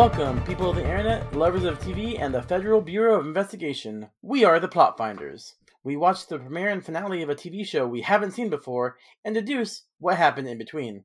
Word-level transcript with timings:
Welcome, 0.00 0.42
people 0.44 0.70
of 0.70 0.76
the 0.76 0.82
internet, 0.82 1.36
lovers 1.36 1.64
of 1.64 1.78
TV, 1.78 2.18
and 2.18 2.32
the 2.32 2.40
Federal 2.40 2.80
Bureau 2.80 3.20
of 3.20 3.26
Investigation. 3.26 4.08
We 4.22 4.46
are 4.46 4.58
the 4.58 4.66
Plot 4.66 4.96
Finders. 4.96 5.56
We 5.84 5.94
watch 5.94 6.26
the 6.26 6.38
premiere 6.38 6.70
and 6.70 6.82
finale 6.82 7.20
of 7.20 7.28
a 7.28 7.34
TV 7.34 7.66
show 7.66 7.86
we 7.86 8.00
haven't 8.00 8.30
seen 8.30 8.48
before 8.48 8.96
and 9.26 9.34
deduce 9.34 9.84
what 9.98 10.16
happened 10.16 10.48
in 10.48 10.56
between. 10.56 11.04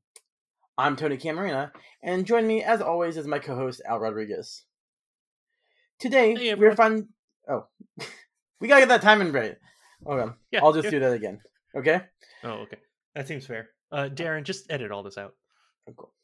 I'm 0.77 0.95
Tony 0.95 1.17
Camarina, 1.17 1.73
and 2.01 2.25
join 2.25 2.47
me, 2.47 2.63
as 2.63 2.79
always, 2.79 3.17
is 3.17 3.27
my 3.27 3.37
co-host 3.37 3.81
Al 3.85 3.99
Rodriguez. 3.99 4.63
Today 5.99 6.33
Hey, 6.33 6.55
we're 6.55 6.73
fun. 6.73 7.09
Oh, 7.49 7.67
we 8.61 8.69
gotta 8.69 8.83
get 8.83 8.87
that 8.87 9.01
timing 9.01 9.33
right. 9.33 9.57
Okay, 10.07 10.31
Yeah, 10.51 10.63
I'll 10.63 10.71
just 10.71 10.85
yeah. 10.85 10.91
do 10.91 10.99
that 11.01 11.11
again. 11.11 11.41
Okay. 11.77 11.99
Oh, 12.45 12.61
okay. 12.61 12.77
That 13.13 13.27
seems 13.27 13.45
fair. 13.45 13.71
Uh, 13.91 14.07
Darren, 14.07 14.45
just 14.45 14.71
edit 14.71 14.89
all 14.89 15.03
this 15.03 15.17
out. 15.17 15.33
Cool. 15.97 16.14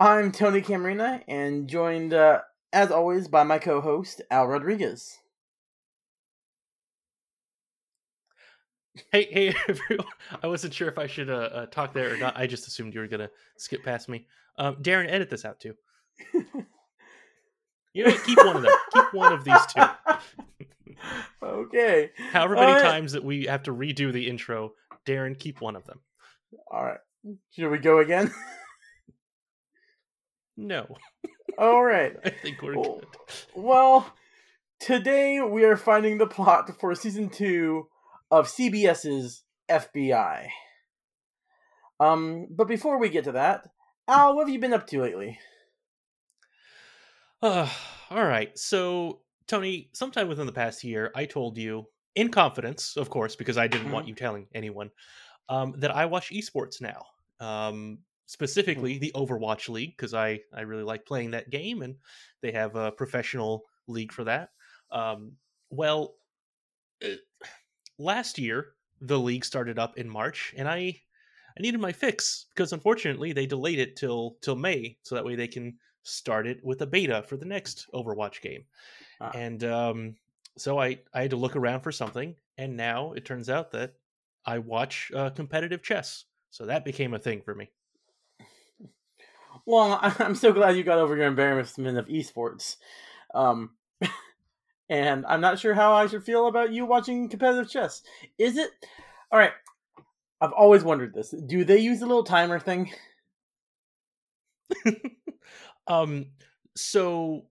I'm 0.00 0.32
Tony 0.32 0.62
Camarina, 0.62 1.22
and 1.28 1.68
joined, 1.68 2.14
uh, 2.14 2.40
as 2.72 2.90
always, 2.90 3.28
by 3.28 3.42
my 3.42 3.58
co-host 3.58 4.22
Al 4.30 4.46
Rodriguez. 4.46 5.18
Hey, 9.12 9.28
hey, 9.30 9.54
everyone. 9.68 10.06
I 10.42 10.46
wasn't 10.46 10.72
sure 10.72 10.88
if 10.88 10.96
I 10.96 11.06
should 11.06 11.28
uh, 11.28 11.50
uh, 11.52 11.66
talk 11.66 11.92
there 11.92 12.14
or 12.14 12.16
not. 12.16 12.34
I 12.34 12.46
just 12.46 12.66
assumed 12.66 12.94
you 12.94 13.00
were 13.00 13.08
gonna 13.08 13.28
skip 13.58 13.84
past 13.84 14.08
me. 14.08 14.26
Um, 14.56 14.76
Darren, 14.76 15.06
edit 15.06 15.28
this 15.28 15.44
out 15.44 15.60
too. 15.60 15.74
You 17.92 18.06
know, 18.06 18.16
keep 18.24 18.38
one 18.38 18.56
of 18.56 18.62
them. 18.62 18.72
keep 18.94 19.12
one 19.12 19.32
of 19.32 19.44
these 19.44 19.66
two. 19.66 19.82
okay. 21.42 22.10
However 22.32 22.54
many 22.54 22.68
Alright. 22.68 22.84
times 22.84 23.12
that 23.12 23.24
we 23.24 23.46
have 23.46 23.64
to 23.64 23.74
redo 23.74 24.12
the 24.12 24.28
intro, 24.28 24.72
Darren, 25.04 25.38
keep 25.38 25.60
one 25.60 25.76
of 25.76 25.84
them. 25.84 26.00
All 26.70 26.84
right. 26.84 27.00
Should 27.50 27.70
we 27.70 27.78
go 27.78 27.98
again? 27.98 28.32
No, 30.56 30.86
All 31.58 31.82
right. 31.82 32.14
I 32.24 32.30
think 32.30 32.62
we're 32.62 32.76
Oh. 32.78 33.00
good. 33.00 33.06
Well, 33.54 34.12
today 34.78 35.40
we 35.40 35.64
are 35.64 35.76
finding 35.76 36.18
the 36.18 36.26
plot 36.26 36.78
for 36.80 36.94
season 36.94 37.28
two 37.30 37.88
of 38.30 38.46
CBS's 38.46 39.42
FBI. 39.70 40.48
Um, 41.98 42.46
but 42.50 42.66
before 42.68 42.98
we 42.98 43.08
get 43.08 43.24
to 43.24 43.32
that, 43.32 43.68
Al, 44.08 44.34
what 44.34 44.46
have 44.46 44.52
you 44.52 44.58
been 44.60 44.72
up 44.72 44.86
to 44.88 45.02
lately? 45.02 45.38
Uh, 47.42 47.68
all 48.10 48.24
right. 48.24 48.56
So, 48.58 49.20
Tony, 49.46 49.90
sometime 49.92 50.28
within 50.28 50.46
the 50.46 50.52
past 50.52 50.84
year, 50.84 51.10
I 51.14 51.24
told 51.26 51.58
you, 51.58 51.86
in 52.14 52.30
confidence, 52.30 52.96
of 52.96 53.08
course, 53.10 53.36
because 53.36 53.56
I 53.56 53.66
didn't 53.68 53.92
want 53.92 54.08
you 54.08 54.14
telling 54.14 54.46
anyone, 54.54 54.90
um, 55.48 55.74
that 55.78 55.94
I 55.94 56.06
watch 56.06 56.30
esports 56.30 56.80
now. 56.80 57.06
Um, 57.38 57.98
specifically, 58.30 58.96
the 58.96 59.10
Overwatch 59.16 59.68
League, 59.68 59.96
because 59.96 60.14
I, 60.14 60.38
I 60.54 60.60
really 60.60 60.84
like 60.84 61.04
playing 61.04 61.32
that 61.32 61.50
game, 61.50 61.82
and 61.82 61.96
they 62.42 62.52
have 62.52 62.76
a 62.76 62.92
professional 62.92 63.64
league 63.88 64.12
for 64.12 64.22
that. 64.22 64.50
Um, 64.92 65.32
well, 65.70 66.14
uh, 67.04 67.16
last 67.98 68.38
year, 68.38 68.74
the 69.00 69.18
league 69.18 69.44
started 69.44 69.80
up 69.80 69.98
in 69.98 70.08
March, 70.08 70.54
and 70.56 70.68
I. 70.68 71.00
I 71.58 71.62
needed 71.62 71.80
my 71.80 71.90
fix 71.90 72.46
because 72.54 72.72
unfortunately 72.72 73.32
they 73.32 73.44
delayed 73.44 73.80
it 73.80 73.96
till 73.96 74.36
till 74.40 74.54
May 74.54 74.96
so 75.02 75.16
that 75.16 75.24
way 75.24 75.34
they 75.34 75.48
can 75.48 75.76
start 76.04 76.46
it 76.46 76.64
with 76.64 76.80
a 76.82 76.86
beta 76.86 77.24
for 77.24 77.36
the 77.36 77.44
next 77.44 77.88
Overwatch 77.92 78.40
game. 78.40 78.62
Ah. 79.20 79.32
And 79.34 79.64
um, 79.64 80.14
so 80.56 80.78
I, 80.78 81.00
I 81.12 81.22
had 81.22 81.30
to 81.30 81.36
look 81.36 81.56
around 81.56 81.80
for 81.80 81.90
something, 81.90 82.36
and 82.56 82.76
now 82.76 83.12
it 83.14 83.24
turns 83.24 83.50
out 83.50 83.72
that 83.72 83.94
I 84.46 84.58
watch 84.58 85.10
uh, 85.12 85.30
competitive 85.30 85.82
chess. 85.82 86.26
So 86.50 86.66
that 86.66 86.84
became 86.84 87.14
a 87.14 87.18
thing 87.18 87.42
for 87.42 87.56
me. 87.56 87.68
Well, 89.70 90.00
I'm 90.18 90.34
so 90.34 90.52
glad 90.52 90.76
you 90.76 90.82
got 90.82 90.98
over 90.98 91.16
your 91.16 91.26
embarrassment 91.26 91.96
of 91.96 92.08
esports. 92.08 92.76
Um, 93.32 93.70
and 94.88 95.24
I'm 95.26 95.40
not 95.40 95.60
sure 95.60 95.74
how 95.74 95.92
I 95.92 96.08
should 96.08 96.24
feel 96.24 96.48
about 96.48 96.72
you 96.72 96.84
watching 96.84 97.28
competitive 97.28 97.70
chess. 97.70 98.02
Is 98.36 98.56
it 98.56 98.70
all 99.30 99.38
right? 99.38 99.52
I've 100.40 100.52
always 100.52 100.82
wondered 100.82 101.14
this. 101.14 101.30
Do 101.30 101.64
they 101.64 101.78
use 101.78 102.02
a 102.02 102.06
little 102.06 102.24
timer 102.24 102.58
thing? 102.58 102.90
um, 105.86 106.26
so 106.74 107.46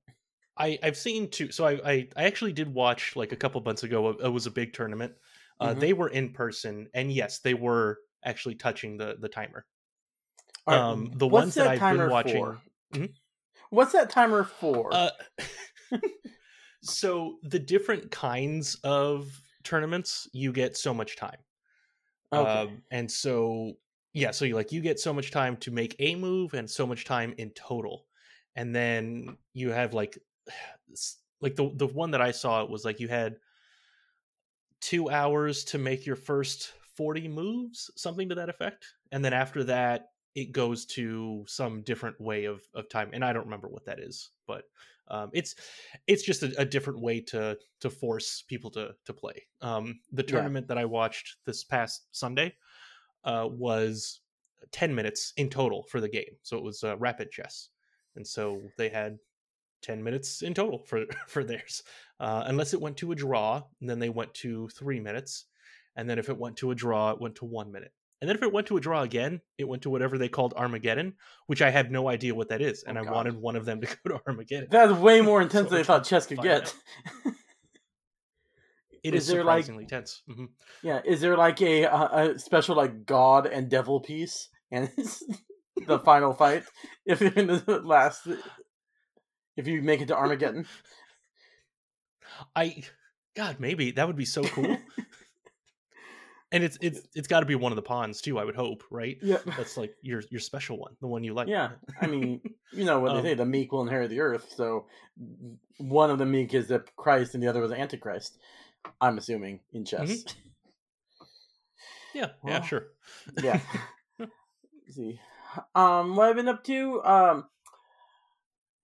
I 0.58 0.78
I've 0.84 0.98
seen 0.98 1.30
two. 1.30 1.52
So 1.52 1.66
I, 1.66 1.72
I 1.86 2.08
I 2.18 2.24
actually 2.26 2.52
did 2.52 2.74
watch 2.74 3.16
like 3.16 3.32
a 3.32 3.38
couple 3.38 3.62
months 3.62 3.84
ago. 3.84 4.10
It 4.10 4.28
was 4.28 4.46
a 4.46 4.52
big 4.52 4.74
tournament. 4.74 5.14
Uh, 5.62 5.74
Mhm. 5.74 5.80
They 5.80 5.94
were 5.94 6.10
in 6.10 6.34
person, 6.34 6.90
and 6.94 7.12
yes, 7.12 7.40
they 7.40 7.54
were 7.54 8.00
actually 8.26 8.56
touching 8.56 8.98
the 8.98 9.16
the 9.20 9.30
timer. 9.30 9.66
Right, 10.70 10.86
Um, 10.92 11.12
the 11.14 11.28
what's 11.30 11.54
ones 11.54 11.56
that 11.56 11.66
that 11.66 11.68
I've 11.68 11.88
been 11.88 12.06
watching-? 12.06 12.56
Mhm. 12.94 13.14
What's 13.72 13.94
that 13.94 14.10
timer 14.12 14.44
for? 14.44 14.92
Uh, 14.92 15.10
so 16.82 17.40
the 17.44 17.60
different 17.60 18.12
kinds 18.12 18.76
of 18.84 19.42
tournaments, 19.64 20.28
you 20.34 20.52
get 20.52 20.78
so 20.78 20.94
much 20.94 21.16
time. 21.16 21.38
okay. 22.32 22.70
Um, 22.70 22.84
and 22.92 23.12
so 23.12 23.74
yeah, 24.14 24.32
so 24.32 24.46
you 24.46 24.56
like 24.56 24.72
you 24.72 24.82
get 24.82 25.00
so 25.00 25.14
much 25.14 25.32
time 25.32 25.58
to 25.58 25.72
make 25.72 25.96
a 26.00 26.16
move 26.16 26.54
and 26.54 26.70
so 26.70 26.88
much 26.88 27.06
time 27.06 27.34
in 27.38 27.52
total. 27.52 28.08
And 28.56 28.76
then 28.76 29.38
you 29.54 29.72
have 29.72 29.94
like 29.94 30.18
like 31.42 31.56
the 31.56 31.72
the 31.76 31.88
one 31.88 32.12
that 32.12 32.22
I 32.22 32.32
saw 32.32 32.64
it 32.64 32.70
was 32.70 32.86
like 32.86 33.00
you 33.00 33.08
had 33.08 33.38
2 34.82 35.10
hours 35.10 35.64
to 35.66 35.78
make 35.78 36.06
your 36.06 36.16
first 36.16 36.74
40 36.96 37.28
moves, 37.28 37.92
something 37.96 38.30
to 38.30 38.36
that 38.36 38.50
effect. 38.50 38.86
And 39.12 39.24
then 39.24 39.34
after 39.34 39.64
that 39.66 40.10
it 40.36 40.52
goes 40.52 40.86
to 40.86 41.44
some 41.48 41.82
different 41.84 42.20
way 42.22 42.46
of 42.46 42.68
of 42.74 42.90
time 42.90 43.10
and 43.14 43.26
I 43.26 43.34
don't 43.34 43.46
remember 43.46 43.68
what 43.70 43.86
that 43.86 44.00
is, 44.00 44.32
but 44.48 44.66
um, 45.08 45.32
it's 45.34 45.56
it's 46.08 46.24
just 46.24 46.44
a, 46.44 46.54
a 46.62 46.66
different 46.66 47.02
way 47.02 47.22
to 47.22 47.58
to 47.82 47.90
force 47.90 48.42
people 48.44 48.72
to 48.72 48.96
to 49.06 49.14
play. 49.14 49.48
Um, 49.62 50.02
the 50.12 50.24
Yeah. 50.26 50.50
tournament 50.50 50.68
that 50.68 50.78
I 50.78 50.86
watched 50.86 51.38
this 51.46 51.64
past 51.64 52.08
Sunday 52.12 52.58
uh, 53.24 53.48
was 53.52 54.22
ten 54.72 54.94
minutes 54.96 55.34
in 55.38 55.50
total 55.50 55.84
for 55.84 56.02
the 56.02 56.10
game, 56.10 56.38
so 56.44 56.58
it 56.58 56.64
was 56.64 56.84
uh, 56.84 56.98
rapid 56.98 57.32
chess, 57.32 57.70
and 58.16 58.26
so 58.28 58.72
they 58.78 58.90
had 58.90 59.20
ten 59.82 60.04
minutes 60.04 60.42
in 60.42 60.54
total 60.54 60.84
for 60.86 61.06
for 61.28 61.44
theirs, 61.44 61.84
uh, 62.20 62.44
unless 62.48 62.74
it 62.74 62.82
went 62.82 62.98
to 62.98 63.12
a 63.12 63.16
draw, 63.16 63.64
and 63.82 63.90
then 63.90 64.00
they 64.00 64.10
went 64.10 64.34
to 64.36 64.70
three 64.70 65.00
minutes, 65.00 65.46
and 65.96 66.10
then 66.10 66.20
if 66.20 66.30
it 66.30 66.38
went 66.38 66.58
to 66.58 66.72
a 66.72 66.76
draw, 66.76 67.12
it 67.12 67.22
went 67.22 67.36
to 67.38 67.46
one 67.46 67.72
minute. 67.72 67.94
And 68.22 68.28
then 68.30 68.36
if 68.36 68.44
it 68.44 68.52
went 68.52 68.68
to 68.68 68.76
a 68.78 68.82
draw 68.82 69.02
again, 69.02 69.40
it 69.58 69.68
went 69.68 69.84
to 69.84 69.90
whatever 69.90 70.18
they 70.18 70.28
called 70.28 70.54
Armageddon, 70.58 71.14
which 71.48 71.62
I 71.62 71.70
have 71.70 71.90
no 71.90 72.10
idea 72.10 72.36
what 72.36 72.50
that 72.50 72.62
is, 72.62 72.84
and 72.84 72.98
Oh, 72.98 73.02
I 73.06 73.10
wanted 73.12 73.36
one 73.38 73.56
of 73.56 73.64
them 73.66 73.80
to 73.82 73.88
go 74.06 74.18
to 74.18 74.22
Armageddon. 74.28 74.68
That's 74.70 74.92
way 74.92 75.22
more 75.22 75.42
intense 75.42 75.68
So 75.70 75.76
than 75.76 75.80
I 75.80 75.84
thought 75.84 76.04
chess 76.04 76.26
could 76.28 76.42
get. 76.42 76.74
It 79.02 79.16
Is 79.16 79.24
is 79.24 79.28
there, 79.30 79.44
like- 79.46 79.64
surprisingly 79.64 79.86
tense. 79.86 80.24
hmm 80.28 80.46
Yeah, 80.84 81.00
is 81.06 81.22
there 81.22 81.38
like 81.38 81.62
a 81.62 81.84
a, 81.84 82.32
a 82.34 82.40
special 82.40 82.76
like 82.76 83.06
god 83.06 83.46
and 83.48 83.70
devil 83.70 84.02
piece 84.02 84.50
and 84.72 84.92
it's 84.98 85.24
the 85.88 86.00
final 86.00 86.34
fight 86.34 86.64
if 87.06 87.22
in 87.22 87.48
the 87.48 87.82
last 87.86 88.28
if 89.56 89.68
you 89.68 89.82
make 89.82 90.02
it 90.02 90.10
to 90.10 90.18
Armageddon? 90.18 90.66
I, 92.54 92.84
God, 93.38 93.62
maybe 93.62 93.92
that 93.92 94.06
would 94.06 94.18
be 94.18 94.26
so 94.26 94.44
cool. 94.44 94.78
And 96.52 96.64
it's 96.64 96.78
it's 96.82 97.02
it's 97.16 97.28
got 97.28 97.42
to 97.42 97.46
be 97.46 97.56
one 97.56 97.72
of 97.72 97.76
the 97.76 97.82
pawns 97.82 98.22
too. 98.22 98.40
I 98.40 98.44
would 98.46 98.56
hope, 98.56 98.84
right? 98.90 99.18
Yeah. 99.22 99.38
That's 99.58 99.78
like 99.78 99.94
your 100.02 100.24
your 100.30 100.40
special 100.42 100.78
one, 100.78 100.96
the 101.02 101.08
one 101.08 101.24
you 101.24 101.34
like. 101.34 101.48
Yeah, 101.48 101.72
I 102.02 102.08
mean, 102.08 102.42
you 102.74 102.86
know 102.86 103.00
what 103.00 103.12
Um, 103.12 103.18
they 103.18 103.30
say: 103.30 103.34
the 103.36 103.46
meek 103.46 103.72
will 103.72 103.82
inherit 103.82 104.10
the 104.10 104.20
earth. 104.22 104.52
So, 104.56 104.88
one 105.78 106.10
of 106.10 106.18
the 106.18 106.26
meek 106.26 106.54
is 106.54 106.68
the 106.68 106.80
Christ, 106.98 107.34
and 107.34 107.44
the 107.44 107.48
other 107.48 107.62
was 107.62 107.72
the 107.72 107.80
Antichrist. 107.80 108.38
I'm 109.02 109.18
assuming 109.18 109.60
in 109.74 109.86
chess. 109.86 110.24
yeah, 112.14 112.22
yeah, 112.24 112.28
Well, 112.44 112.62
sure. 112.64 112.88
yeah. 113.44 113.60
Let's 114.18 114.96
see, 114.96 115.20
um, 115.76 116.16
what 116.16 116.30
I've 116.30 116.36
been 116.36 116.48
up 116.48 116.64
to, 116.64 117.04
um, 117.04 117.46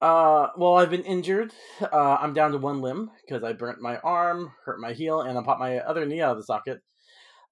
uh, 0.02 0.50
well, 0.58 0.76
I've 0.76 0.92
been 0.92 1.04
injured. 1.04 1.52
Uh, 1.82 2.18
I'm 2.20 2.34
down 2.34 2.52
to 2.52 2.58
one 2.60 2.82
limb 2.82 3.10
because 3.26 3.44
I 3.44 3.54
burnt 3.54 3.82
my 3.82 3.98
arm, 4.00 4.52
hurt 4.66 4.80
my 4.80 4.94
heel, 4.94 5.22
and 5.22 5.38
I 5.38 5.42
popped 5.42 5.60
my 5.60 5.80
other 5.80 6.06
knee 6.06 6.22
out 6.22 6.32
of 6.34 6.38
the 6.38 6.44
socket. 6.44 6.82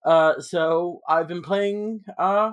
Uh, 0.04 0.40
so 0.40 1.02
I've 1.08 1.28
been 1.28 1.42
playing. 1.42 2.04
Uh, 2.18 2.52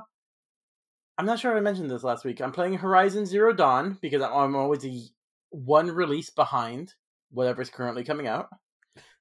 I'm 1.19 1.27
not 1.27 1.39
sure 1.39 1.57
I 1.57 1.61
mentioned 1.61 1.91
this 1.91 2.05
last 2.05 2.25
week. 2.25 2.41
I'm 2.41 2.53
playing 2.53 2.75
Horizon 2.75 3.27
Zero 3.27 3.53
Dawn 3.53 3.99
because 4.01 4.23
I'm, 4.23 4.55
always 4.55 4.85
a 4.87 5.03
one 5.51 5.91
release 5.91 6.31
behind 6.31 6.95
whatever's 7.31 7.71
currently 7.71 8.05
coming 8.05 8.27
out. 8.27 8.49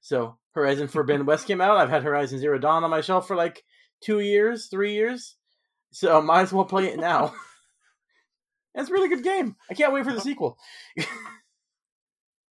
So 0.00 0.38
Horizon 0.52 0.88
Forbidden 0.88 1.26
West 1.26 1.46
came 1.46 1.60
out. 1.60 1.76
I've 1.76 1.90
had 1.90 2.02
Horizon 2.02 2.38
Zero 2.38 2.58
Dawn 2.58 2.84
on 2.84 2.90
my 2.90 3.02
shelf 3.02 3.26
for 3.26 3.36
like 3.36 3.62
two 4.02 4.20
years, 4.20 4.68
three 4.68 4.94
years. 4.94 5.36
So 5.92 6.22
might 6.22 6.42
as 6.42 6.52
well 6.52 6.64
play 6.64 6.86
it 6.86 6.98
now. 6.98 7.34
it's 8.74 8.88
a 8.88 8.92
really 8.92 9.08
good 9.08 9.24
game. 9.24 9.56
I 9.68 9.74
can't 9.74 9.92
wait 9.92 10.04
for 10.04 10.12
the 10.12 10.20
sequel. 10.20 10.56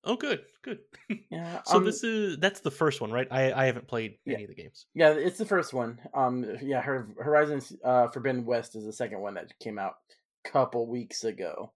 Oh, 0.05 0.17
good, 0.17 0.45
good. 0.63 0.79
Yeah. 1.31 1.63
So 1.65 1.77
um, 1.79 1.85
this 1.85 2.03
is 2.05 2.39
that's 2.39 2.61
the 2.61 2.71
first 2.71 3.01
one, 3.01 3.11
right? 3.11 3.29
I 3.31 3.53
I 3.53 3.67
haven't 3.67 3.87
played 3.89 4.19
Yeah. 4.25 4.35
any 4.35 4.45
of 4.45 4.49
the 4.49 4.55
games. 4.55 4.87
Yeah, 4.95 5.11
it's 5.11 5.39
the 5.39 5.45
first 5.47 5.73
one. 5.75 6.01
Um, 6.15 6.45
yeah, 6.63 6.81
Hor- 6.83 7.09
Horizon 7.23 7.61
uh, 7.85 8.09
Forbidden 8.09 8.45
West 8.47 8.77
is 8.77 8.85
the 8.85 8.93
second 8.93 9.21
one 9.21 9.35
that 9.35 9.59
came 9.59 9.79
out 9.79 9.97
a 10.45 10.49
couple 10.51 10.87
weeks 10.87 11.25
ago. 11.25 11.73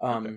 Um, 0.00 0.26
Okay. 0.26 0.36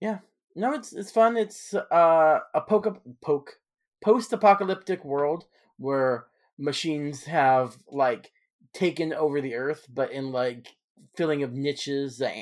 Yeah, 0.00 0.18
no, 0.54 0.72
it's 0.74 0.92
it's 0.92 1.10
fun. 1.10 1.36
It's 1.36 1.74
uh, 1.74 2.40
a 2.54 2.60
poke 2.60 3.02
poke 3.22 3.58
post 4.02 4.32
apocalyptic 4.32 5.04
world 5.04 5.46
where 5.78 6.26
machines 6.58 7.24
have 7.24 7.76
like 7.88 8.30
taken 8.72 9.12
over 9.12 9.40
the 9.40 9.54
earth, 9.54 9.86
but 9.92 10.10
in 10.12 10.32
like 10.32 10.68
filling 11.16 11.42
of 11.42 11.52
niches 11.54 12.18
that 12.18 12.34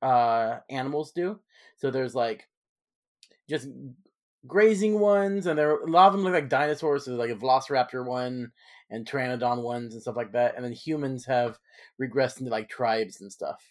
uh, 0.00 0.60
animals 0.70 1.12
do. 1.12 1.40
So 1.76 1.90
there's 1.90 2.14
like 2.14 2.48
just 3.48 3.68
grazing 4.46 4.98
ones, 4.98 5.46
and 5.46 5.58
there 5.58 5.76
a 5.76 5.90
lot 5.90 6.08
of 6.08 6.12
them 6.12 6.22
look 6.22 6.32
like 6.32 6.48
dinosaurs. 6.48 7.04
So 7.04 7.10
there's 7.10 7.18
like 7.18 7.36
a 7.36 7.40
Velociraptor 7.40 8.04
one 8.04 8.52
and 8.90 9.08
Pteranodon 9.08 9.62
ones 9.62 9.94
and 9.94 10.02
stuff 10.02 10.16
like 10.16 10.32
that. 10.32 10.54
And 10.56 10.64
then 10.64 10.72
humans 10.72 11.24
have 11.26 11.58
regressed 12.00 12.40
into 12.40 12.50
like 12.50 12.68
tribes 12.68 13.20
and 13.20 13.32
stuff. 13.32 13.62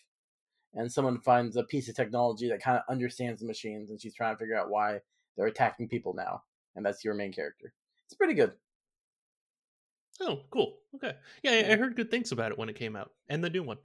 And 0.73 0.91
someone 0.91 1.19
finds 1.19 1.57
a 1.57 1.63
piece 1.63 1.89
of 1.89 1.95
technology 1.95 2.49
that 2.49 2.61
kind 2.61 2.77
of 2.77 2.83
understands 2.89 3.41
the 3.41 3.47
machines, 3.47 3.89
and 3.89 4.01
she's 4.01 4.15
trying 4.15 4.33
to 4.33 4.39
figure 4.39 4.57
out 4.57 4.69
why 4.69 4.99
they're 5.35 5.47
attacking 5.47 5.89
people 5.89 6.13
now. 6.13 6.43
And 6.75 6.85
that's 6.85 7.03
your 7.03 7.13
main 7.13 7.33
character. 7.33 7.73
It's 8.05 8.15
pretty 8.15 8.33
good. 8.33 8.53
Oh, 10.21 10.41
cool. 10.49 10.77
Okay. 10.95 11.13
Yeah, 11.43 11.71
I 11.71 11.75
heard 11.75 11.95
good 11.95 12.11
things 12.11 12.31
about 12.31 12.51
it 12.51 12.57
when 12.57 12.69
it 12.69 12.75
came 12.75 12.95
out, 12.95 13.11
and 13.27 13.43
the 13.43 13.49
new 13.49 13.63
one. 13.63 13.77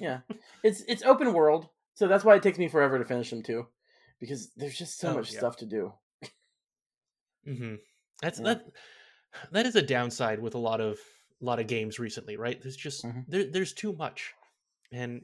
yeah, 0.00 0.20
it's 0.62 0.82
it's 0.86 1.02
open 1.02 1.32
world, 1.32 1.68
so 1.94 2.06
that's 2.06 2.24
why 2.24 2.36
it 2.36 2.42
takes 2.42 2.58
me 2.58 2.68
forever 2.68 2.98
to 2.98 3.04
finish 3.04 3.30
them 3.30 3.42
too, 3.42 3.66
because 4.24 4.50
there's 4.56 4.76
just 4.76 4.98
so 4.98 5.10
oh, 5.10 5.14
much 5.14 5.32
yeah. 5.32 5.38
stuff 5.38 5.56
to 5.58 5.66
do. 5.66 5.92
mm-hmm. 7.46 7.74
That's 8.22 8.38
yeah. 8.38 8.44
that. 8.44 8.66
That 9.50 9.66
is 9.66 9.74
a 9.74 9.82
downside 9.82 10.40
with 10.40 10.54
a 10.54 10.58
lot 10.58 10.80
of 10.80 10.98
a 11.42 11.44
lot 11.44 11.60
of 11.60 11.66
games 11.66 11.98
recently, 11.98 12.36
right? 12.36 12.60
There's 12.62 12.76
just 12.76 13.04
mm-hmm. 13.04 13.20
there, 13.28 13.44
there's 13.50 13.72
too 13.72 13.92
much, 13.92 14.32
and 14.92 15.22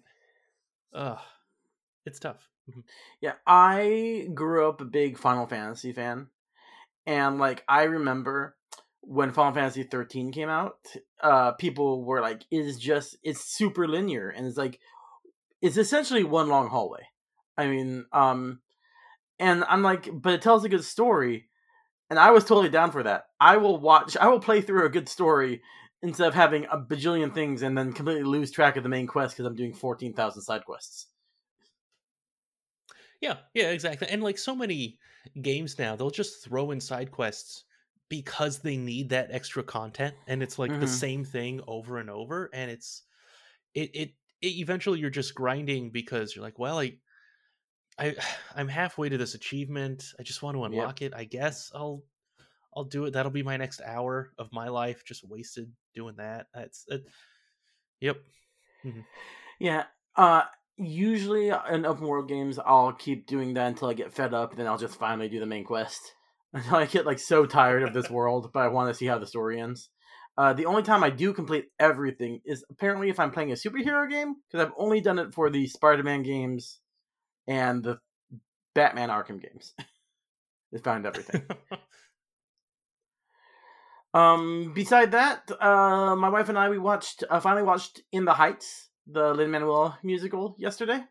uh 0.93 1.17
it's 2.05 2.19
tough. 2.19 2.49
Mm-hmm. 2.69 2.81
Yeah, 3.21 3.35
I 3.47 4.29
grew 4.35 4.69
up 4.69 4.81
a 4.81 4.85
big 4.85 5.17
Final 5.19 5.47
Fantasy 5.47 5.93
fan, 5.93 6.29
and 7.07 7.39
like 7.39 7.65
I 7.69 7.85
remember 7.85 8.57
when 9.03 9.33
Final 9.33 9.55
Fantasy 9.55 9.83
13 9.83 10.33
came 10.33 10.49
out, 10.49 10.79
uh, 11.23 11.53
people 11.53 12.05
were 12.05 12.21
like, 12.21 12.45
"It's 12.51 12.79
just 12.79 13.17
it's 13.23 13.45
super 13.45 13.89
linear," 13.89 14.29
and 14.29 14.47
it's 14.47 14.59
like 14.59 14.79
it's 15.63 15.77
essentially 15.77 16.25
one 16.25 16.49
long 16.49 16.69
hallway. 16.69 17.07
I 17.57 17.67
mean, 17.67 18.07
um, 18.13 18.61
and 19.41 19.65
I'm 19.69 19.83
like, 19.83 20.09
but 20.13 20.35
it 20.35 20.43
tells 20.43 20.65
a 20.65 20.69
good 20.69 20.85
story, 20.85 21.47
and 22.09 22.19
I 22.19 22.31
was 22.31 22.45
totally 22.45 22.69
down 22.69 22.93
for 22.93 23.03
that. 23.03 23.25
I 23.41 23.57
will 23.57 23.81
watch, 23.81 24.17
I 24.17 24.29
will 24.29 24.41
play 24.41 24.61
through 24.61 24.87
a 24.87 24.91
good 24.91 25.09
story 25.09 25.63
instead 26.03 26.29
of 26.29 26.35
having 26.35 26.67
a 26.67 26.79
bajillion 26.79 27.35
things 27.35 27.63
and 27.63 27.77
then 27.77 27.93
completely 27.93 28.23
lose 28.23 28.51
track 28.51 28.77
of 28.77 28.83
the 28.83 28.89
main 28.89 29.07
quest 29.07 29.35
because 29.35 29.47
I'm 29.47 29.57
doing 29.57 29.75
fourteen 29.75 30.13
thousand 30.13 30.43
side 30.43 30.65
quests. 30.65 31.07
Yeah, 33.21 33.37
yeah, 33.55 33.71
exactly. 33.71 34.09
And 34.09 34.23
like 34.23 34.39
so 34.39 34.55
many 34.55 34.99
games 35.43 35.79
now, 35.79 35.97
they'll 35.97 36.11
just 36.11 36.45
throw 36.45 36.71
in 36.71 36.81
side 36.81 37.11
quests 37.11 37.65
because 38.11 38.59
they 38.59 38.77
need 38.77 39.09
that 39.09 39.29
extra 39.31 39.63
content 39.63 40.15
and 40.27 40.43
it's 40.43 40.59
like 40.59 40.71
mm-hmm. 40.71 40.81
the 40.81 40.89
same 40.89 41.25
thing 41.25 41.61
over 41.67 41.99
and 41.99 42.11
over 42.11 42.51
and 42.53 42.71
it's 42.71 43.05
it, 43.73 43.91
it 43.95 44.11
it 44.43 44.59
eventually 44.59 44.99
you're 44.99 45.09
just 45.09 45.35
grinding 45.35 45.91
because 45.91 46.35
you're 46.35 46.45
like 46.45 46.59
well 46.59 46.81
i 46.81 46.93
i 48.01 48.15
i'm 48.57 48.69
halfway 48.69 49.09
to 49.09 49.19
this 49.19 49.35
achievement 49.35 50.13
i 50.19 50.23
just 50.23 50.43
want 50.43 50.57
to 50.57 50.65
unlock 50.65 51.01
yep. 51.01 51.13
it 51.13 51.17
i 51.17 51.25
guess 51.25 51.71
i'll 51.75 52.03
i'll 52.77 52.85
do 52.85 53.05
it 53.05 53.13
that'll 53.13 53.31
be 53.31 53.43
my 53.43 53.57
next 53.57 53.81
hour 53.85 54.33
of 54.39 54.53
my 54.53 54.69
life 54.69 55.05
just 55.05 55.29
wasted 55.29 55.71
doing 55.95 56.15
that 56.17 56.47
that's 56.55 56.85
it 56.89 57.05
yep 58.01 58.17
mm-hmm. 58.85 59.01
yeah 59.59 59.85
uh 60.17 60.43
usually 60.77 61.51
in 61.71 61.85
open 61.85 62.07
world 62.07 62.29
games 62.29 62.59
i'll 62.65 62.93
keep 62.93 63.27
doing 63.27 63.55
that 63.55 63.67
until 63.67 63.89
i 63.89 63.95
get 63.95 64.13
fed 64.13 64.33
up 64.33 64.57
then 64.57 64.67
i'll 64.67 64.79
just 64.79 64.99
finally 64.99 65.29
do 65.29 65.39
the 65.39 65.47
main 65.47 65.65
quest 65.65 66.15
until 66.53 66.77
I 66.77 66.87
get 66.87 67.07
like 67.07 67.19
so 67.19 67.47
tired 67.47 67.83
of 67.83 67.95
this 67.95 68.11
world, 68.11 68.51
but 68.53 68.61
I 68.61 68.69
want 68.69 68.91
to 68.91 68.95
see 68.95 69.07
how 69.07 69.19
the 69.19 69.27
story 69.27 69.61
ends. 69.61 69.89
Uh, 70.37 70.53
the 70.53 70.67
only 70.67 70.83
time 70.83 71.05
I 71.05 71.11
do 71.11 71.33
complete 71.33 71.67
everything 71.79 72.41
is 72.45 72.65
apparently 72.71 73.11
if 73.11 73.21
I'm 73.21 73.31
playing 73.31 73.53
a 73.53 73.55
superhero 73.55 74.09
game, 74.09 74.37
because 74.47 74.67
I've 74.67 74.75
only 74.79 75.01
done 75.01 75.19
it 75.19 75.35
for 75.35 75.51
the 75.51 75.67
Spider-Man 75.67 76.23
games 76.23 76.81
and 77.47 77.83
the 77.83 78.01
Batman 78.75 79.09
Arkham 79.09 79.41
games. 79.41 79.75
Just 80.73 80.85
found 80.85 81.07
everything. 81.07 81.43
um, 84.15 84.73
beside 84.75 85.13
that, 85.13 85.51
uh, 85.61 86.15
my 86.17 86.29
wife 86.29 86.49
and 86.49 86.59
I 86.59 86.69
we 86.69 86.79
watched 86.79 87.25
uh, 87.29 87.41
finally 87.41 87.65
watched 87.65 88.03
In 88.13 88.25
the 88.25 88.35
Heights, 88.35 88.89
the 89.07 89.35
Lin 89.35 89.51
Manuel 89.51 89.99
musical 90.03 90.55
yesterday, 90.59 90.95
and 90.95 91.05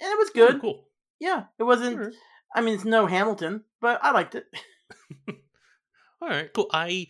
it 0.00 0.18
was 0.18 0.30
good. 0.30 0.56
Oh, 0.56 0.60
cool. 0.60 0.88
Yeah, 1.20 1.44
it 1.58 1.64
wasn't. 1.64 1.96
Sure. 1.96 2.12
I 2.54 2.62
mean, 2.62 2.74
it's 2.74 2.84
no 2.84 3.06
Hamilton, 3.06 3.64
but 3.80 3.98
I 4.02 4.12
liked 4.12 4.34
it. 4.34 4.46
All 6.22 6.28
right, 6.28 6.52
cool. 6.52 6.68
I 6.72 7.08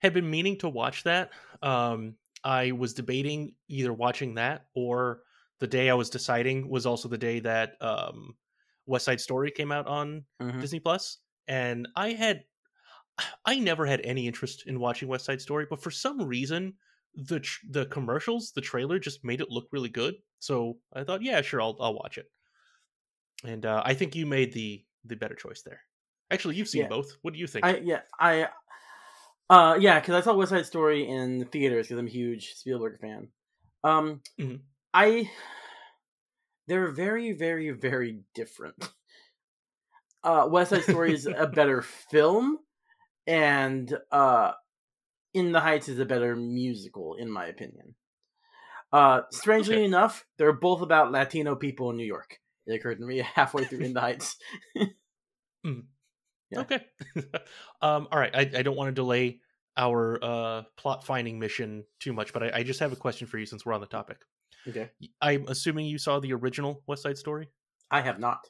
had 0.00 0.14
been 0.14 0.30
meaning 0.30 0.58
to 0.58 0.68
watch 0.68 1.04
that. 1.04 1.30
Um, 1.62 2.14
I 2.44 2.72
was 2.72 2.94
debating 2.94 3.54
either 3.68 3.92
watching 3.92 4.34
that 4.34 4.66
or 4.74 5.20
the 5.60 5.66
day 5.66 5.90
I 5.90 5.94
was 5.94 6.10
deciding 6.10 6.68
was 6.68 6.86
also 6.86 7.08
the 7.08 7.18
day 7.18 7.40
that 7.40 7.72
um, 7.80 8.36
West 8.86 9.04
Side 9.04 9.20
Story 9.20 9.50
came 9.50 9.72
out 9.72 9.86
on 9.86 10.24
mm-hmm. 10.40 10.60
Disney 10.60 10.80
Plus, 10.80 11.18
and 11.46 11.88
I 11.96 12.10
had 12.10 12.44
I 13.44 13.58
never 13.58 13.86
had 13.86 14.00
any 14.02 14.26
interest 14.26 14.64
in 14.66 14.78
watching 14.78 15.08
West 15.08 15.24
Side 15.24 15.40
Story, 15.40 15.66
but 15.68 15.82
for 15.82 15.90
some 15.90 16.22
reason 16.22 16.74
the 17.14 17.40
tr- 17.40 17.66
the 17.70 17.86
commercials, 17.86 18.52
the 18.52 18.60
trailer 18.60 18.98
just 18.98 19.24
made 19.24 19.40
it 19.40 19.50
look 19.50 19.66
really 19.72 19.88
good. 19.88 20.14
So 20.38 20.78
I 20.92 21.04
thought, 21.04 21.22
yeah, 21.22 21.40
sure, 21.42 21.60
I'll 21.60 21.76
I'll 21.80 21.94
watch 21.94 22.18
it. 22.18 22.26
And 23.44 23.66
uh, 23.66 23.82
I 23.84 23.94
think 23.94 24.14
you 24.14 24.26
made 24.26 24.52
the 24.52 24.84
the 25.04 25.16
better 25.16 25.34
choice 25.34 25.62
there. 25.62 25.80
Actually, 26.30 26.56
you've 26.56 26.68
seen 26.68 26.82
yeah. 26.82 26.88
both. 26.88 27.16
What 27.22 27.34
do 27.34 27.40
you 27.40 27.46
think? 27.46 27.64
I, 27.64 27.78
yeah, 27.78 28.00
I, 28.20 28.48
uh, 29.48 29.78
yeah, 29.80 29.98
because 29.98 30.14
I 30.14 30.20
saw 30.20 30.34
West 30.34 30.50
Side 30.50 30.66
Story 30.66 31.08
in 31.08 31.46
theaters 31.46 31.88
because 31.88 31.98
I'm 31.98 32.06
a 32.06 32.10
huge 32.10 32.54
Spielberg 32.54 33.00
fan. 33.00 33.28
Um, 33.82 34.20
mm-hmm. 34.38 34.56
I, 34.98 35.30
they're 36.66 36.90
very, 36.90 37.30
very, 37.30 37.70
very 37.70 38.22
different. 38.34 38.90
Uh, 40.24 40.48
West 40.50 40.70
Side 40.70 40.82
Story 40.82 41.14
is 41.14 41.24
a 41.24 41.46
better 41.54 41.82
film, 41.82 42.58
and 43.24 43.96
uh, 44.10 44.52
In 45.34 45.52
the 45.52 45.60
Heights 45.60 45.88
is 45.88 46.00
a 46.00 46.04
better 46.04 46.34
musical, 46.34 47.14
in 47.14 47.30
my 47.30 47.46
opinion. 47.46 47.94
Uh, 48.92 49.20
strangely 49.30 49.76
okay. 49.76 49.84
enough, 49.84 50.26
they're 50.36 50.52
both 50.52 50.82
about 50.82 51.12
Latino 51.12 51.54
people 51.54 51.90
in 51.90 51.96
New 51.96 52.06
York. 52.06 52.40
It 52.66 52.74
occurred 52.74 52.98
to 52.98 53.06
me 53.06 53.18
halfway 53.34 53.66
through 53.66 53.84
In 53.84 53.92
the 53.92 54.00
Heights. 54.00 54.36
mm. 55.64 55.84
yeah. 56.50 56.58
Okay. 56.58 56.84
um, 57.80 58.08
all 58.10 58.18
right. 58.18 58.34
I, 58.34 58.40
I 58.40 58.62
don't 58.62 58.76
want 58.76 58.88
to 58.88 58.92
delay 58.92 59.38
our 59.76 60.18
uh, 60.20 60.62
plot 60.76 61.04
finding 61.04 61.38
mission 61.38 61.84
too 62.00 62.12
much, 62.12 62.32
but 62.32 62.42
I, 62.42 62.50
I, 62.52 62.62
just 62.64 62.80
have 62.80 62.92
a 62.92 62.96
question 62.96 63.28
for 63.28 63.38
you 63.38 63.46
since 63.46 63.64
we're 63.64 63.74
on 63.74 63.80
the 63.80 63.86
topic. 63.86 64.18
Okay. 64.68 64.90
I'm 65.20 65.46
assuming 65.48 65.86
you 65.86 65.98
saw 65.98 66.20
the 66.20 66.32
original 66.32 66.82
West 66.86 67.02
Side 67.02 67.18
Story. 67.18 67.48
I 67.90 68.00
have 68.00 68.18
not. 68.18 68.40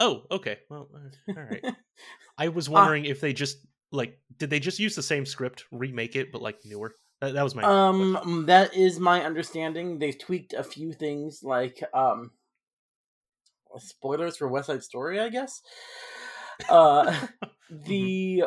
Oh, 0.00 0.22
okay. 0.30 0.58
Well, 0.70 0.88
uh, 0.94 1.32
all 1.36 1.42
right. 1.50 1.64
I 2.38 2.48
was 2.48 2.68
wondering 2.68 3.06
uh, 3.06 3.10
if 3.10 3.20
they 3.20 3.32
just 3.32 3.58
like 3.90 4.18
did 4.36 4.50
they 4.50 4.60
just 4.60 4.78
use 4.78 4.94
the 4.94 5.02
same 5.02 5.26
script, 5.26 5.64
remake 5.72 6.14
it, 6.14 6.30
but 6.30 6.42
like 6.42 6.58
newer. 6.64 6.94
That, 7.20 7.34
that 7.34 7.42
was 7.42 7.54
my 7.54 7.62
um. 7.64 8.14
Question. 8.14 8.46
That 8.46 8.76
is 8.76 9.00
my 9.00 9.24
understanding. 9.24 9.98
They've 9.98 10.18
tweaked 10.18 10.52
a 10.52 10.62
few 10.62 10.92
things, 10.92 11.40
like 11.42 11.82
um, 11.92 12.30
spoilers 13.78 14.36
for 14.36 14.48
West 14.48 14.68
Side 14.68 14.82
Story, 14.82 15.20
I 15.20 15.28
guess. 15.28 15.62
Uh, 16.68 17.12
mm-hmm. 17.12 17.84
the 17.86 18.42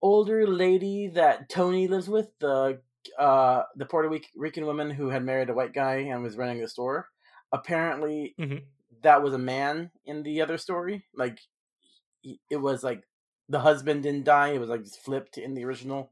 older 0.00 0.46
lady 0.46 1.08
that 1.08 1.48
Tony 1.48 1.88
lives 1.88 2.08
with, 2.08 2.28
the 2.38 2.80
uh, 3.18 3.62
the 3.76 3.86
Puerto 3.86 4.10
Rican 4.34 4.66
woman 4.66 4.90
who 4.90 5.08
had 5.08 5.24
married 5.24 5.50
a 5.50 5.54
white 5.54 5.72
guy 5.72 5.96
and 5.96 6.22
was 6.22 6.36
running 6.36 6.60
the 6.60 6.68
store, 6.68 7.08
apparently 7.52 8.34
mm-hmm. 8.38 8.58
that 9.02 9.22
was 9.22 9.34
a 9.34 9.38
man 9.38 9.90
in 10.04 10.22
the 10.22 10.42
other 10.42 10.58
story. 10.58 11.04
Like 11.14 11.40
it 12.50 12.56
was 12.56 12.82
like 12.82 13.02
the 13.48 13.60
husband 13.60 14.02
didn't 14.02 14.24
die; 14.24 14.48
it 14.48 14.60
was 14.60 14.70
like 14.70 14.86
flipped 14.86 15.38
in 15.38 15.54
the 15.54 15.64
original. 15.64 16.10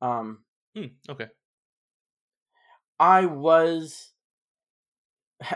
Um. 0.00 0.44
Mm, 0.76 0.92
okay. 1.08 1.28
I 2.98 3.26
was 3.26 4.12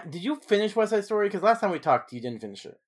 did 0.08 0.22
you 0.22 0.36
finish 0.36 0.76
West 0.76 0.90
Side 0.90 1.04
Story? 1.04 1.28
Because 1.28 1.42
last 1.42 1.60
time 1.60 1.70
we 1.70 1.78
talked, 1.78 2.12
you 2.12 2.20
didn't 2.20 2.40
finish 2.40 2.66
it. 2.66 2.78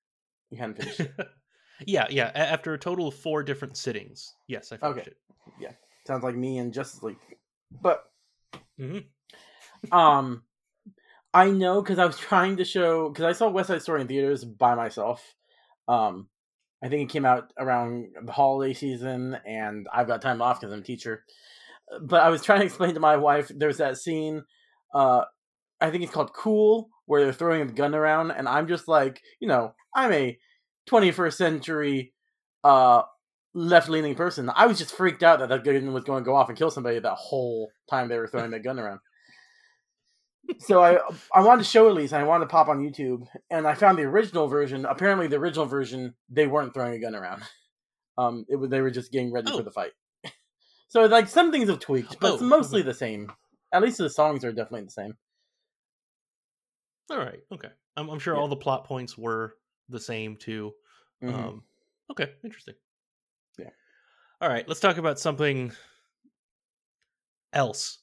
You 0.49 0.57
hadn't 0.57 0.77
finished 0.77 0.99
it. 0.99 1.13
yeah, 1.87 2.05
yeah. 2.09 2.31
After 2.35 2.73
a 2.73 2.79
total 2.79 3.07
of 3.07 3.15
four 3.15 3.43
different 3.43 3.77
sittings, 3.77 4.35
yes, 4.47 4.71
I 4.71 4.77
finished 4.77 4.99
okay. 4.99 5.11
it. 5.11 5.17
Yeah, 5.59 5.71
sounds 6.05 6.23
like 6.23 6.35
me 6.35 6.57
and 6.57 6.73
Justice 6.73 7.03
League. 7.03 7.17
But, 7.81 8.03
mm-hmm. 8.79 9.93
um, 9.93 10.43
I 11.33 11.49
know 11.49 11.81
because 11.81 11.99
I 11.99 12.05
was 12.05 12.17
trying 12.29 12.57
to 12.57 12.65
show 12.65 13.09
because 13.09 13.25
I 13.25 13.33
saw 13.33 13.49
West 13.49 13.67
Side 13.67 13.81
Story 13.81 14.01
in 14.01 14.07
theaters 14.07 14.43
by 14.43 14.75
myself. 14.75 15.35
Um, 15.87 16.27
I 16.83 16.89
think 16.89 17.09
it 17.09 17.13
came 17.13 17.25
out 17.25 17.51
around 17.57 18.09
the 18.23 18.31
holiday 18.31 18.73
season, 18.73 19.37
and 19.45 19.87
I've 19.93 20.07
got 20.07 20.21
time 20.21 20.41
off 20.41 20.59
because 20.59 20.73
I'm 20.73 20.81
a 20.81 20.83
teacher. 20.83 21.23
But 22.01 22.21
I 22.21 22.29
was 22.29 22.41
trying 22.41 22.59
to 22.59 22.65
explain 22.65 22.93
to 22.93 22.99
my 22.99 23.17
wife 23.17 23.51
there's 23.53 23.77
that 23.77 23.97
scene 23.97 24.43
uh, 24.93 25.23
I 25.81 25.89
think 25.89 26.03
it's 26.03 26.13
called 26.13 26.33
Cool, 26.33 26.89
where 27.05 27.23
they're 27.23 27.33
throwing 27.33 27.65
the 27.67 27.73
gun 27.73 27.95
around, 27.95 28.31
and 28.31 28.47
I'm 28.47 28.67
just 28.67 28.87
like, 28.87 29.21
you 29.39 29.47
know, 29.47 29.73
I'm 29.93 30.11
a 30.11 30.37
21st 30.89 31.33
century 31.33 32.13
uh 32.65 33.03
left 33.53 33.89
leaning 33.89 34.15
person. 34.15 34.49
I 34.55 34.65
was 34.65 34.77
just 34.79 34.95
freaked 34.95 35.23
out 35.23 35.39
that 35.39 35.49
that 35.49 35.63
gun 35.63 35.93
was 35.93 36.03
going 36.03 36.23
to 36.23 36.25
go 36.25 36.35
off 36.35 36.49
and 36.49 36.57
kill 36.57 36.71
somebody 36.71 36.99
that 36.99 37.13
whole 37.15 37.69
time 37.89 38.07
they 38.09 38.17
were 38.17 38.27
throwing 38.27 38.51
that 38.51 38.63
gun 38.63 38.79
around. 38.79 38.99
so 40.59 40.83
I 40.83 40.97
I 41.33 41.41
wanted 41.41 41.63
to 41.63 41.69
show 41.69 41.87
at 41.87 41.93
least. 41.95 42.13
I 42.13 42.23
wanted 42.23 42.45
to 42.45 42.49
pop 42.49 42.67
on 42.67 42.79
YouTube, 42.79 43.25
and 43.49 43.65
I 43.67 43.75
found 43.75 43.97
the 43.97 44.03
original 44.03 44.47
version. 44.47 44.85
Apparently, 44.85 45.27
the 45.27 45.37
original 45.37 45.65
version 45.65 46.13
they 46.29 46.47
weren't 46.47 46.73
throwing 46.73 46.93
a 46.93 46.99
gun 46.99 47.15
around. 47.15 47.43
Um, 48.15 48.45
it 48.47 48.57
was 48.57 48.69
they 48.69 48.79
were 48.79 48.91
just 48.91 49.11
getting 49.11 49.33
ready 49.33 49.49
Oh. 49.51 49.57
for 49.57 49.63
the 49.63 49.71
fight. 49.71 49.89
so 50.87 51.03
like 51.07 51.27
some 51.27 51.51
things 51.51 51.67
have 51.67 51.79
tweaked, 51.79 52.19
but 52.19 52.33
it's 52.35 52.43
Oh, 52.43 52.45
mostly 52.45 52.83
the 52.83 52.93
same. 52.93 53.31
At 53.73 53.81
least 53.81 53.97
the 53.97 54.07
songs 54.07 54.45
are 54.45 54.51
definitely 54.51 54.83
the 54.83 54.91
same. 54.91 55.13
All 57.09 57.17
right. 57.17 57.39
Okay. 57.51 57.69
I'm, 57.97 58.09
I'm 58.09 58.19
sure 58.19 58.35
Yeah. 58.35 58.39
all 58.41 58.47
the 58.47 58.55
plot 58.55 58.85
points 58.85 59.17
were 59.17 59.55
the 59.89 59.99
same 59.99 60.37
too. 60.37 60.73
Mhm. 61.23 61.33
Um, 61.33 61.63
okay. 62.11 62.33
Interesting. 62.43 62.75
All 64.43 64.49
right. 64.49 64.67
Let's 64.67 64.81
talk 64.81 64.97
about 64.97 65.21
something 65.21 65.71
else. 67.53 67.99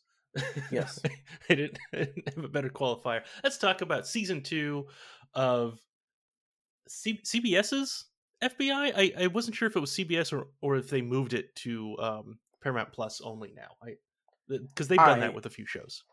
Yes. 0.71 0.99
I 1.51 1.55
didn't, 1.55 1.79
I 1.93 1.99
didn't 1.99 2.35
have 2.35 2.45
a 2.45 2.49
better 2.49 2.71
qualifier. 2.71 3.21
Let's 3.45 3.59
talk 3.59 3.83
about 3.83 4.07
season 4.07 4.43
two 4.43 4.87
of 5.35 5.79
C- 6.89 7.21
CBS's 7.23 8.07
FBI. 8.43 8.93
I, 8.97 9.13
I 9.25 9.27
wasn't 9.27 9.55
sure 9.55 9.69
if 9.69 9.77
it 9.77 9.81
was 9.81 9.91
CBS 9.91 10.33
or, 10.33 10.47
or 10.63 10.77
if 10.77 10.89
they 10.89 11.03
moved 11.03 11.35
it 11.35 11.55
to 11.57 11.95
um, 11.99 12.39
Paramount 12.63 12.91
Plus 12.91 13.21
only 13.21 13.53
now. 13.55 13.77
I 13.83 13.97
because 14.49 14.89
they've 14.89 14.97
done 14.97 15.19
I- 15.19 15.27
that 15.27 15.35
with 15.35 15.45
a 15.45 15.51
few 15.51 15.67
shows. 15.67 16.05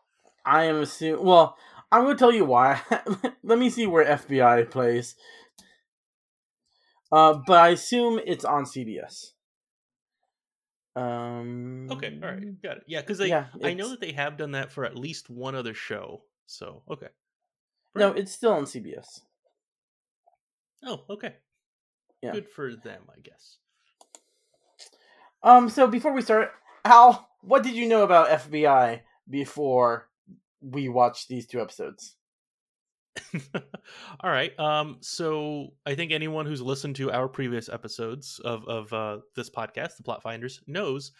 I 0.44 0.64
am 0.64 0.82
assuming. 0.82 1.24
Well, 1.24 1.56
I'm 1.90 2.04
going 2.04 2.16
to 2.16 2.18
tell 2.18 2.34
you 2.34 2.44
why. 2.44 2.82
Let 3.42 3.58
me 3.58 3.70
see 3.70 3.86
where 3.86 4.04
FBI 4.04 4.70
plays. 4.70 5.14
Uh, 7.10 7.40
but 7.46 7.58
I 7.58 7.68
assume 7.70 8.20
it's 8.26 8.44
on 8.44 8.64
CBS. 8.64 9.32
Um. 10.96 11.88
Okay, 11.90 12.18
all 12.22 12.28
right, 12.28 12.62
got 12.62 12.78
it. 12.78 12.84
Yeah, 12.86 13.00
because 13.00 13.20
Yeah, 13.20 13.46
I 13.62 13.74
know 13.74 13.88
that 13.90 14.00
they 14.00 14.12
have 14.12 14.36
done 14.36 14.52
that 14.52 14.72
for 14.72 14.84
at 14.84 14.96
least 14.96 15.30
one 15.30 15.54
other 15.54 15.74
show. 15.74 16.22
So 16.46 16.82
okay. 16.90 17.08
No, 17.94 18.12
it's 18.12 18.32
still 18.32 18.52
on 18.52 18.64
CBS. 18.64 19.20
Oh, 20.84 21.02
okay. 21.10 21.34
Yeah. 22.22 22.32
Good 22.32 22.48
for 22.48 22.74
them, 22.74 23.02
I 23.10 23.20
guess. 23.20 23.58
Um. 25.42 25.68
So 25.68 25.86
before 25.86 26.12
we 26.12 26.22
start, 26.22 26.52
Al, 26.84 27.28
what 27.42 27.62
did 27.62 27.74
you 27.74 27.86
know 27.86 28.02
about 28.02 28.28
FBI 28.28 29.00
before 29.28 30.08
we 30.60 30.88
watched 30.88 31.28
these 31.28 31.46
two 31.46 31.60
episodes? 31.60 32.16
All 34.20 34.30
right. 34.30 34.58
Um. 34.58 34.98
So 35.00 35.68
I 35.86 35.94
think 35.94 36.12
anyone 36.12 36.46
who's 36.46 36.62
listened 36.62 36.96
to 36.96 37.10
our 37.12 37.28
previous 37.28 37.68
episodes 37.68 38.40
of 38.44 38.64
of 38.66 38.92
uh, 38.92 39.18
this 39.36 39.50
podcast, 39.50 39.96
the 39.96 40.02
Plot 40.02 40.22
Finders, 40.22 40.60
knows 40.66 41.12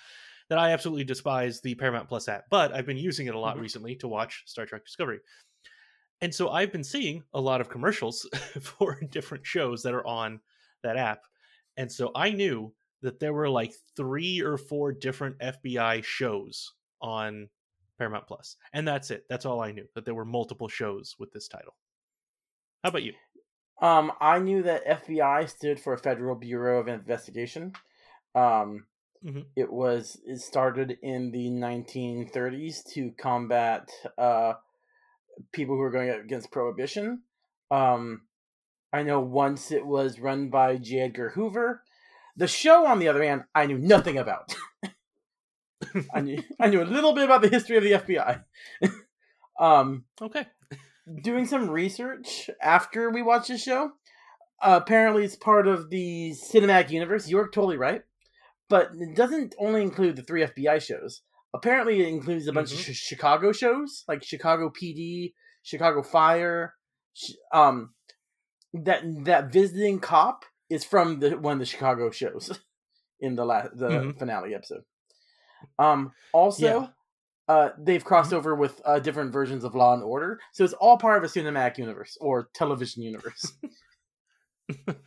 that 0.48 0.58
I 0.58 0.70
absolutely 0.72 1.04
despise 1.04 1.60
the 1.60 1.74
Paramount 1.74 2.08
Plus 2.08 2.28
app. 2.28 2.44
But 2.50 2.72
I've 2.74 2.86
been 2.86 2.96
using 2.96 3.26
it 3.26 3.34
a 3.34 3.38
lot 3.38 3.56
Mhm. 3.56 3.60
recently 3.60 3.96
to 3.96 4.08
watch 4.08 4.42
Star 4.46 4.66
Trek 4.66 4.84
Discovery, 4.84 5.20
and 6.20 6.34
so 6.34 6.50
I've 6.50 6.72
been 6.72 6.84
seeing 6.84 7.22
a 7.34 7.40
lot 7.40 7.60
of 7.60 7.68
commercials 7.68 8.26
for 8.60 8.98
different 9.10 9.46
shows 9.46 9.82
that 9.82 9.94
are 9.94 10.06
on 10.06 10.40
that 10.82 10.96
app, 10.96 11.22
and 11.76 11.90
so 11.90 12.10
I 12.14 12.30
knew 12.30 12.72
that 13.02 13.20
there 13.20 13.32
were 13.32 13.48
like 13.48 13.72
three 13.96 14.40
or 14.40 14.58
four 14.58 14.92
different 14.92 15.38
FBI 15.40 16.02
shows 16.02 16.72
on 17.00 17.48
Paramount 17.98 18.26
Plus, 18.26 18.56
and 18.72 18.86
that's 18.88 19.10
it. 19.10 19.24
That's 19.28 19.44
all 19.44 19.60
I 19.60 19.70
knew. 19.72 19.86
That 19.94 20.04
there 20.04 20.14
were 20.14 20.24
multiple 20.24 20.68
shows 20.68 21.14
with 21.18 21.30
this 21.32 21.46
title. 21.48 21.76
How 22.82 22.90
about 22.90 23.02
you? 23.02 23.14
Um, 23.80 24.12
I 24.20 24.38
knew 24.38 24.62
that 24.64 24.86
FBI 24.86 25.48
stood 25.48 25.80
for 25.80 25.96
Federal 25.96 26.34
Bureau 26.34 26.80
of 26.80 26.88
Investigation. 26.88 27.72
Um, 28.34 28.86
Mhm. 29.24 29.46
it 29.56 29.72
was 29.72 30.20
it 30.24 30.38
started 30.38 30.96
in 31.02 31.32
the 31.32 31.50
1930s 31.50 32.84
to 32.94 33.10
combat 33.12 33.90
uh 34.16 34.54
people 35.52 35.74
who 35.74 35.80
were 35.80 35.90
going 35.90 36.10
against 36.10 36.50
prohibition. 36.52 37.22
Um, 37.70 38.22
I 38.92 39.02
know 39.02 39.20
once 39.20 39.70
it 39.72 39.84
was 39.84 40.18
run 40.20 40.50
by 40.50 40.76
J. 40.76 41.00
Edgar 41.00 41.30
Hoover. 41.30 41.82
The 42.36 42.46
show, 42.46 42.86
on 42.86 43.00
the 43.00 43.08
other 43.08 43.22
hand, 43.22 43.44
I 43.54 43.66
knew 43.66 43.78
nothing 43.78 44.18
about. 44.18 44.54
I 46.14 46.20
knew 46.20 46.42
I 46.60 46.68
knew 46.68 46.82
a 46.82 46.84
little 46.84 47.12
bit 47.12 47.24
about 47.24 47.42
the 47.42 47.48
history 47.48 47.76
of 47.76 47.82
the 47.82 47.92
FBI. 47.92 48.44
um, 49.60 50.04
Okay. 50.20 50.46
Doing 51.22 51.46
some 51.46 51.70
research 51.70 52.50
after 52.62 53.10
we 53.10 53.22
watched 53.22 53.48
the 53.48 53.58
show. 53.58 53.92
Uh, 54.60 54.80
apparently, 54.82 55.24
it's 55.24 55.36
part 55.36 55.66
of 55.68 55.90
the 55.90 56.32
cinematic 56.32 56.90
universe. 56.90 57.28
You're 57.28 57.48
totally 57.48 57.76
right, 57.76 58.02
but 58.68 58.90
it 58.98 59.14
doesn't 59.14 59.54
only 59.58 59.82
include 59.82 60.16
the 60.16 60.22
three 60.22 60.42
FBI 60.44 60.80
shows. 60.82 61.22
Apparently, 61.54 62.00
it 62.00 62.08
includes 62.08 62.46
a 62.48 62.52
bunch 62.52 62.72
of 62.72 62.78
Mhm. 62.78 62.92
ch- 62.92 62.96
Chicago 62.96 63.52
shows, 63.52 64.04
like 64.08 64.22
Chicago 64.22 64.70
PD, 64.70 65.34
Chicago 65.62 66.02
Fire. 66.02 66.74
Sh- 67.14 67.32
um, 67.52 67.94
that 68.74 69.02
that 69.24 69.50
visiting 69.52 69.98
cop 70.00 70.44
is 70.68 70.84
from 70.84 71.20
the 71.20 71.38
one 71.38 71.54
of 71.54 71.58
the 71.60 71.64
Chicago 71.66 72.10
shows 72.10 72.50
in 73.20 73.34
the 73.36 73.44
last 73.44 73.70
the 73.76 73.88
Mhm. 73.88 74.18
finale 74.18 74.54
episode. 74.54 74.84
Um, 75.78 76.12
also, 76.32 76.66
Yeah. 76.80 76.88
Mm-hmm. 77.48 77.66
uh, 77.68 77.70
they've 77.82 78.04
crossed 78.04 78.32
over 78.32 78.54
with 78.54 78.80
uh, 78.84 78.98
different 78.98 79.32
versions 79.32 79.64
of 79.64 79.74
Law 79.74 79.94
and 79.94 80.02
Order, 80.02 80.38
so 80.52 80.64
it's 80.64 80.74
all 80.74 80.98
part 80.98 81.18
of 81.18 81.24
a 81.24 81.32
cinematic 81.32 81.78
universe 81.78 82.16
or 82.20 82.48
television 82.54 83.02
universe. 83.02 83.52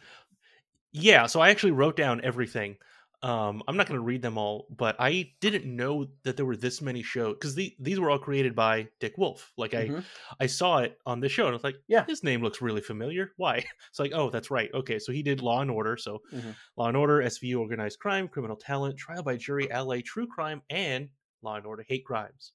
Yeah, 0.94 1.28
so 1.28 1.40
I 1.40 1.52
actually 1.52 1.72
wrote 1.72 1.96
down 1.96 2.20
everything. 2.22 2.76
Um, 3.24 3.62
I'm 3.66 3.78
not 3.78 3.88
going 3.88 4.00
to 4.00 4.04
read 4.04 4.22
them 4.22 4.38
all, 4.38 4.66
but 4.76 4.96
I 5.00 5.32
didn't 5.40 5.64
know 5.66 6.08
that 6.24 6.36
there 6.36 6.46
were 6.46 6.58
this 6.58 6.82
many 6.82 7.02
shows 7.04 7.36
because 7.36 7.56
the, 7.56 7.74
these 7.80 7.98
were 8.00 8.10
all 8.10 8.18
created 8.20 8.56
by 8.56 8.88
Dick 9.00 9.18
Wolf. 9.18 9.54
Like 9.56 9.74
I, 9.74 9.88
Mhm. 9.88 10.04
I 10.42 10.48
saw 10.48 10.80
it 10.80 10.98
on 11.06 11.22
this 11.22 11.32
show 11.32 11.44
and 11.44 11.52
I 11.52 11.54
was 11.54 11.64
like, 11.64 11.78
Yeah. 11.88 12.04
his 12.06 12.24
name 12.24 12.42
looks 12.42 12.62
really 12.62 12.82
familiar. 12.82 13.32
Why? 13.38 13.64
It's 13.90 14.00
like, 14.00 14.12
oh, 14.14 14.30
that's 14.32 14.52
right. 14.52 14.70
Okay, 14.74 15.00
so 15.00 15.12
he 15.14 15.22
did 15.24 15.42
Law 15.42 15.62
and 15.62 15.72
Order. 15.72 15.96
So 15.98 16.24
Mhm. 16.34 16.56
Law 16.76 16.88
and 16.88 16.98
Order, 16.98 17.22
SVU, 17.22 17.60
Organized 17.60 18.00
Crime, 18.00 18.28
Criminal 18.28 18.58
Intent, 18.58 18.98
Trial 18.98 19.24
by 19.24 19.38
Jury, 19.38 19.70
LA, 19.72 20.02
True 20.04 20.28
Crime, 20.28 20.62
and 20.70 21.08
Law 21.44 21.56
and 21.56 21.66
Order, 21.66 21.86
Hate 21.88 22.06
Crimes. 22.06 22.54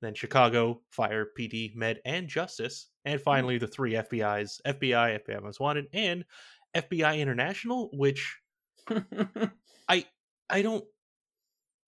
Then 0.00 0.14
Chicago, 0.14 0.82
Fire, 0.90 1.26
PD, 1.38 1.74
Med, 1.74 2.00
and 2.04 2.28
Justice, 2.28 2.88
and 3.04 3.18
mm-hmm. 3.18 3.24
finally 3.24 3.58
the 3.58 3.66
three 3.66 3.92
FBI's: 3.92 4.60
FBI, 4.66 5.20
FBI 5.26 5.42
Most 5.42 5.60
Wanted, 5.60 5.86
and 5.92 6.24
FBI 6.74 7.18
International, 7.18 7.88
which 7.92 8.38
I 9.88 10.04
I 10.50 10.62
don't. 10.62 10.84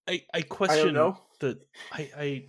I 0.08 0.12
I 0.12 0.38
I 0.38 0.42
question 0.42 0.94
don't 0.94 1.16
the 1.40 1.60
I 1.92 2.10
I 2.16 2.44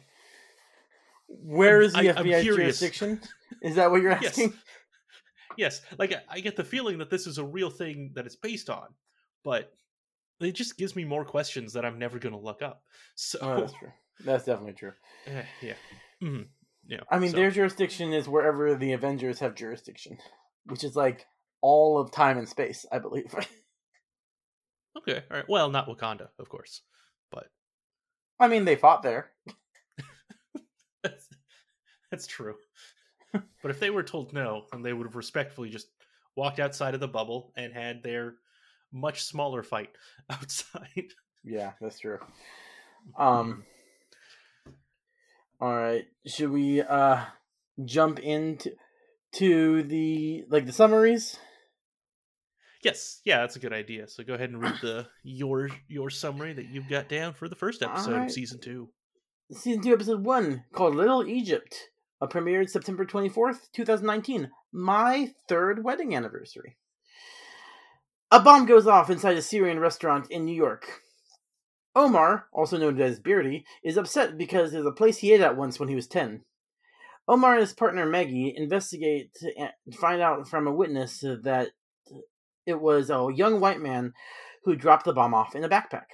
Where 1.28 1.82
is 1.82 1.94
the 1.94 2.12
I- 2.12 2.24
curious. 2.24 2.46
jurisdiction? 2.46 3.22
Is 3.62 3.76
that 3.76 3.92
what 3.92 4.02
you're 4.02 4.12
Yes. 4.22 4.26
asking? 4.26 4.54
yes, 5.58 5.82
like 5.98 6.14
I- 6.14 6.24
I 6.30 6.40
get 6.40 6.56
the 6.56 6.64
feeling 6.64 7.00
that 7.00 7.10
this 7.10 7.28
is 7.28 7.38
a 7.38 7.44
real 7.44 7.70
thing 7.70 8.12
that 8.16 8.26
it's 8.26 8.36
based 8.36 8.70
on, 8.70 8.88
but 9.44 9.74
it 10.40 10.54
just 10.54 10.78
gives 10.78 10.96
me 10.96 11.04
more 11.04 11.26
questions 11.26 11.74
that 11.74 11.86
I'm 11.86 11.98
never 12.00 12.20
going 12.20 12.34
to 12.34 12.40
look 12.42 12.62
up. 12.62 12.84
So 13.16 13.40
Oh, 13.42 13.60
that's 13.62 13.74
true. 13.74 13.92
That's 14.24 14.46
definitely 14.46 14.74
true. 14.74 14.94
eh, 15.28 15.44
yeah, 15.62 15.74
Mhm. 16.22 16.48
yeah. 16.88 17.02
I 17.10 17.20
mean, 17.20 17.32
so- 17.32 17.38
their 17.38 17.52
jurisdiction 17.52 18.14
is 18.14 18.28
wherever 18.28 18.76
the 18.76 18.94
Avengers 18.94 19.40
have 19.40 19.56
jurisdiction, 19.56 20.18
which 20.66 20.84
is 20.84 20.96
like 20.96 21.26
all 21.62 22.00
of 22.00 22.12
time 22.12 22.38
and 22.38 22.48
space, 22.50 22.86
I 22.92 23.00
believe. 23.00 23.34
okay, 24.98 25.24
all 25.32 25.38
right. 25.38 25.46
Well, 25.50 25.70
not 25.70 25.88
Wakanda, 25.88 26.30
of 26.40 26.50
course, 26.50 26.82
but 27.32 27.48
I 28.40 28.48
mean, 28.48 28.66
they 28.66 28.76
fought 28.76 29.04
there. 29.04 29.32
that's, 31.04 31.28
that's 32.12 32.28
true. 32.28 32.56
but 33.34 33.72
if 33.72 33.80
they 33.80 33.90
were 33.90 34.04
told 34.04 34.34
no, 34.34 34.66
then 34.72 34.82
they 34.82 34.94
would 34.94 35.06
have 35.08 35.16
respectfully 35.16 35.70
just 35.70 35.88
walked 36.36 36.60
outside 36.60 36.94
of 36.94 37.00
the 37.00 37.08
bubble 37.08 37.52
and 37.56 37.74
had 37.74 38.04
their 38.04 38.36
much 38.98 39.24
smaller 39.24 39.64
fight 39.64 39.90
outside. 40.30 41.14
Yeah, 41.44 41.74
that's 41.82 42.00
true. 42.00 42.20
Um. 43.18 43.64
All 45.62 45.74
right. 45.74 46.06
Should 46.26 46.52
we 46.52 46.82
uh 46.82 47.24
jump 47.86 48.20
into 48.20 48.72
to 49.34 49.84
the 49.84 50.44
like 50.50 50.66
the 50.66 50.74
summaries? 50.74 51.38
Yes, 52.84 53.22
yeah, 53.24 53.40
that's 53.40 53.56
a 53.56 53.60
good 53.60 53.74
idea. 53.74 54.08
So 54.08 54.24
go 54.24 54.34
ahead 54.34 54.50
and 54.50 54.62
read 54.62 54.76
the 54.82 55.08
your 55.24 55.70
your 55.88 56.10
summary 56.10 56.54
that 56.54 56.68
you've 56.68 56.90
got 56.90 57.08
down 57.08 57.34
for 57.34 57.48
the 57.48 57.56
first 57.56 57.82
episode 57.82 58.24
of 58.24 58.32
season 58.32 58.60
two. 58.60 58.90
Season 59.52 59.82
two, 59.82 59.94
episode 59.94 60.26
one, 60.26 60.66
called 60.74 60.96
Little 60.96 61.26
Egypt, 61.26 61.76
uh, 62.22 62.28
premiered 62.28 62.70
September 62.70 63.06
twenty 63.06 63.30
fourth, 63.30 63.70
two 63.72 63.86
thousand 63.86 64.06
nineteen. 64.06 64.52
My 64.72 65.34
third 65.48 65.84
wedding 65.84 66.14
anniversary. 66.16 66.78
A 68.30 68.42
bomb 68.42 68.66
goes 68.66 68.88
off 68.88 69.10
inside 69.10 69.38
a 69.38 69.42
Syrian 69.42 69.80
restaurant 69.80 70.30
in 70.30 70.44
New 70.44 70.56
York. 70.56 71.02
Omar, 71.96 72.48
also 72.52 72.78
known 72.78 73.00
as 73.00 73.22
Beardy, 73.22 73.66
is 73.84 73.96
upset 73.98 74.38
because 74.38 74.72
there's 74.72 74.86
a 74.86 74.92
place 74.92 75.20
he 75.20 75.32
ate 75.32 75.40
at 75.40 75.56
once 75.56 75.80
when 75.80 75.88
he 75.88 75.96
was 75.96 76.08
10. 76.08 76.44
Omar 77.30 77.54
and 77.54 77.62
his 77.62 77.74
partner 77.74 78.06
Maggie 78.06 78.54
investigate 78.56 79.32
and 79.58 79.96
find 79.96 80.22
out 80.22 80.48
from 80.48 80.68
a 80.68 80.74
witness 80.74 81.22
that 81.22 81.70
it 82.66 82.82
was 82.82 83.10
a 83.10 83.30
young 83.34 83.62
white 83.62 83.80
man 83.80 84.14
who 84.66 84.76
dropped 84.76 85.06
the 85.06 85.14
bomb 85.14 85.34
off 85.34 85.56
in 85.56 85.64
a 85.64 85.70
backpack. 85.70 86.08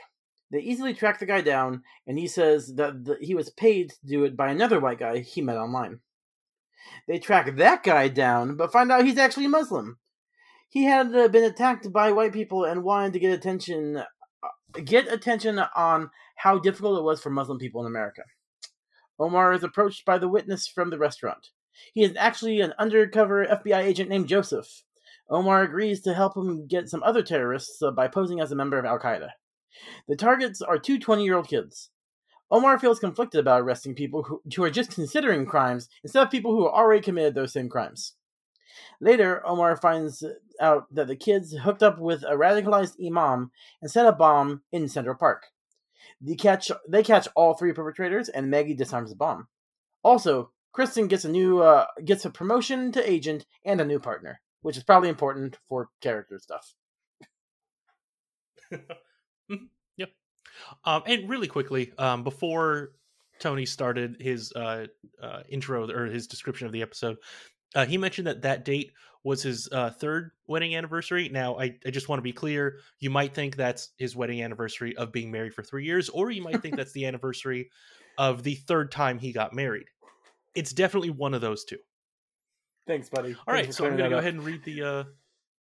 They 0.51 0.59
easily 0.59 0.93
track 0.93 1.19
the 1.19 1.25
guy 1.25 1.41
down, 1.41 1.81
and 2.05 2.19
he 2.19 2.27
says 2.27 2.75
that 2.75 3.05
the, 3.05 3.17
he 3.19 3.33
was 3.33 3.49
paid 3.49 3.89
to 3.89 4.05
do 4.05 4.23
it 4.23 4.37
by 4.37 4.51
another 4.51 4.79
white 4.79 4.99
guy 4.99 5.19
he 5.19 5.41
met 5.41 5.57
online. 5.57 6.01
They 7.07 7.17
track 7.17 7.55
that 7.55 7.81
guy 7.81 8.07
down, 8.07 8.55
but 8.55 8.71
find 8.71 8.91
out 8.91 9.03
he's 9.03 9.17
actually 9.17 9.47
Muslim. 9.47 9.97
He 10.73 10.85
had 10.85 11.15
uh, 11.15 11.27
been 11.27 11.43
attacked 11.43 11.93
by 11.93 12.11
white 12.11 12.33
people 12.33 12.65
and 12.65 12.83
wanted 12.83 13.13
to 13.13 13.19
get 13.19 13.31
attention, 13.31 13.97
uh, 13.97 14.81
get 14.83 15.07
attention 15.07 15.59
on 15.59 16.09
how 16.37 16.57
difficult 16.57 16.97
it 16.97 17.03
was 17.03 17.21
for 17.21 17.29
Muslim 17.29 17.59
people 17.59 17.81
in 17.81 17.85
America. 17.85 18.23
Omar 19.19 19.53
is 19.53 19.63
approached 19.63 20.03
by 20.03 20.17
the 20.17 20.27
witness 20.27 20.65
from 20.65 20.89
the 20.89 20.97
restaurant. 20.97 21.49
He 21.93 22.01
is 22.01 22.15
actually 22.17 22.59
an 22.59 22.73
undercover 22.79 23.45
FBI 23.45 23.83
agent 23.83 24.09
named 24.09 24.27
Joseph. 24.27 24.81
Omar 25.29 25.61
agrees 25.61 26.01
to 26.01 26.15
help 26.15 26.35
him 26.35 26.65
get 26.65 26.89
some 26.89 27.03
other 27.03 27.21
terrorists 27.21 27.79
uh, 27.83 27.91
by 27.91 28.07
posing 28.07 28.41
as 28.41 28.51
a 28.51 28.55
member 28.55 28.79
of 28.79 28.85
Al 28.85 28.97
Qaeda. 28.97 29.29
The 30.07 30.15
targets 30.15 30.59
are 30.59 30.79
two 30.79 30.97
20 30.97 31.23
year 31.23 31.35
old 31.35 31.47
kids. 31.47 31.91
Omar 32.49 32.79
feels 32.79 32.97
conflicted 32.97 33.39
about 33.39 33.61
arresting 33.61 33.93
people 33.93 34.23
who, 34.23 34.41
who, 34.55 34.63
are 34.63 34.71
just 34.71 34.95
considering 34.95 35.45
crimes 35.45 35.87
instead 36.03 36.23
of 36.23 36.31
people 36.31 36.51
who 36.51 36.63
have 36.63 36.73
already 36.73 37.03
committed 37.03 37.35
those 37.35 37.53
same 37.53 37.69
crimes. 37.69 38.15
Later, 38.99 39.45
Omar 39.45 39.75
finds 39.77 40.23
out 40.59 40.93
that 40.93 41.07
the 41.07 41.15
kids 41.15 41.53
hooked 41.53 41.83
up 41.83 41.99
with 41.99 42.23
a 42.23 42.35
radicalized 42.35 42.95
imam 43.05 43.51
and 43.81 43.91
set 43.91 44.05
a 44.05 44.11
bomb 44.11 44.61
in 44.71 44.87
Central 44.87 45.15
Park. 45.15 45.47
They 46.21 46.35
catch 46.35 46.71
they 46.87 47.03
catch 47.03 47.27
all 47.35 47.53
three 47.53 47.73
perpetrators, 47.73 48.29
and 48.29 48.49
Maggie 48.49 48.73
disarms 48.73 49.09
the 49.09 49.15
bomb. 49.15 49.47
Also, 50.03 50.51
Kristen 50.71 51.07
gets 51.07 51.25
a 51.25 51.29
new 51.29 51.61
uh, 51.61 51.85
gets 52.03 52.25
a 52.25 52.29
promotion 52.29 52.91
to 52.93 53.09
agent 53.09 53.45
and 53.65 53.81
a 53.81 53.85
new 53.85 53.99
partner, 53.99 54.41
which 54.61 54.77
is 54.77 54.83
probably 54.83 55.09
important 55.09 55.57
for 55.67 55.89
character 56.01 56.39
stuff. 56.39 56.73
Mm-hmm. 59.51 59.65
yep. 59.97 60.09
Um, 60.85 61.03
and 61.05 61.29
really 61.29 61.47
quickly, 61.47 61.91
um, 61.97 62.23
before 62.23 62.93
Tony 63.39 63.65
started 63.65 64.15
his 64.21 64.53
uh, 64.53 64.85
uh, 65.21 65.41
intro 65.49 65.89
or 65.89 66.05
his 66.05 66.27
description 66.27 66.65
of 66.65 66.71
the 66.71 66.81
episode, 66.81 67.17
uh, 67.75 67.85
he 67.85 67.97
mentioned 67.97 68.27
that 68.27 68.41
that 68.43 68.65
date 68.65 68.93
was 69.23 69.41
his 69.41 69.69
uh, 69.71 69.89
third 69.89 70.31
wedding 70.47 70.75
anniversary. 70.75 71.29
Now, 71.29 71.57
I, 71.57 71.77
I 71.85 71.91
just 71.91 72.09
want 72.09 72.19
to 72.19 72.23
be 72.23 72.33
clear. 72.33 72.79
You 72.99 73.09
might 73.09 73.33
think 73.33 73.55
that's 73.55 73.89
his 73.97 74.15
wedding 74.15 74.43
anniversary 74.43 74.95
of 74.97 75.11
being 75.11 75.31
married 75.31 75.53
for 75.53 75.63
three 75.63 75.85
years, 75.85 76.09
or 76.09 76.29
you 76.29 76.41
might 76.41 76.61
think 76.61 76.75
that's 76.75 76.91
the 76.91 77.05
anniversary 77.05 77.69
of 78.17 78.43
the 78.43 78.55
third 78.55 78.91
time 78.91 79.17
he 79.17 79.31
got 79.31 79.53
married. 79.53 79.87
It's 80.55 80.73
definitely 80.73 81.09
one 81.09 81.33
of 81.33 81.41
those 81.41 81.63
two. 81.63 81.77
Thanks, 82.85 83.09
buddy. 83.09 83.35
All 83.47 83.53
right, 83.53 83.73
so 83.73 83.85
I'm 83.85 83.95
going 83.95 84.09
to 84.09 84.15
go 84.15 84.19
ahead 84.19 84.33
and 84.33 84.43
read 84.43 84.63
the. 84.65 84.83
Uh, 84.83 85.03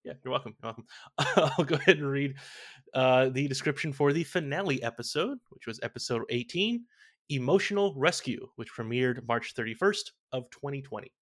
yeah, 0.05 0.15
you're 0.25 0.33
welcome. 0.33 0.57
You're 0.63 0.75
welcome. 0.75 0.87
I'll 1.59 1.65
go 1.65 1.77
ahead 1.77 1.99
and 1.99 2.11
read 2.11 2.35
uh, 2.95 3.29
the 3.29 3.47
description 3.47 3.93
for 3.93 4.13
the 4.13 4.25
finale 4.25 4.83
episode, 4.83 5.39
which 5.51 5.69
was 5.69 5.79
episode 5.85 6.23
18, 6.29 6.85
Emotional 7.29 7.95
Rescue, 7.97 8.49
which 8.57 8.73
premiered 8.73 9.27
March 9.29 9.55
31st 9.55 10.11
of 10.33 10.51
2020. 10.51 11.13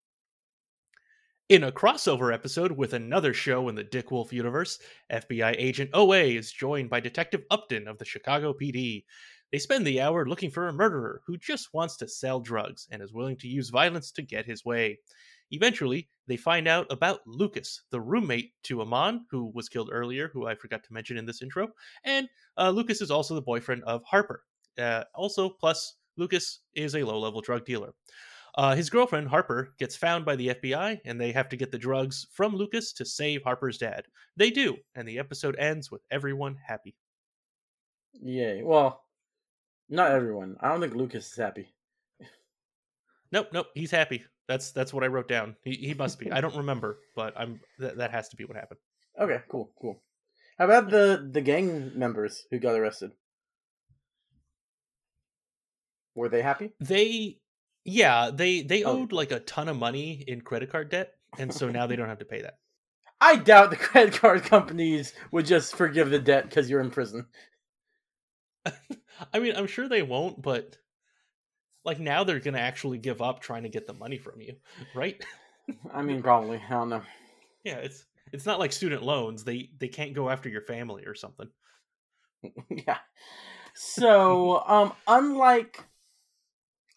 In 1.50 1.64
a 1.64 1.72
crossover 1.72 2.32
episode 2.32 2.70
with 2.70 2.92
another 2.92 3.34
show 3.34 3.68
in 3.68 3.74
the 3.74 3.82
Dick 3.82 4.12
Wolf 4.12 4.32
universe, 4.32 4.78
FBI 5.12 5.56
agent 5.58 5.90
OA 5.94 6.18
is 6.18 6.52
joined 6.52 6.88
by 6.88 7.00
Detective 7.00 7.42
Upton 7.50 7.88
of 7.88 7.98
the 7.98 8.04
Chicago 8.04 8.52
PD. 8.54 9.02
They 9.50 9.58
spend 9.58 9.84
the 9.84 10.00
hour 10.00 10.28
looking 10.28 10.52
for 10.52 10.68
a 10.68 10.72
murderer 10.72 11.22
who 11.26 11.36
just 11.36 11.74
wants 11.74 11.96
to 11.96 12.06
sell 12.06 12.38
drugs 12.38 12.86
and 12.92 13.02
is 13.02 13.12
willing 13.12 13.36
to 13.38 13.48
use 13.48 13.68
violence 13.68 14.12
to 14.12 14.22
get 14.22 14.46
his 14.46 14.64
way. 14.64 15.00
Eventually, 15.50 16.08
they 16.28 16.36
find 16.36 16.68
out 16.68 16.86
about 16.88 17.26
Lucas, 17.26 17.82
the 17.90 18.00
roommate 18.00 18.52
to 18.62 18.80
Amon, 18.80 19.26
who 19.28 19.50
was 19.52 19.68
killed 19.68 19.90
earlier, 19.92 20.30
who 20.32 20.46
I 20.46 20.54
forgot 20.54 20.84
to 20.84 20.92
mention 20.92 21.16
in 21.16 21.26
this 21.26 21.42
intro. 21.42 21.66
And 22.04 22.28
uh, 22.58 22.70
Lucas 22.70 23.00
is 23.00 23.10
also 23.10 23.34
the 23.34 23.42
boyfriend 23.42 23.82
of 23.88 24.04
Harper. 24.04 24.44
Uh, 24.78 25.02
also, 25.16 25.48
plus, 25.48 25.96
Lucas 26.16 26.60
is 26.76 26.94
a 26.94 27.02
low 27.02 27.18
level 27.18 27.40
drug 27.40 27.64
dealer. 27.64 27.92
Uh, 28.56 28.74
his 28.74 28.90
girlfriend, 28.90 29.28
Harper, 29.28 29.74
gets 29.78 29.96
found 29.96 30.24
by 30.24 30.36
the 30.36 30.48
FBI, 30.48 31.00
and 31.04 31.20
they 31.20 31.32
have 31.32 31.48
to 31.50 31.56
get 31.56 31.70
the 31.70 31.78
drugs 31.78 32.26
from 32.32 32.54
Lucas 32.54 32.92
to 32.94 33.04
save 33.04 33.42
Harper's 33.42 33.78
dad. 33.78 34.04
They 34.36 34.50
do, 34.50 34.76
and 34.94 35.06
the 35.06 35.18
episode 35.18 35.56
ends 35.56 35.90
with 35.90 36.02
everyone 36.10 36.56
happy. 36.66 36.96
Yay. 38.12 38.62
Well, 38.62 39.04
not 39.88 40.10
everyone. 40.10 40.56
I 40.60 40.68
don't 40.68 40.80
think 40.80 40.94
Lucas 40.94 41.30
is 41.30 41.36
happy. 41.36 41.68
Nope, 43.32 43.48
nope, 43.52 43.68
he's 43.74 43.92
happy. 43.92 44.24
That's 44.48 44.72
that's 44.72 44.92
what 44.92 45.04
I 45.04 45.06
wrote 45.06 45.28
down. 45.28 45.54
He 45.62 45.74
he 45.74 45.94
must 45.94 46.18
be. 46.18 46.32
I 46.32 46.40
don't 46.40 46.56
remember, 46.56 46.98
but 47.14 47.32
I'm 47.36 47.60
th- 47.78 47.94
that 47.94 48.10
has 48.10 48.28
to 48.30 48.36
be 48.36 48.44
what 48.44 48.56
happened. 48.56 48.80
Okay, 49.20 49.38
cool, 49.48 49.70
cool. 49.80 50.02
How 50.58 50.64
about 50.64 50.90
the 50.90 51.28
the 51.30 51.40
gang 51.40 51.92
members 51.94 52.44
who 52.50 52.58
got 52.58 52.74
arrested? 52.74 53.12
Were 56.16 56.28
they 56.28 56.42
happy? 56.42 56.72
They 56.80 57.38
yeah, 57.84 58.30
they 58.32 58.62
they 58.62 58.82
oh. 58.84 59.00
owed 59.00 59.12
like 59.12 59.32
a 59.32 59.40
ton 59.40 59.68
of 59.68 59.76
money 59.76 60.24
in 60.26 60.40
credit 60.40 60.70
card 60.70 60.90
debt, 60.90 61.14
and 61.38 61.52
so 61.52 61.70
now 61.70 61.86
they 61.86 61.96
don't 61.96 62.08
have 62.08 62.18
to 62.18 62.24
pay 62.24 62.42
that. 62.42 62.58
I 63.20 63.36
doubt 63.36 63.70
the 63.70 63.76
credit 63.76 64.14
card 64.14 64.42
companies 64.44 65.12
would 65.30 65.46
just 65.46 65.76
forgive 65.76 66.10
the 66.10 66.18
debt 66.18 66.44
because 66.44 66.70
you're 66.70 66.80
in 66.80 66.90
prison. 66.90 67.26
I 69.32 69.38
mean, 69.38 69.54
I'm 69.54 69.66
sure 69.66 69.88
they 69.88 70.02
won't, 70.02 70.40
but 70.40 70.76
like 71.84 72.00
now 72.00 72.24
they're 72.24 72.40
gonna 72.40 72.58
actually 72.58 72.98
give 72.98 73.22
up 73.22 73.40
trying 73.40 73.64
to 73.64 73.68
get 73.68 73.86
the 73.86 73.94
money 73.94 74.18
from 74.18 74.40
you, 74.40 74.54
right? 74.94 75.22
I 75.92 76.02
mean, 76.02 76.22
probably. 76.22 76.62
I 76.68 76.72
don't 76.72 76.88
know. 76.88 77.02
Yeah, 77.64 77.76
it's 77.76 78.04
it's 78.32 78.46
not 78.46 78.58
like 78.58 78.72
student 78.72 79.02
loans. 79.02 79.44
They 79.44 79.70
they 79.78 79.88
can't 79.88 80.14
go 80.14 80.28
after 80.28 80.48
your 80.48 80.62
family 80.62 81.04
or 81.04 81.14
something. 81.14 81.48
yeah. 82.70 82.98
So, 83.74 84.62
um, 84.66 84.92
unlike 85.06 85.84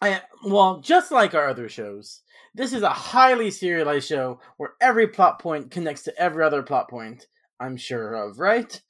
I, 0.04 0.22
well, 0.44 0.80
just 0.80 1.10
like 1.10 1.34
our 1.34 1.48
other 1.48 1.68
shows, 1.68 2.22
this 2.54 2.72
is 2.72 2.82
a 2.82 2.90
highly 2.90 3.50
serialized 3.50 4.08
show 4.08 4.40
where 4.56 4.74
every 4.80 5.08
plot 5.08 5.40
point 5.40 5.70
connects 5.70 6.02
to 6.04 6.18
every 6.18 6.44
other 6.44 6.62
plot 6.62 6.88
point. 6.88 7.26
I'm 7.60 7.76
sure 7.76 8.14
of, 8.14 8.38
right? 8.38 8.80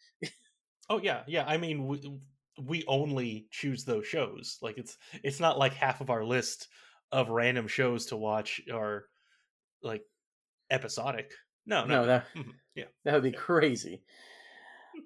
oh 0.90 1.00
yeah, 1.00 1.22
yeah. 1.26 1.44
I 1.46 1.56
mean, 1.56 1.86
we, 1.86 2.20
we 2.62 2.84
only 2.86 3.46
choose 3.50 3.84
those 3.84 4.06
shows. 4.06 4.58
Like 4.62 4.78
it's 4.78 4.96
it's 5.22 5.40
not 5.40 5.58
like 5.58 5.74
half 5.74 6.00
of 6.00 6.10
our 6.10 6.24
list 6.24 6.68
of 7.12 7.28
random 7.30 7.68
shows 7.68 8.06
to 8.06 8.16
watch 8.16 8.60
are 8.72 9.04
like 9.82 10.02
episodic. 10.70 11.32
No, 11.66 11.84
no, 11.84 12.02
no 12.02 12.06
that 12.06 12.26
mm-hmm, 12.36 12.50
yeah, 12.74 12.84
that 13.04 13.14
would 13.14 13.22
be 13.22 13.30
yeah. 13.30 13.38
crazy. 13.38 14.02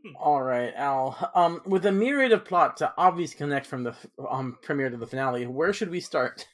All 0.21 0.43
right, 0.43 0.73
Al. 0.75 1.31
Um, 1.35 1.61
with 1.67 1.87
a 1.87 1.93
myriad 1.93 2.33
of 2.33 2.45
plot 2.45 2.77
to 2.79 2.93
obviously 2.97 3.39
connect 3.39 3.67
from 3.67 3.83
the 3.85 3.95
um 4.29 4.59
premiere 4.63 4.91
to 4.91 4.97
the 4.97 5.07
finale, 5.07 5.47
where 5.47 5.73
should 5.73 5.91
we 5.91 6.01
start? 6.01 6.47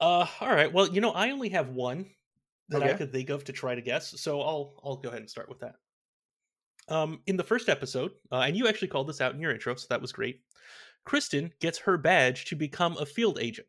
Uh, 0.00 0.26
all 0.40 0.48
right. 0.48 0.72
Well, 0.72 0.88
you 0.88 1.00
know, 1.00 1.12
I 1.12 1.30
only 1.30 1.50
have 1.50 1.68
one 1.68 2.06
that 2.70 2.82
okay. 2.82 2.90
I 2.90 2.94
could 2.94 3.12
think 3.12 3.30
of 3.30 3.44
to 3.44 3.52
try 3.52 3.76
to 3.76 3.80
guess, 3.80 4.20
so 4.20 4.40
I'll 4.40 4.74
I'll 4.84 4.96
go 4.96 5.10
ahead 5.10 5.20
and 5.20 5.30
start 5.30 5.48
with 5.48 5.60
that. 5.60 5.76
Um, 6.88 7.20
in 7.26 7.36
the 7.36 7.44
first 7.44 7.68
episode, 7.68 8.10
uh, 8.32 8.40
and 8.40 8.56
you 8.56 8.66
actually 8.66 8.88
called 8.88 9.08
this 9.08 9.20
out 9.20 9.32
in 9.32 9.40
your 9.40 9.52
intro, 9.52 9.76
so 9.76 9.86
that 9.90 10.02
was 10.02 10.10
great. 10.10 10.40
Kristen 11.04 11.52
gets 11.60 11.78
her 11.78 11.96
badge 11.96 12.46
to 12.46 12.56
become 12.56 12.96
a 12.96 13.06
field 13.06 13.38
agent. 13.40 13.68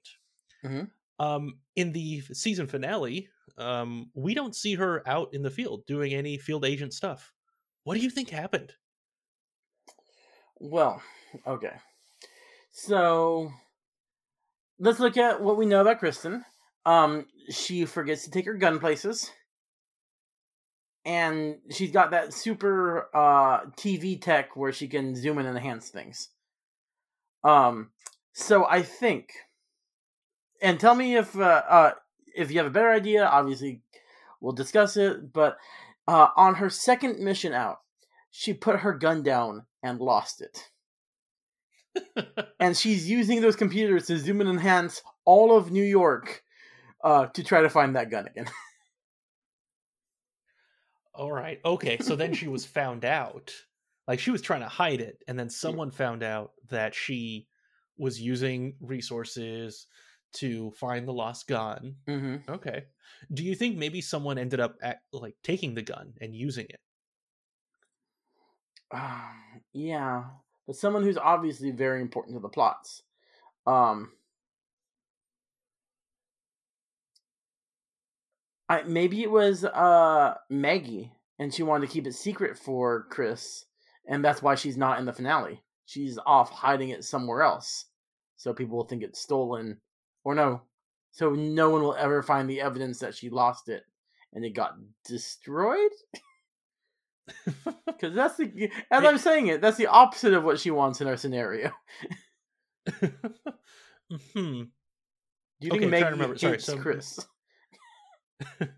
Mm-hmm. 0.66 0.86
Um, 1.24 1.60
in 1.76 1.92
the 1.92 2.22
season 2.34 2.66
finale, 2.66 3.30
um, 3.60 4.10
we 4.16 4.34
don't 4.34 4.56
see 4.56 4.74
her 4.74 5.08
out 5.08 5.30
in 5.34 5.44
the 5.44 5.52
field 5.52 5.86
doing 5.86 6.14
any 6.14 6.40
field 6.40 6.66
agent 6.66 6.94
stuff. 6.94 7.32
What 7.84 7.96
do 7.96 8.02
you 8.02 8.10
think 8.10 8.30
happened? 8.30 8.74
Well, 10.60 11.02
okay. 11.46 11.74
So 12.72 13.52
let's 14.80 15.00
look 15.00 15.18
at 15.18 15.42
what 15.42 15.58
we 15.58 15.66
know 15.66 15.82
about 15.82 16.00
Kristen. 16.00 16.46
Um, 16.86 17.28
she 17.50 17.86
forgets 17.86 18.24
to 18.24 18.32
take 18.32 18.46
her 18.46 18.54
gun 18.54 18.80
places. 18.80 19.32
And 21.06 21.58
she's 21.70 21.92
got 21.92 22.12
that 22.12 22.34
super 22.34 23.10
uh 23.14 23.66
TV 23.72 24.22
tech 24.22 24.56
where 24.56 24.72
she 24.72 24.88
can 24.88 25.16
zoom 25.16 25.38
in 25.38 25.46
and 25.46 25.58
enhance 25.58 25.90
things. 25.90 26.30
Um 27.44 27.90
so 28.32 28.66
I 28.66 28.84
think 28.84 29.34
and 30.62 30.80
tell 30.80 30.96
me 30.96 31.18
if 31.18 31.38
uh, 31.38 31.62
uh 31.68 31.92
if 32.34 32.52
you 32.52 32.58
have 32.60 32.68
a 32.68 32.72
better 32.72 32.90
idea, 32.90 33.26
obviously 33.26 33.82
we'll 34.40 34.54
discuss 34.54 34.96
it, 34.96 35.34
but 35.34 35.58
uh, 36.08 36.28
on 36.36 36.56
her 36.56 36.70
second 36.70 37.20
mission 37.20 37.54
out, 37.54 37.78
she 38.32 38.54
put 38.54 38.80
her 38.80 38.94
gun 38.94 39.24
down 39.24 39.66
and 39.82 40.00
lost 40.00 40.42
it. 40.42 40.70
and 42.60 42.76
she's 42.76 43.10
using 43.10 43.42
those 43.42 43.56
computers 43.56 44.08
to 44.08 44.18
zoom 44.18 44.42
and 44.42 44.50
enhance 44.50 45.02
all 45.26 45.56
of 45.56 45.72
New 45.72 45.84
York 45.84 46.44
uh, 47.04 47.28
to 47.28 47.44
try 47.44 47.62
to 47.62 47.70
find 47.70 47.96
that 47.96 48.10
gun 48.10 48.28
again. 48.28 48.46
all 51.14 51.32
right. 51.32 51.60
Okay. 51.64 51.98
So 52.00 52.16
then 52.16 52.34
she 52.34 52.48
was 52.48 52.66
found 52.66 53.06
out. 53.06 53.54
Like 54.08 54.20
she 54.20 54.32
was 54.32 54.42
trying 54.42 54.62
to 54.62 54.68
hide 54.68 55.00
it, 55.00 55.20
and 55.30 55.40
then 55.40 55.50
someone 55.50 55.90
found 55.90 56.24
out 56.24 56.52
that 56.70 56.94
she 56.94 57.48
was 57.98 58.20
using 58.20 58.76
resources 58.82 59.88
to 60.34 60.72
find 60.72 61.08
the 61.08 61.14
lost 61.14 61.48
gun. 61.48 61.96
Mm-hmm. 62.08 62.52
Okay. 62.52 62.86
Do 63.34 63.44
you 63.44 63.56
think 63.56 63.78
maybe 63.78 64.02
someone 64.02 64.38
ended 64.38 64.60
up 64.60 64.76
at, 64.82 65.02
like 65.12 65.36
taking 65.44 65.76
the 65.76 65.82
gun 65.82 66.14
and 66.20 66.36
using 66.36 66.66
it? 66.70 66.80
Um, 68.92 69.62
yeah, 69.74 70.24
but 70.68 70.76
someone 70.76 71.04
who's 71.04 71.18
obviously 71.18 71.72
very 71.72 72.02
important 72.02 72.36
to 72.36 72.40
the 72.40 72.50
plots. 72.50 73.02
Um, 73.66 74.12
I 78.70 78.84
maybe 78.84 79.24
it 79.24 79.32
was 79.32 79.66
uh 79.66 80.36
Maggie, 80.50 81.12
and 81.40 81.54
she 81.54 81.64
wanted 81.64 81.88
to 81.88 81.94
keep 81.94 82.06
it 82.06 82.14
secret 82.14 82.58
for 82.58 83.08
Chris, 83.10 83.66
and 84.08 84.24
that's 84.24 84.42
why 84.42 84.56
she's 84.56 84.78
not 84.78 85.00
in 85.00 85.06
the 85.06 85.14
finale. 85.14 85.64
She's 85.86 86.20
off 86.26 86.50
hiding 86.50 86.90
it 86.90 87.04
somewhere 87.04 87.42
else, 87.42 87.86
so 88.38 88.54
people 88.54 88.78
will 88.78 88.86
think 88.86 89.04
it's 89.04 89.22
stolen, 89.22 89.80
or 90.24 90.36
no, 90.36 90.62
so 91.12 91.32
no 91.32 91.70
one 91.70 91.82
will 91.84 91.96
ever 91.96 92.22
find 92.24 92.50
the 92.50 92.62
evidence 92.62 93.00
that 93.00 93.16
she 93.16 93.30
lost 93.30 93.70
it 93.70 93.84
and 94.34 94.44
it 94.46 94.52
got 94.52 94.76
destroyed. 95.06 95.92
Because 97.86 98.14
that's 98.16 98.36
the 98.36 98.70
as 98.92 99.06
I'm 99.06 99.18
saying 99.18 99.48
it, 99.48 99.62
that's 99.62 99.78
the 99.78 99.88
opposite 99.88 100.34
of 100.34 100.44
what 100.44 100.60
she 100.60 100.72
wants 100.72 101.00
in 101.00 101.08
our 101.08 101.16
scenario. 101.16 101.72
hmm. 103.00 103.14
Do 104.34 104.68
you 105.62 105.72
Okay, 105.72 105.90
think 105.90 106.06
to 106.06 106.12
remember. 106.12 106.38
Sorry, 106.38 106.60
so- 106.60 106.78
Chris? 106.78 107.26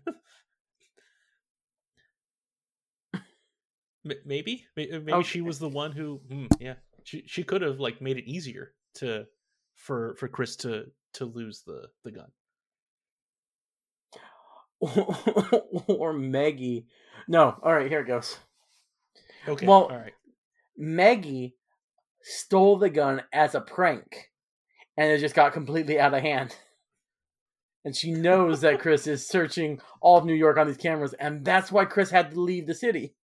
Maybe 4.24 4.64
May- 4.76 4.90
uh, 4.90 5.00
maybe 5.00 5.12
Okay. 5.14 5.26
she 5.26 5.40
was 5.40 5.58
the 5.58 5.68
one 5.68 5.90
who 5.90 6.20
hmm, 6.28 6.46
yeah 6.60 6.74
she 7.02 7.24
she 7.26 7.42
could 7.42 7.62
have 7.62 7.80
like 7.80 8.00
made 8.00 8.16
it 8.18 8.30
easier 8.30 8.72
to 8.94 9.26
for 9.74 10.14
for 10.14 10.28
chris 10.28 10.54
to 10.58 10.84
to 11.14 11.24
lose 11.24 11.62
the 11.66 11.88
the 12.04 12.12
gun 12.12 12.30
or 15.88 16.12
Maggie? 16.12 16.86
No. 17.28 17.56
All 17.62 17.72
right, 17.74 17.90
here 17.90 18.00
it 18.00 18.06
goes. 18.06 18.38
okay 19.48 19.66
Well- 19.66 19.84
all 19.84 19.96
right 19.96 20.12
Maggie 20.76 21.56
stole 22.22 22.76
the 22.76 22.90
gun 22.90 23.22
as 23.32 23.54
a 23.54 23.60
prank, 23.62 24.30
and 24.96 25.10
it 25.10 25.20
just 25.20 25.34
got 25.34 25.54
completely 25.54 25.98
out 25.98 26.12
of 26.12 26.20
hand. 26.20 26.54
And 27.84 27.96
she 27.96 28.12
knows 28.12 28.60
that 28.60 28.80
Chris 28.82 29.06
is 29.06 29.26
searching 29.26 29.80
all 30.02 30.18
of 30.18 30.26
New 30.26 30.34
York 30.34 30.58
on 30.58 30.66
these 30.66 30.76
cameras, 30.76 31.14
and 31.14 31.44
that's 31.46 31.72
why 31.72 31.86
Chris 31.86 32.10
had 32.10 32.32
to 32.32 32.40
leave 32.40 32.66
the 32.66 32.74
city 32.74 33.14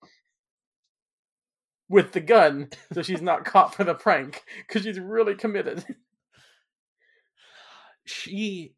with 1.90 2.12
the 2.12 2.20
gun, 2.20 2.70
so 2.94 3.02
she's 3.02 3.20
not 3.20 3.44
caught 3.44 3.74
for 3.74 3.84
the 3.84 3.94
prank 3.94 4.42
because 4.66 4.82
she's 4.84 4.98
really 4.98 5.34
committed. 5.34 5.84
she 8.04 8.74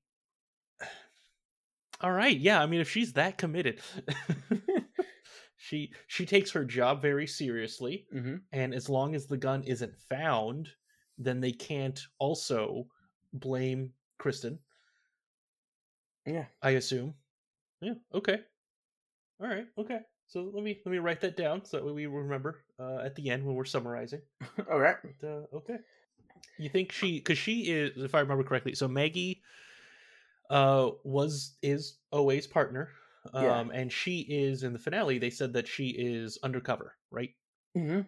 all 2.00 2.12
right 2.12 2.38
yeah 2.38 2.60
i 2.60 2.66
mean 2.66 2.80
if 2.80 2.90
she's 2.90 3.12
that 3.12 3.38
committed 3.38 3.80
she 5.56 5.92
she 6.06 6.26
takes 6.26 6.50
her 6.50 6.64
job 6.64 7.00
very 7.00 7.26
seriously 7.26 8.06
mm-hmm. 8.14 8.36
and 8.52 8.74
as 8.74 8.88
long 8.88 9.14
as 9.14 9.26
the 9.26 9.36
gun 9.36 9.62
isn't 9.64 9.94
found 10.08 10.68
then 11.18 11.40
they 11.40 11.52
can't 11.52 12.00
also 12.18 12.86
blame 13.32 13.90
kristen 14.18 14.58
Yeah. 16.26 16.46
i 16.62 16.70
assume 16.70 17.14
yeah 17.80 17.94
okay 18.14 18.40
all 19.40 19.48
right 19.48 19.66
okay 19.78 20.00
so 20.26 20.50
let 20.52 20.64
me 20.64 20.80
let 20.84 20.92
me 20.92 20.98
write 20.98 21.20
that 21.20 21.36
down 21.36 21.64
so 21.64 21.76
that 21.76 21.84
way 21.86 21.92
we 21.92 22.06
remember 22.06 22.64
uh, 22.78 22.98
at 23.04 23.14
the 23.14 23.30
end 23.30 23.44
when 23.44 23.54
we're 23.54 23.64
summarizing 23.64 24.20
All 24.70 24.78
right. 24.80 24.96
But, 25.20 25.28
uh, 25.28 25.56
okay 25.56 25.76
you 26.58 26.68
think 26.68 26.92
she 26.92 27.18
because 27.18 27.38
she 27.38 27.62
is 27.70 27.92
if 28.02 28.14
i 28.14 28.20
remember 28.20 28.44
correctly 28.44 28.74
so 28.74 28.86
maggie 28.88 29.42
uh 30.50 30.90
was 31.04 31.56
is 31.62 31.98
oa's 32.12 32.46
partner 32.46 32.90
um 33.32 33.42
Yeah. 33.44 33.60
and 33.80 33.92
she 33.92 34.20
is 34.20 34.62
in 34.62 34.72
the 34.72 34.78
finale 34.78 35.18
they 35.18 35.30
said 35.30 35.52
that 35.54 35.66
she 35.68 35.88
is 35.90 36.38
undercover 36.42 36.96
right 37.10 37.30
Mm-hmm. 37.76 38.02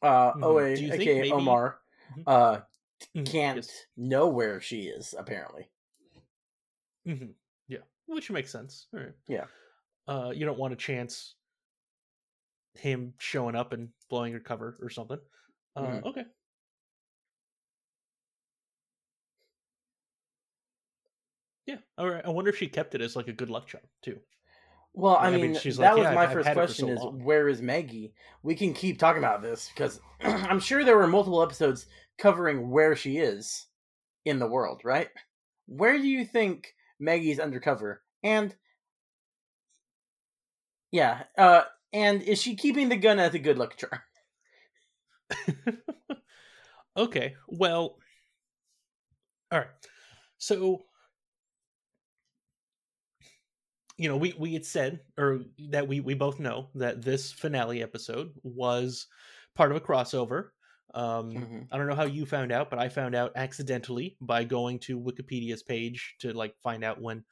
Uh, 0.00 0.32
Mhm. 0.32 0.42
OA, 0.44 0.76
Do 0.76 0.82
you 0.84 0.90
think 0.90 1.02
aka 1.02 1.14
maybe- 1.22 1.32
Omar, 1.32 1.80
Mhm. 2.16 2.22
uh, 2.26 2.60
Mhm, 3.14 3.26
can't 3.30 3.56
yes. 3.56 3.86
know 3.96 4.28
where 4.28 4.60
she 4.62 4.84
is. 4.86 5.12
Apparently, 5.18 5.68
Mhm. 7.06 7.34
Yeah, 7.68 7.82
which 8.06 8.30
makes 8.30 8.50
sense. 8.50 8.86
All 8.94 9.00
right. 9.00 9.12
Yeah. 9.26 9.46
Uh, 10.06 10.32
you 10.34 10.46
don't 10.46 10.58
want 10.58 10.72
to 10.72 10.76
chance 10.76 11.34
him 12.74 13.12
showing 13.18 13.54
up 13.56 13.72
and 13.72 13.92
blowing 14.08 14.30
your 14.32 14.40
cover 14.40 14.78
or 14.80 14.88
something. 14.88 15.20
Uh, 15.76 15.82
Mhm. 15.82 16.04
Okay. 16.04 16.24
Yeah. 21.66 21.76
All 21.96 22.08
right. 22.10 22.24
I 22.24 22.30
wonder 22.30 22.50
if 22.50 22.56
she 22.58 22.66
kept 22.68 22.94
it 22.94 23.00
as 23.00 23.14
like 23.16 23.28
a 23.28 23.32
good 23.32 23.50
luck 23.50 23.66
charm 23.68 23.84
too. 24.02 24.18
Well, 24.94 25.16
I 25.16 25.28
I 25.28 25.30
mean, 25.30 25.40
mean, 25.52 25.54
she's 25.60 25.78
that 25.78 25.90
like, 25.94 25.98
was 25.98 26.04
"Yeah, 26.04 26.14
my 26.14 26.24
I've- 26.24 26.34
first 26.34 26.48
had 26.48 26.56
it 26.56 26.60
for 26.60 26.66
question: 26.66 26.86
so 26.88 26.92
is 26.92 27.00
long." 27.00 27.24
where 27.24 27.48
is 27.48 27.62
Maggie? 27.62 28.12
We 28.42 28.54
can 28.54 28.74
keep 28.74 28.98
talking 28.98 29.22
about 29.22 29.40
this 29.42 29.70
because 29.74 30.00
I'm 30.22 30.60
sure 30.60 30.84
there 30.84 30.96
were 30.98 31.06
multiple 31.06 31.42
episodes 31.42 31.86
covering 32.18 32.68
where 32.70 32.94
she 32.96 33.18
is 33.18 33.66
in 34.24 34.38
the 34.38 34.46
world. 34.46 34.82
Right? 34.84 35.08
Where 35.66 35.96
do 35.98 36.06
you 36.06 36.24
think 36.26 36.74
Maggie's 37.00 37.38
undercover? 37.40 38.02
And 38.22 38.54
yeah, 40.90 41.22
uh, 41.38 41.62
and 41.92 42.20
is 42.22 42.42
she 42.42 42.54
keeping 42.56 42.88
the 42.90 42.96
gun 42.96 43.18
as 43.18 43.32
a 43.34 43.38
good 43.38 43.56
luck 43.58 43.76
charm? 43.76 44.02
okay. 46.96 47.34
Well. 47.48 47.96
All 49.50 49.58
right. 49.60 49.68
So. 50.38 50.82
You 54.02 54.08
know, 54.08 54.16
we 54.16 54.34
we 54.38 54.52
had 54.54 54.64
said, 54.66 55.00
or 55.18 55.42
that 55.70 55.86
we 55.86 56.00
we 56.00 56.14
both 56.14 56.40
know 56.40 56.70
that 56.74 57.02
this 57.02 57.32
finale 57.32 57.82
episode 57.82 58.32
was 58.42 59.06
part 59.54 59.70
of 59.70 59.76
a 59.76 59.80
crossover. 59.80 60.50
Um, 60.94 61.30
Mhm. 61.30 61.68
I 61.70 61.78
don't 61.78 61.86
know 61.88 61.94
how 61.94 62.04
you 62.04 62.26
found 62.26 62.52
out, 62.52 62.68
but 62.70 62.78
I 62.78 62.88
found 62.88 63.14
out 63.14 63.32
accidentally 63.36 64.16
by 64.20 64.44
going 64.44 64.78
to 64.80 65.00
Wikipedia's 65.00 65.62
page 65.62 66.16
to 66.20 66.32
like 66.32 66.56
find 66.58 66.84
out 66.84 67.00
when 67.00 67.24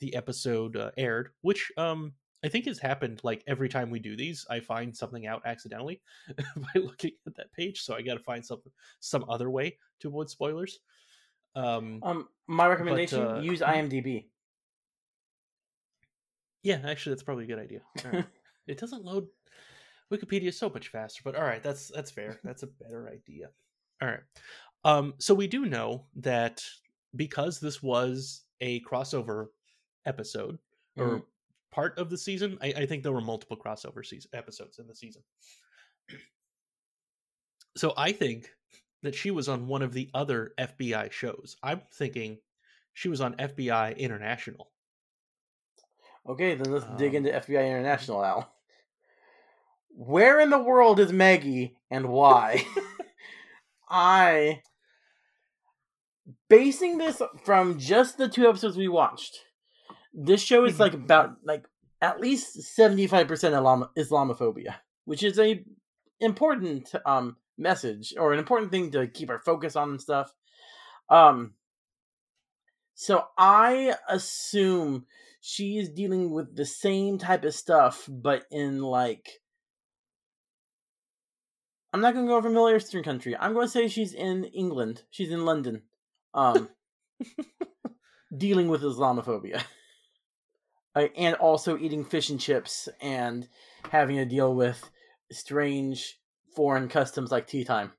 the 0.00 0.14
episode 0.14 0.76
uh, 0.76 0.90
aired, 0.96 1.30
which 1.42 1.70
um 1.76 2.14
I 2.42 2.48
think 2.48 2.66
has 2.66 2.78
happened 2.78 3.20
like 3.24 3.42
every 3.46 3.68
time 3.68 3.90
we 3.90 3.98
do 4.00 4.16
these. 4.16 4.46
I 4.50 4.60
find 4.60 4.96
something 4.96 5.26
out 5.26 5.42
accidentally 5.46 6.02
by 6.56 6.80
looking 6.80 7.12
at 7.26 7.34
that 7.36 7.52
page, 7.52 7.82
so 7.82 7.94
I 7.94 8.02
got 8.02 8.14
to 8.14 8.20
find 8.24 8.44
some 8.44 8.62
some 9.00 9.24
other 9.28 9.50
way 9.50 9.78
to 10.00 10.08
avoid 10.08 10.30
spoilers. 10.30 10.80
Um, 11.54 12.00
Um, 12.02 12.28
my 12.46 12.66
recommendation: 12.66 13.20
uh, 13.22 13.40
use 13.40 13.60
mhm. 13.60 13.68
IMDb. 13.68 14.30
Yeah, 16.64 16.80
actually, 16.84 17.14
that's 17.14 17.22
probably 17.22 17.44
a 17.44 17.46
good 17.46 17.58
idea. 17.60 17.82
Right. 18.04 18.26
it 18.66 18.78
doesn't 18.78 19.04
load 19.04 19.28
Wikipedia 20.12 20.52
so 20.52 20.68
much 20.68 20.88
faster, 20.88 21.22
but 21.24 21.36
all 21.36 21.44
right, 21.44 21.62
that's 21.62 21.88
that's 21.94 22.10
fair. 22.10 22.40
That's 22.42 22.62
a 22.64 22.66
better 22.66 23.08
idea. 23.08 23.50
All 24.02 24.08
right. 24.08 24.20
Um, 24.84 25.14
so 25.18 25.34
we 25.34 25.46
do 25.46 25.64
know 25.66 26.06
that 26.16 26.62
because 27.16 27.60
this 27.60 27.82
was 27.82 28.44
a 28.60 28.80
crossover 28.80 29.46
episode 30.04 30.58
or 30.96 31.06
Mhm. 31.20 31.26
part 31.70 31.98
of 31.98 32.10
the 32.10 32.18
season, 32.18 32.58
I, 32.60 32.68
I 32.78 32.86
think 32.86 33.02
there 33.02 33.12
were 33.12 33.20
multiple 33.22 33.56
crossover 33.56 34.04
season 34.04 34.30
episodes 34.34 34.78
in 34.78 34.86
the 34.86 34.94
season. 34.94 35.22
So 37.76 37.92
I 37.96 38.12
think 38.12 38.50
that 39.02 39.14
she 39.14 39.30
was 39.30 39.48
on 39.48 39.66
one 39.66 39.82
of 39.82 39.92
the 39.92 40.10
other 40.14 40.54
FBI 40.58 41.10
shows. 41.10 41.56
I'm 41.62 41.82
thinking 41.92 42.38
she 42.92 43.08
was 43.08 43.20
on 43.20 43.34
FBI 43.36 43.96
International. 43.96 44.70
Okay, 46.26 46.54
then 46.54 46.72
let's 46.72 46.86
dig 46.96 47.10
Um, 47.10 47.16
into 47.16 47.30
FBI 47.30 47.66
International, 47.66 48.24
Al. 48.24 48.50
Where 49.90 50.40
in 50.40 50.50
the 50.50 50.58
world 50.58 50.98
is 50.98 51.12
Maggie 51.12 51.76
and 51.90 52.08
why? 52.08 52.64
I 53.88 54.62
basing 56.48 56.98
this 56.98 57.20
from 57.44 57.78
just 57.78 58.18
the 58.18 58.28
two 58.28 58.48
episodes 58.48 58.76
we 58.76 58.88
watched. 58.88 59.38
This 60.12 60.40
show 60.42 60.64
is 60.64 60.80
like 60.80 60.94
about 60.94 61.36
like 61.44 61.64
at 62.00 62.20
least 62.20 62.56
75% 62.76 63.30
Islam- 63.32 63.88
Islamophobia, 63.96 64.76
which 65.04 65.22
is 65.22 65.38
a 65.38 65.64
important 66.20 66.92
um 67.04 67.36
message 67.58 68.14
or 68.18 68.32
an 68.32 68.38
important 68.38 68.70
thing 68.72 68.90
to 68.92 69.06
keep 69.06 69.30
our 69.30 69.38
focus 69.40 69.76
on 69.76 69.90
and 69.90 70.00
stuff. 70.00 70.34
Um 71.08 71.54
so 72.94 73.26
I 73.36 73.94
assume 74.08 75.06
she 75.46 75.76
is 75.76 75.90
dealing 75.90 76.30
with 76.30 76.56
the 76.56 76.64
same 76.64 77.18
type 77.18 77.44
of 77.44 77.54
stuff, 77.54 78.08
but 78.08 78.46
in 78.50 78.80
like 78.80 79.28
I'm 81.92 82.00
not 82.00 82.14
gonna 82.14 82.26
go 82.26 82.36
over 82.36 82.48
Middle 82.48 82.74
Eastern 82.74 83.02
country. 83.02 83.36
I'm 83.36 83.52
gonna 83.52 83.68
say 83.68 83.86
she's 83.88 84.14
in 84.14 84.44
England. 84.44 85.02
She's 85.10 85.30
in 85.30 85.44
London. 85.44 85.82
Um 86.32 86.70
dealing 88.36 88.68
with 88.68 88.80
Islamophobia. 88.80 89.62
Uh, 90.96 91.08
and 91.14 91.34
also 91.34 91.76
eating 91.76 92.06
fish 92.06 92.30
and 92.30 92.40
chips 92.40 92.88
and 93.02 93.46
having 93.90 94.16
to 94.16 94.24
deal 94.24 94.54
with 94.54 94.88
strange 95.30 96.18
foreign 96.56 96.88
customs 96.88 97.30
like 97.30 97.46
tea 97.46 97.64
time. 97.64 97.92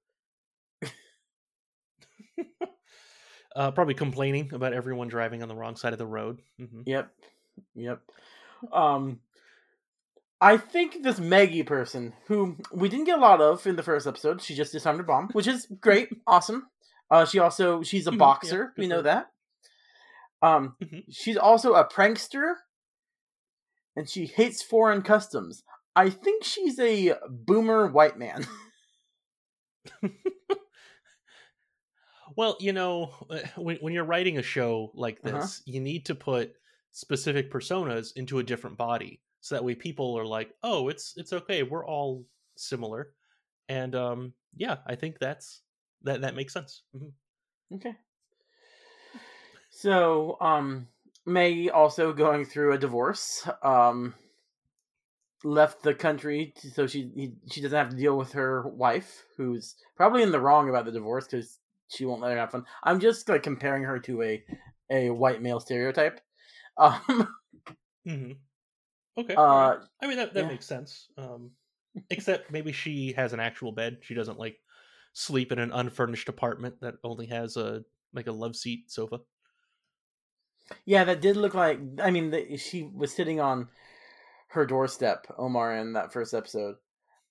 Uh, 3.56 3.72
probably 3.72 3.94
complaining 3.94 4.54
about 4.54 4.74
everyone 4.74 5.08
driving 5.08 5.42
on 5.42 5.48
the 5.48 5.56
wrong 5.56 5.78
side 5.78 5.94
of 5.94 6.00
the 6.00 6.06
road. 6.06 6.42
hmm 6.60 6.82
Yep. 6.86 7.10
Yep. 7.76 8.02
Um 8.74 9.20
I 10.42 10.58
think 10.58 11.02
this 11.02 11.20
Maggie 11.20 11.64
person, 11.64 12.14
who 12.28 12.58
we 12.72 12.90
didn't 12.90 13.06
get 13.06 13.18
a 13.18 13.22
lot 13.22 13.42
of 13.42 13.66
in 13.66 13.76
the 13.78 13.84
first 13.84 14.06
episode, 14.06 14.42
she 14.42 14.54
just 14.54 14.72
disarmed 14.74 15.00
a 15.00 15.04
bomb, 15.04 15.30
which 15.32 15.48
is 15.48 15.68
great, 15.80 16.10
awesome. 16.28 16.68
Uh 17.10 17.26
she 17.26 17.40
also 17.40 17.82
she's 17.84 18.08
a 18.08 18.12
Mhm, 18.12 18.14
yeah, 18.14 18.20
boxer, 18.20 18.74
we 18.78 18.88
know 18.88 19.02
that. 19.02 19.32
Um 20.42 20.76
Mhm. 20.82 21.04
she's 21.12 21.38
also 21.38 21.74
a 21.74 21.88
prankster 21.88 22.56
and 23.96 24.10
she 24.10 24.26
hates 24.26 24.62
foreign 24.62 25.02
customs. 25.02 25.64
I 25.96 26.10
think 26.10 26.44
she's 26.44 26.78
a 26.80 27.16
boomer 27.30 27.88
white 27.88 28.18
man. 28.18 28.46
Well, 32.36 32.58
you 32.60 32.74
know, 32.74 33.14
uh, 33.30 33.40
when 33.56 33.78
when 33.78 33.94
you're 33.94 34.04
writing 34.04 34.38
a 34.38 34.42
show 34.44 34.92
like 34.96 35.22
this, 35.22 35.34
Uh-huh. 35.34 35.48
you 35.66 35.80
need 35.80 36.08
to 36.08 36.16
put 36.16 36.54
specific 36.96 37.52
personas 37.52 38.14
into 38.16 38.40
a 38.40 38.44
different 38.44 38.78
body, 38.78 39.22
so 39.42 39.56
that 39.56 39.64
way 39.64 39.76
people 39.76 40.18
are 40.18 40.26
like, 40.26 40.56
"Oh, 40.64 40.88
it's 40.90 41.14
it's 41.18 41.34
okay. 41.34 41.64
We're 41.64 41.86
all 41.86 42.26
similar," 42.56 43.14
and 43.70 43.96
um, 43.96 44.34
yeah, 44.56 44.78
I 44.88 44.96
think 44.96 45.20
that's 45.20 45.62
that 46.04 46.22
that 46.22 46.36
makes 46.36 46.54
sense. 46.54 46.84
Mhm. 46.96 47.12
Okay. 47.76 47.96
So, 49.70 50.38
um, 50.40 50.88
Maggie 51.26 51.70
also 51.70 52.14
going 52.14 52.46
through 52.46 52.74
a 52.74 52.78
divorce. 52.78 53.48
Um, 53.62 54.16
left 55.44 55.84
the 55.84 55.94
country 55.94 56.54
so 56.74 56.88
she 56.88 57.12
he- 57.16 57.36
she 57.52 57.62
doesn't 57.62 57.78
have 57.78 57.90
to 57.90 57.96
deal 57.96 58.18
with 58.18 58.32
her 58.32 58.68
wife, 58.68 59.26
who's 59.38 59.76
probably 59.96 60.24
in 60.24 60.32
the 60.32 60.40
wrong 60.40 60.70
about 60.70 60.86
the 60.86 60.92
divorce 60.92 61.28
because 61.28 61.60
she 61.88 62.06
won't 62.06 62.22
let 62.22 62.32
her 62.32 62.38
have 62.38 62.52
fun. 62.52 62.66
I'm 62.84 63.00
just 63.00 63.30
like 63.30 63.44
comparing 63.44 63.84
her 63.84 64.00
to 64.00 64.22
a 64.24 64.44
a 64.90 65.10
white 65.12 65.42
male 65.42 65.60
stereotype. 65.60 66.20
Um, 66.78 67.36
hmm 68.06 68.32
Okay, 69.18 69.36
uh. 69.36 69.78
I 70.02 70.08
mean 70.08 70.18
that 70.18 70.34
that 70.34 70.42
yeah. 70.42 70.50
makes 70.50 70.66
sense. 70.66 71.08
Um, 71.18 71.52
except 72.10 72.52
maybe 72.52 72.72
she 72.74 73.14
has 73.14 73.34
an 73.34 73.40
actual 73.40 73.72
bed. 73.72 73.98
She 74.02 74.14
doesn't 74.14 74.40
like 74.40 74.58
sleep 75.14 75.52
in 75.52 75.60
an 75.60 75.72
unfurnished 75.72 76.28
apartment 76.30 76.82
that 76.82 76.96
only 77.04 77.28
has 77.28 77.56
a 77.58 77.84
like 78.14 78.28
a 78.28 78.32
love 78.34 78.56
seat 78.56 78.92
sofa. 78.92 79.20
yeah, 80.86 81.04
that 81.04 81.22
did 81.22 81.38
look 81.38 81.54
like. 81.54 81.80
I 82.02 82.12
mean, 82.12 82.32
the, 82.32 82.58
she 82.58 82.84
was 82.84 83.14
sitting 83.14 83.40
on 83.40 83.70
her 84.50 84.66
doorstep, 84.66 85.28
Omar, 85.38 85.78
in 85.78 85.94
that 85.94 86.14
first 86.14 86.34
episode, 86.34 86.76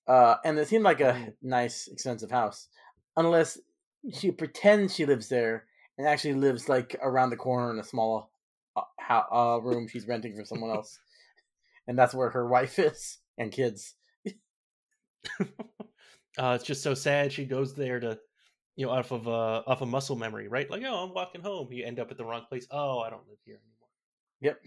uh, 0.07 0.35
and 0.43 0.57
it 0.57 0.67
seemed 0.67 0.83
like 0.83 1.01
a 1.01 1.13
Mm. 1.13 1.33
nice, 1.41 1.87
expensive 1.87 2.31
house, 2.31 2.67
unless 3.17 3.59
she 4.13 4.31
pretends 4.31 4.95
she 4.95 5.05
lives 5.05 5.29
there 5.29 5.65
and 5.97 6.07
actually 6.07 6.33
lives 6.35 6.69
like 6.69 6.95
around 7.01 7.29
the 7.29 7.37
corner 7.37 7.71
in 7.71 7.79
a 7.79 7.83
small 7.83 8.31
uh, 8.75 8.81
ho- 8.99 9.31
uh, 9.31 9.61
room 9.61 9.87
she's 9.87 10.07
renting 10.07 10.35
for 10.35 10.45
someone 10.45 10.71
else, 10.71 10.99
and 11.87 11.97
that's 11.97 12.13
where 12.13 12.29
her 12.29 12.47
wife 12.47 12.79
is 12.79 13.19
and 13.37 13.51
kids. 13.51 13.95
uh, 15.39 16.53
it's 16.55 16.63
just 16.63 16.83
so 16.83 16.93
sad. 16.93 17.31
She 17.31 17.45
goes 17.45 17.73
there 17.73 17.99
to, 17.99 18.17
you 18.75 18.85
know, 18.85 18.91
off 18.91 19.11
of 19.11 19.27
uh, 19.27 19.63
off 19.67 19.81
of 19.81 19.87
muscle 19.87 20.15
memory, 20.15 20.47
right? 20.47 20.69
Like, 20.69 20.83
oh, 20.85 21.03
I'm 21.03 21.13
walking 21.13 21.41
home. 21.41 21.71
You 21.71 21.85
end 21.85 21.99
up 21.99 22.11
at 22.11 22.17
the 22.17 22.25
wrong 22.25 22.45
place. 22.47 22.67
Oh, 22.71 22.99
I 22.99 23.09
don't 23.09 23.27
live 23.27 23.39
here 23.45 23.55
anymore. 23.55 23.89
Yep, 24.41 24.59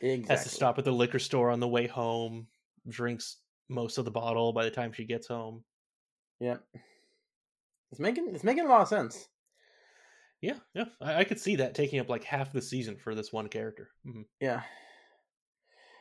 exactly. 0.00 0.34
Has 0.34 0.44
to 0.44 0.50
stop 0.50 0.78
at 0.78 0.84
the 0.84 0.92
liquor 0.92 1.18
store 1.18 1.50
on 1.50 1.60
the 1.60 1.68
way 1.68 1.86
home. 1.86 2.46
Drinks 2.88 3.38
most 3.68 3.98
of 3.98 4.04
the 4.04 4.10
bottle 4.10 4.52
by 4.52 4.64
the 4.64 4.70
time 4.70 4.92
she 4.92 5.04
gets 5.04 5.26
home. 5.26 5.64
Yep, 6.40 6.62
it's 7.90 8.00
making 8.00 8.28
it's 8.34 8.44
making 8.44 8.66
a 8.66 8.68
lot 8.68 8.82
of 8.82 8.88
sense. 8.88 9.28
Yeah, 10.44 10.58
yeah, 10.74 10.84
I, 11.00 11.20
I 11.20 11.24
could 11.24 11.40
see 11.40 11.56
that 11.56 11.74
taking 11.74 12.00
up 12.00 12.10
like 12.10 12.22
half 12.22 12.52
the 12.52 12.60
season 12.60 12.98
for 12.98 13.14
this 13.14 13.32
one 13.32 13.48
character. 13.48 13.88
Mhm. 14.06 14.26
Yeah. 14.40 14.60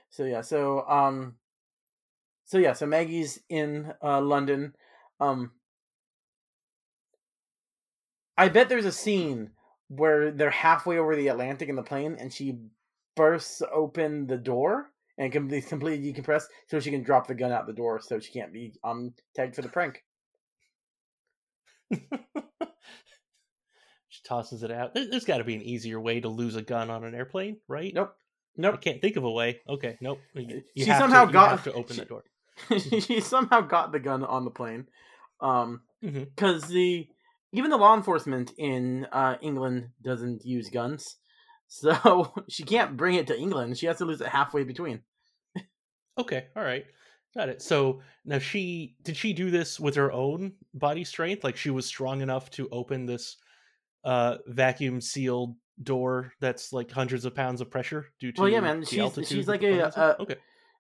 So 0.10 0.26
yeah, 0.26 0.42
so 0.42 0.86
um 0.86 1.38
so 2.44 2.58
yeah, 2.58 2.74
so 2.74 2.86
Maggie's 2.86 3.40
in 3.48 3.94
uh 4.04 4.20
London. 4.20 4.76
Um 5.22 5.52
I 8.38 8.50
bet 8.50 8.68
there's 8.68 8.84
a 8.84 8.92
scene 8.92 9.52
where 9.88 10.30
they're 10.30 10.52
halfway 10.52 10.98
over 10.98 11.16
the 11.16 11.30
Atlantic 11.30 11.70
in 11.70 11.78
the 11.78 11.82
plane 11.84 12.18
and 12.20 12.34
she 12.34 12.58
bursts 13.16 13.62
open 13.72 14.28
the 14.28 14.38
door 14.38 14.90
and 15.18 15.32
can 15.32 15.48
be 15.48 15.62
completely 15.62 16.12
decompressed 16.12 16.48
so 16.68 16.82
she 16.82 16.92
can 16.92 17.04
drop 17.04 17.28
the 17.28 17.34
gun 17.36 17.54
out 17.54 17.66
the 17.66 17.72
door 17.72 18.02
so 18.02 18.20
she 18.20 18.34
can't 18.34 18.52
be 18.52 18.74
um 18.84 19.14
tagged 19.36 19.56
for 19.56 19.62
the 19.62 19.70
prank. 19.70 20.04
she 24.14 24.22
tosses 24.24 24.62
it 24.62 24.70
out. 24.72 24.94
There- 24.94 25.10
There's 25.10 25.26
got 25.26 25.38
to 25.40 25.44
be 25.44 25.56
an 25.56 25.62
easier 25.64 26.00
way 26.00 26.20
to 26.20 26.30
lose 26.30 26.56
a 26.56 26.62
gun 26.62 26.90
on 26.92 27.04
an 27.04 27.16
airplane, 27.16 27.58
right? 27.68 27.92
Nope. 27.94 28.16
Nope. 28.56 28.76
I 28.76 28.78
can't 28.78 29.02
think 29.02 29.16
of 29.16 29.24
a 29.24 29.32
way. 29.32 29.62
Okay, 29.68 29.98
nope. 30.02 30.20
You, 30.36 30.62
you 30.76 30.86
She 30.86 30.92
somehow 30.92 31.26
to, 31.26 31.32
got- 31.34 31.64
to 31.64 31.74
open 31.74 31.96
she- 31.96 32.02
the 32.02 32.06
door. 32.06 32.24
she 33.02 33.20
somehow 33.20 33.62
got 33.62 33.92
the 33.92 34.00
gun 34.00 34.24
on 34.24 34.46
the 34.46 34.52
plane. 34.52 34.86
Um 35.42 35.82
because 36.02 36.64
the 36.68 37.08
even 37.52 37.72
the 37.72 37.78
law 37.78 37.96
enforcement 37.96 38.52
in 38.58 39.08
uh, 39.12 39.36
England 39.42 39.90
doesn't 40.04 40.46
use 40.46 40.70
guns, 40.70 41.18
so 41.68 42.34
she 42.50 42.64
can't 42.64 42.96
bring 42.98 43.16
it 43.16 43.26
to 43.28 43.38
England. 43.40 43.78
She 43.78 43.86
has 43.88 43.98
to 43.98 44.06
lose 44.06 44.22
it 44.22 44.28
halfway 44.28 44.64
between. 44.64 45.02
Okay, 46.18 46.46
all 46.56 46.64
right. 46.64 46.86
Got 47.36 47.50
it. 47.50 47.62
So 47.64 48.02
now 48.26 48.38
she 48.38 48.96
did 49.02 49.18
she 49.18 49.34
do 49.34 49.50
this 49.50 49.80
with 49.80 49.96
her 49.96 50.12
own 50.12 50.54
body 50.76 51.04
strength? 51.04 51.44
Like 51.44 51.58
she 51.58 51.72
was 51.72 51.86
strong 51.88 52.22
enough 52.22 52.52
to 52.52 52.70
open 52.72 53.06
this 53.08 53.38
uh 54.04 54.38
vacuum 54.48 55.00
sealed 55.02 55.56
door 55.82 56.32
that's 56.40 56.72
like 56.74 56.92
hundreds 56.92 57.26
of 57.26 57.34
pounds 57.34 57.62
of 57.62 57.70
pressure 57.72 58.08
due 58.20 58.32
to 58.32 58.42
Well, 58.42 58.50
yeah, 58.50 58.60
man, 58.60 58.84
she's- 58.86 59.28
she's 59.28 59.48
like 59.48 59.64
a, 59.64 59.88
uh, 59.98 60.16
okay. 60.20 60.36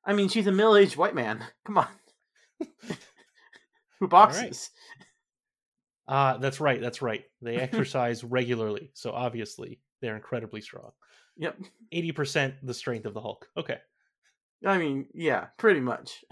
I 0.05 0.13
mean, 0.13 0.27
she's 0.29 0.47
a 0.47 0.51
middle-aged 0.51 0.97
white 0.97 1.15
man. 1.15 1.43
Come 1.65 1.77
on, 1.77 1.87
who 3.99 4.07
boxes? 4.07 4.69
Uh 6.07 6.37
that's 6.37 6.59
right, 6.59 6.81
that's 6.81 7.01
right. 7.01 7.23
They 7.41 7.55
exercise 7.67 8.23
regularly, 8.23 8.91
so 8.93 9.11
obviously 9.11 9.79
they're 10.01 10.15
incredibly 10.15 10.61
strong. 10.61 10.91
Yep. 11.37 11.57
Eighty 11.91 12.11
percent 12.11 12.55
the 12.61 12.73
strength 12.73 13.05
of 13.05 13.13
the 13.13 13.21
Hulk. 13.21 13.47
Okay. 13.57 13.77
I 14.65 14.77
mean, 14.77 15.07
yeah, 15.13 15.47
pretty 15.57 15.79
much. 15.81 16.23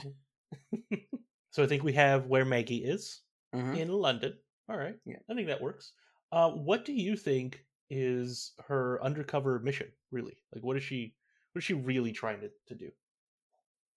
So 1.52 1.64
I 1.64 1.68
think 1.68 1.84
we 1.84 1.94
have 1.94 2.28
where 2.28 2.46
Maggie 2.46 2.84
is. 2.84 3.22
Mhm. 3.54 3.78
in 3.78 3.90
London. 3.90 4.38
All 4.70 4.78
right. 4.78 4.96
Yeah. 5.06 5.18
I 5.30 5.34
think 5.34 5.48
that 5.48 5.62
works. 5.62 5.92
Uh, 6.32 6.50
what 6.50 6.86
do 6.86 6.94
you 6.94 7.16
think 7.18 7.66
is 7.90 8.54
her 8.68 9.04
undercover 9.04 9.60
mission, 9.60 9.88
really? 10.12 10.38
Like, 10.54 10.64
what 10.64 10.78
is 10.78 10.84
she? 10.84 11.14
What 11.52 11.60
is 11.60 11.66
she 11.66 11.74
really 11.74 12.14
trying 12.14 12.40
to, 12.42 12.50
to 12.68 12.76
do? 12.76 12.92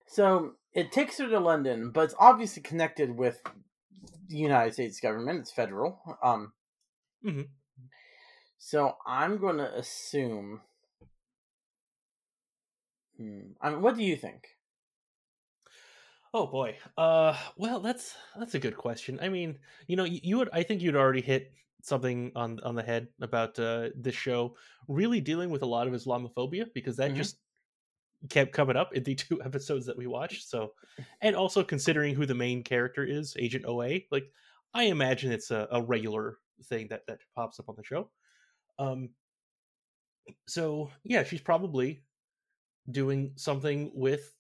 So 0.07 0.55
it 0.73 0.90
takes 0.90 1.18
her 1.18 1.29
to 1.29 1.38
London, 1.38 1.90
but 1.90 2.05
it's 2.05 2.14
obviously 2.18 2.62
connected 2.62 3.16
with 3.16 3.40
the 4.29 4.37
United 4.37 4.75
States 4.75 5.01
government. 5.01 5.40
It's 5.40 5.53
federal. 5.53 6.01
Um. 6.23 6.53
Mhm. 7.25 7.49
So 8.59 8.97
I'm 9.07 9.38
going 9.38 9.59
to 9.59 9.73
assume. 9.75 10.61
Hmm. 13.16 13.53
I 13.61 13.70
mean, 13.70 13.83
what 13.83 13.97
do 13.97 14.03
you 14.03 14.16
think? 14.16 14.49
Oh 16.33 16.49
boy. 16.49 16.77
Uh, 16.99 17.37
well, 17.57 17.79
that's 17.79 18.16
that's 18.37 18.57
a 18.57 18.59
good 18.59 18.77
question. 18.77 19.20
I 19.23 19.29
mean, 19.29 19.59
you 19.87 19.94
know, 19.94 20.05
you, 20.05 20.18
you 20.23 20.38
would. 20.38 20.51
I 20.53 20.64
think 20.64 20.83
you'd 20.83 20.97
already 20.97 21.20
hit 21.20 21.53
something 21.85 22.33
on 22.35 22.59
on 22.61 22.75
the 22.75 22.83
head 22.83 23.09
about 23.20 23.59
uh, 23.59 23.90
this 23.94 24.14
show 24.14 24.57
really 24.88 25.20
dealing 25.20 25.51
with 25.51 25.62
a 25.62 25.66
lot 25.66 25.87
of 25.87 25.92
Islamophobia 25.92 26.73
because 26.75 26.97
that 26.97 27.12
Mhm. 27.12 27.16
just 27.16 27.40
kept 28.31 28.53
coming 28.53 28.77
up 28.77 28.94
in 28.94 29.03
the 29.03 29.14
two 29.25 29.42
episodes 29.42 29.85
that 29.87 29.97
we 29.99 30.07
watched. 30.07 30.49
So, 30.49 30.75
and 31.20 31.37
also 31.37 31.62
considering 31.62 32.14
who 32.14 32.25
the 32.27 32.35
main 32.35 32.64
character 32.64 33.05
is, 33.05 33.37
Agent 33.38 33.66
OA, 33.66 34.01
like 34.11 34.33
I 34.73 34.85
imagine 34.85 35.31
it's 35.31 35.51
a, 35.51 35.68
a 35.70 35.83
regular 35.83 36.38
thing 36.64 36.88
that 36.88 37.07
that 37.07 37.20
pops 37.35 37.61
up 37.61 37.68
on 37.68 37.77
the 37.77 37.85
show. 37.85 38.11
Um. 38.79 39.11
So 40.49 40.90
yeah, 41.03 41.23
she's 41.23 41.42
probably 41.42 42.03
doing 42.90 43.33
something 43.37 43.90
with 43.94 44.35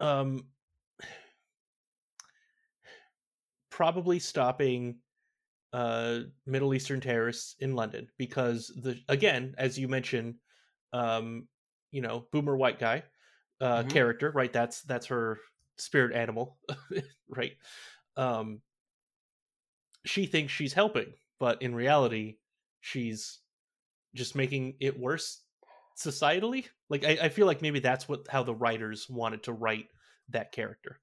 um 0.00 0.48
probably 3.70 4.18
stopping 4.18 5.00
uh 5.72 6.20
middle 6.46 6.72
eastern 6.74 7.00
terrorists 7.00 7.54
in 7.58 7.74
london 7.74 8.08
because 8.16 8.68
the 8.82 8.98
again 9.08 9.54
as 9.58 9.78
you 9.78 9.86
mentioned 9.88 10.36
um 10.92 11.48
you 11.90 12.00
know 12.00 12.26
boomer 12.32 12.56
white 12.56 12.78
guy 12.78 13.02
uh 13.60 13.82
Mhm. 13.82 13.84
character 13.84 14.30
right? 14.30 14.52
That's 14.52 14.82
that's 14.82 15.06
her 15.06 15.38
spirit 15.76 16.14
animal 16.14 16.58
right? 17.28 17.56
Um 18.16 18.62
she 20.04 20.26
thinks 20.26 20.52
she's 20.52 20.72
helping 20.72 21.14
but 21.38 21.60
in 21.62 21.74
reality 21.74 22.38
she's 22.80 23.40
just 24.14 24.36
making 24.36 24.76
it 24.80 24.98
worse 24.98 25.44
societally? 25.96 26.68
Like 26.90 27.04
I, 27.04 27.18
I 27.24 27.30
feel 27.30 27.46
like 27.46 27.62
maybe 27.62 27.80
that's 27.80 28.08
what 28.08 28.28
how 28.28 28.42
the 28.44 28.54
writers 28.54 29.08
wanted 29.10 29.44
to 29.44 29.52
write 29.54 29.88
that 30.30 30.52
character. 30.52 31.00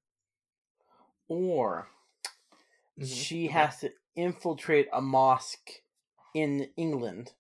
Or 1.28 1.88
Mhm. 2.98 3.26
she 3.28 3.48
has 3.48 3.80
to 3.80 3.94
infiltrate 4.16 4.88
a 4.94 5.02
mosque 5.02 5.70
in 6.34 6.68
England. 6.78 7.32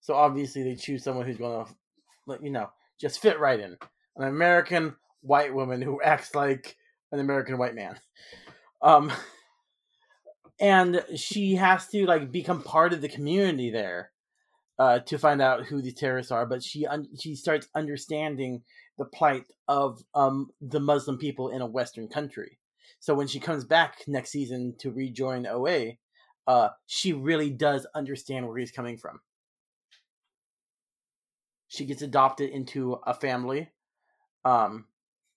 So 0.00 0.14
obviously 0.14 0.62
they 0.62 0.74
choose 0.74 1.04
someone 1.04 1.26
who's 1.26 1.36
going 1.36 1.64
to, 1.66 1.72
let 2.26 2.42
you 2.42 2.50
know, 2.50 2.70
just 3.00 3.20
fit 3.20 3.40
right 3.40 3.58
in. 3.58 3.76
An 4.16 4.28
American 4.28 4.96
white 5.22 5.54
woman 5.54 5.82
who 5.82 6.00
acts 6.02 6.34
like 6.34 6.76
an 7.12 7.20
American 7.20 7.58
white 7.58 7.74
man. 7.74 7.98
Um, 8.82 9.12
and 10.60 11.04
she 11.16 11.56
has 11.56 11.86
to 11.88 12.06
like 12.06 12.30
become 12.30 12.62
part 12.62 12.92
of 12.92 13.00
the 13.00 13.08
community 13.08 13.70
there 13.70 14.10
uh, 14.78 15.00
to 15.00 15.18
find 15.18 15.42
out 15.42 15.66
who 15.66 15.82
the 15.82 15.92
terrorists 15.92 16.32
are. 16.32 16.46
But 16.46 16.62
she 16.62 16.86
un- 16.86 17.08
she 17.18 17.34
starts 17.34 17.68
understanding 17.74 18.62
the 18.98 19.04
plight 19.06 19.44
of 19.68 20.02
um, 20.14 20.50
the 20.60 20.80
Muslim 20.80 21.18
people 21.18 21.48
in 21.50 21.62
a 21.62 21.66
Western 21.66 22.08
country. 22.08 22.58
So 22.98 23.14
when 23.14 23.26
she 23.26 23.40
comes 23.40 23.64
back 23.64 24.04
next 24.06 24.30
season 24.30 24.74
to 24.80 24.90
rejoin 24.90 25.46
OA, 25.46 25.92
uh, 26.50 26.70
she 26.86 27.12
really 27.12 27.50
does 27.50 27.86
understand 27.94 28.48
where 28.48 28.58
he's 28.58 28.72
coming 28.72 28.98
from. 28.98 29.20
She 31.68 31.86
gets 31.86 32.02
adopted 32.02 32.50
into 32.50 32.94
a 33.06 33.14
family. 33.14 33.72
Um, 34.44 34.88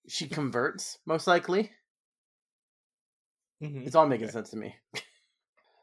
she 0.08 0.28
converts 0.30 1.00
most 1.06 1.28
likely. 1.28 1.74
Mhm. 3.62 3.86
It's 3.86 3.96
all 3.96 4.08
making 4.08 4.30
Okay. 4.30 4.30
sense 4.30 4.50
to 4.52 4.58
me. 4.58 4.76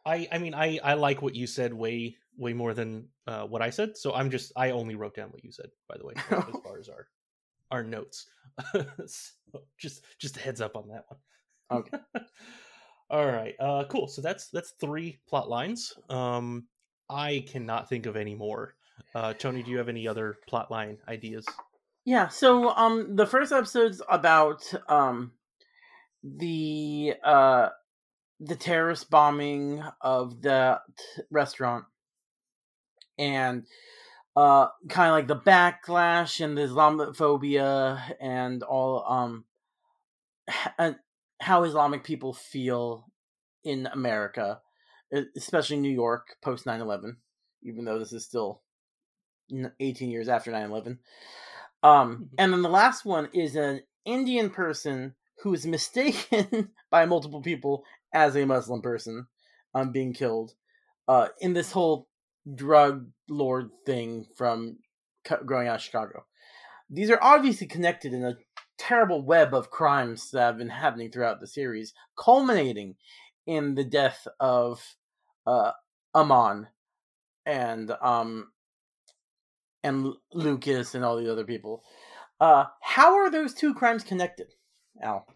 I 0.05 0.29
I 0.33 0.39
mean 0.39 0.55
I 0.55 0.79
I 0.83 0.95
like 0.95 1.23
what 1.23 1.35
you 1.35 1.47
said 1.47 1.75
way 1.75 2.17
way 2.37 2.53
more 2.55 2.73
than 2.73 3.11
uh, 3.27 3.47
what 3.47 3.61
I 3.63 3.71
said. 3.71 3.97
So 3.97 4.15
I'm 4.15 4.31
just 4.31 4.53
I 4.57 4.71
only 4.71 4.95
wrote 4.95 5.15
down 5.15 5.31
what 5.31 5.45
you 5.45 5.53
said 5.53 5.71
by 5.89 5.99
the 5.99 6.07
way 6.07 6.15
as, 6.31 6.39
as 6.49 6.59
far 6.59 6.79
as 6.79 6.89
our 6.89 7.09
our 7.71 7.83
notes. 7.85 8.31
so 9.07 9.67
just 9.79 10.05
just 10.19 10.37
a 10.39 10.41
heads 10.41 10.61
up 10.61 10.77
on 10.77 10.89
that 10.89 11.07
one. 11.09 11.21
Okay. 11.71 12.01
All 13.11 13.27
right. 13.27 13.55
Uh 13.59 13.85
cool. 13.89 14.07
So 14.07 14.23
that's 14.23 14.49
that's 14.49 14.71
three 14.81 15.19
plot 15.29 15.49
lines. 15.49 15.95
Um 16.09 16.67
I 17.09 17.45
cannot 17.49 17.89
think 17.89 18.07
of 18.07 18.17
any 18.17 18.35
more. 18.35 18.77
Uh 19.15 19.33
Tony, 19.35 19.63
do 19.63 19.71
you 19.71 19.79
have 19.79 19.89
any 19.89 20.07
other 20.07 20.37
plot 20.47 20.71
line 20.71 20.99
ideas? 21.09 21.45
Yeah, 22.05 22.29
so 22.29 22.71
um 22.71 23.17
the 23.17 23.27
first 23.27 23.53
episode's 23.53 24.01
about 24.09 24.63
um 24.89 25.33
the 26.23 27.15
uh 27.25 27.71
the 28.39 28.57
terrorist 28.57 29.11
bombing 29.11 29.83
of 30.01 30.41
the 30.41 30.81
t- 30.97 31.23
restaurant 31.31 31.85
and 33.19 33.67
uh 34.37 34.69
kind 34.89 35.09
of 35.11 35.15
like 35.15 35.27
the 35.27 35.37
backlash 35.37 36.43
and 36.43 36.57
the 36.57 36.63
Islamophobia 36.63 38.15
and 38.21 38.63
all 38.63 39.05
um 39.07 39.45
and 40.79 40.97
how 41.41 41.65
Islamic 41.65 42.05
people 42.05 42.33
feel 42.33 43.11
in 43.65 43.87
America, 43.87 44.61
especially 45.37 45.79
New 45.79 45.93
York 45.93 46.37
post 46.43 46.67
9/11, 46.67 47.17
even 47.63 47.85
though 47.85 47.99
this 47.99 48.13
is 48.13 48.25
still 48.25 48.63
18 49.81 50.11
years 50.11 50.29
after 50.29 50.51
9/11. 50.51 50.99
Um, 51.83 52.17
Mhm. 52.17 52.29
and 52.39 52.53
then 52.53 52.63
the 52.63 52.69
last 52.69 53.05
one 53.05 53.29
is 53.33 53.57
an 53.57 53.83
Indian 54.05 54.51
person 54.51 55.15
who 55.43 55.55
is 55.55 55.67
mistaken 55.67 56.73
by 56.91 57.07
multiple 57.07 57.43
people 57.43 57.85
as 58.13 58.37
a 58.37 58.45
Muslim 58.45 58.83
person, 58.83 59.27
um, 59.75 59.93
being 59.93 60.13
killed, 60.13 60.55
uh, 61.09 61.29
in 61.41 61.55
this 61.55 61.73
whole 61.73 62.09
drug 62.55 63.11
lord 63.29 63.71
thing 63.87 64.27
from 64.37 64.79
growing 65.45 65.69
out 65.69 65.77
of 65.77 65.83
Chicago. 65.83 66.27
These 66.89 67.11
are 67.11 67.23
obviously 67.23 67.67
connected 67.67 68.13
in 68.13 68.25
a 68.25 68.37
terrible 68.81 69.23
web 69.23 69.53
of 69.53 69.71
crimes 69.71 70.31
that 70.31 70.41
have 70.41 70.59
been 70.59 70.71
happening 70.71 71.11
throughout 71.11 71.39
the 71.39 71.47
series, 71.47 71.93
culminating 72.17 72.97
in 73.47 73.75
the 73.75 73.85
death 73.85 74.27
of 74.41 74.83
uh, 75.47 75.73
Amon 76.15 76.67
and 77.45 77.91
um 78.03 78.51
and 79.83 80.13
Lucas 80.33 80.95
and 80.95 81.05
all 81.05 81.17
the 81.17 81.31
other 81.31 81.45
people. 81.45 81.85
Uh, 82.41 82.65
how 82.81 83.15
are 83.17 83.31
those 83.31 83.53
two 83.53 83.75
crimes 83.75 84.03
connected, 84.03 84.49
Al? 85.03 85.27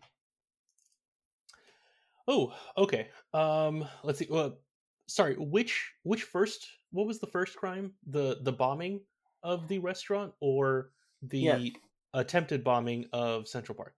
Oh, 2.26 2.54
okay. 2.78 3.08
Um 3.34 3.86
let's 4.02 4.18
see. 4.18 4.28
Sorry, 5.06 5.34
which 5.38 5.92
which 6.02 6.22
first 6.22 6.66
what 6.92 7.06
was 7.06 7.18
the 7.18 7.26
first 7.26 7.56
crime? 7.56 7.92
The 8.06 8.38
the 8.42 8.52
bombing 8.52 9.00
of 9.42 9.68
the 9.68 9.80
restaurant 9.80 10.32
or 10.40 10.92
the 11.22 11.38
Yeah. 11.38 11.58
Attempted 12.14 12.64
bombing 12.64 13.06
of 13.12 13.46
Central 13.48 13.76
Park? 13.76 13.94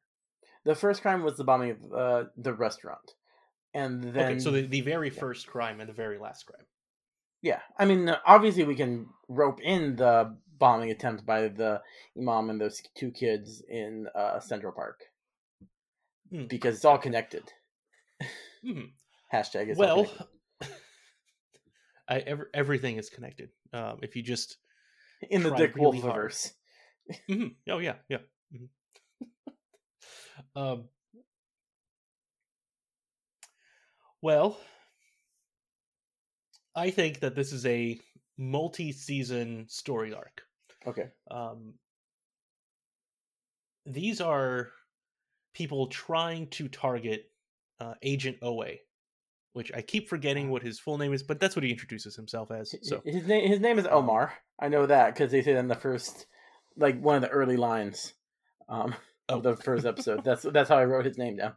The 0.64 0.74
first 0.74 1.02
crime 1.02 1.22
was 1.22 1.37
the 1.37 1.44
bombing 1.44 1.70
of 1.70 1.92
uh, 1.92 2.24
the 2.37 2.52
restaurant, 2.52 3.12
and 3.72 4.02
then 4.02 4.33
okay, 4.33 4.38
so 4.40 4.50
the, 4.50 4.62
the 4.66 4.81
very 4.81 5.11
first 5.11 5.46
crime 5.46 5.79
and 5.81 5.88
the 5.88 5.92
very 5.94 6.18
last 6.18 6.44
crime. 6.46 6.66
yeah, 7.42 7.61
I 7.79 7.85
mean, 7.85 8.11
obviously 8.26 8.64
we 8.64 8.74
can 8.74 9.07
rope 9.29 9.61
in 9.62 9.94
the 9.96 10.37
bombing 10.59 10.90
attempt 10.90 11.24
by 11.26 11.48
the 11.48 11.83
imam 12.18 12.50
and 12.50 12.61
those 12.61 12.81
two 12.96 13.11
kids 13.12 13.62
in 13.68 14.07
uh, 14.14 14.40
Central 14.40 14.72
Park 14.72 15.00
Hmm. 16.33 16.46
because 16.46 16.74
it's 16.76 16.85
all 16.85 16.98
connected. 16.98 17.44
Mhm. 18.64 18.90
Hashtag 19.33 19.68
all 19.68 19.76
Well. 19.79 20.07
I, 22.09 22.18
ev- 22.18 22.46
everything 22.55 22.96
is 22.96 23.11
connected. 23.11 23.50
Um, 23.72 23.98
if 24.02 24.16
you 24.16 24.22
just 24.22 24.57
in 25.31 25.42
the 25.42 25.50
Dick 25.50 25.74
really 25.76 26.00
Wolf 26.00 26.00
hard. 26.02 26.14
verse. 26.22 26.52
Mhm. 27.28 27.54
oh 27.68 27.78
yeah, 27.78 27.96
yeah. 28.08 28.18
Mhm. 28.54 28.68
um, 30.56 30.88
well, 34.22 34.58
I 36.74 36.90
think 36.90 37.20
that 37.20 37.34
this 37.34 37.52
is 37.52 37.64
a 37.66 37.98
multi-season 38.38 39.66
story 39.68 40.12
arc. 40.12 40.42
Okay. 40.86 41.08
Um, 41.30 41.74
these 43.86 44.20
are 44.20 44.70
people 45.54 45.86
trying 45.86 46.48
to 46.48 46.68
target 46.68 47.30
uh, 47.80 47.94
Agent 48.02 48.36
OA, 48.42 48.72
which 49.54 49.72
I 49.74 49.80
keep 49.80 50.08
forgetting 50.08 50.50
what 50.50 50.62
his 50.62 50.78
full 50.78 50.98
name 50.98 51.12
is, 51.12 51.22
but 51.22 51.40
that's 51.40 51.56
what 51.56 51.64
he 51.64 51.70
introduces 51.70 52.14
himself 52.14 52.50
as. 52.50 52.74
So 52.82 53.00
his 53.04 53.26
name 53.26 53.48
his 53.48 53.60
name 53.60 53.78
is 53.78 53.86
Omar. 53.86 54.32
I 54.60 54.68
know 54.68 54.86
that 54.86 55.14
because 55.14 55.32
they 55.32 55.42
said 55.42 55.56
in 55.56 55.68
the 55.68 55.74
first, 55.74 56.26
like 56.76 57.00
one 57.00 57.16
of 57.16 57.22
the 57.22 57.28
early 57.28 57.56
lines, 57.56 58.14
um, 58.68 58.94
Oh. 59.28 59.36
of 59.38 59.42
the 59.42 59.56
first 59.56 59.84
episode. 59.86 60.22
that's 60.24 60.42
that's 60.42 60.68
how 60.68 60.76
I 60.78 60.84
wrote 60.84 61.04
his 61.04 61.18
name 61.18 61.36
down. 61.36 61.54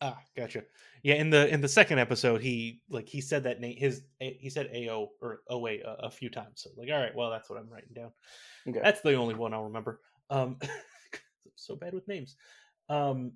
ah, 0.00 0.18
gotcha. 0.36 0.62
Yeah, 1.02 1.16
in 1.16 1.28
the 1.30 1.46
in 1.52 1.60
the 1.60 1.68
second 1.68 1.98
episode, 1.98 2.40
he 2.40 2.80
like 2.88 3.08
he 3.08 3.20
said 3.20 3.44
that 3.44 3.60
name. 3.60 3.76
His 3.76 4.02
he 4.18 4.48
said 4.48 4.70
AO 4.74 5.10
or 5.20 5.40
OA 5.50 5.72
a, 5.84 5.96
a 6.06 6.10
few 6.10 6.30
times. 6.30 6.62
So 6.62 6.70
like, 6.76 6.88
all 6.90 6.98
right, 6.98 7.14
well, 7.14 7.30
that's 7.30 7.50
what 7.50 7.58
I'm 7.58 7.68
writing 7.68 7.90
down. 7.94 8.10
Okay. 8.68 8.80
That's 8.82 9.02
the 9.02 9.14
only 9.14 9.34
one 9.34 9.52
I'll 9.54 9.64
remember. 9.64 10.00
Um, 10.30 10.56
I'm 10.62 10.78
so 11.56 11.76
bad 11.76 11.92
with 11.94 12.08
names. 12.08 12.36
Um, 12.88 13.32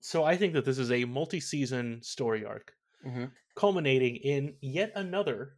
so 0.00 0.24
I 0.24 0.36
think 0.36 0.52
that 0.54 0.64
this 0.64 0.78
is 0.78 0.90
a 0.92 1.04
multi-season 1.04 2.02
story 2.02 2.44
arc, 2.44 2.74
Mhm. 3.06 3.30
culminating 3.56 4.16
in 4.16 4.56
yet 4.60 4.92
another 4.96 5.56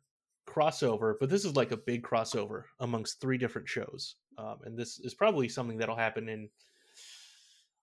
crossover. 0.55 1.15
But 1.19 1.31
this 1.31 1.45
is 1.45 1.57
like 1.57 1.73
a 1.73 1.77
big 1.77 2.03
crossover 2.03 2.65
amongst 2.81 3.21
three 3.21 3.39
different 3.39 3.69
shows, 3.69 4.17
um, 4.39 4.59
and 4.65 4.79
this 4.79 5.01
is 5.01 5.15
probably 5.15 5.49
something 5.49 5.79
that'll 5.79 5.97
happen 5.97 6.29
in, 6.29 6.49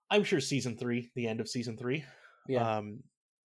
I'm 0.09 0.23
sure, 0.23 0.39
season 0.41 0.77
three, 0.77 1.11
the 1.15 1.27
end 1.27 1.39
of 1.39 1.49
season 1.49 1.77
three. 1.77 2.03
Yeah. 2.47 2.77
Um, 2.77 3.03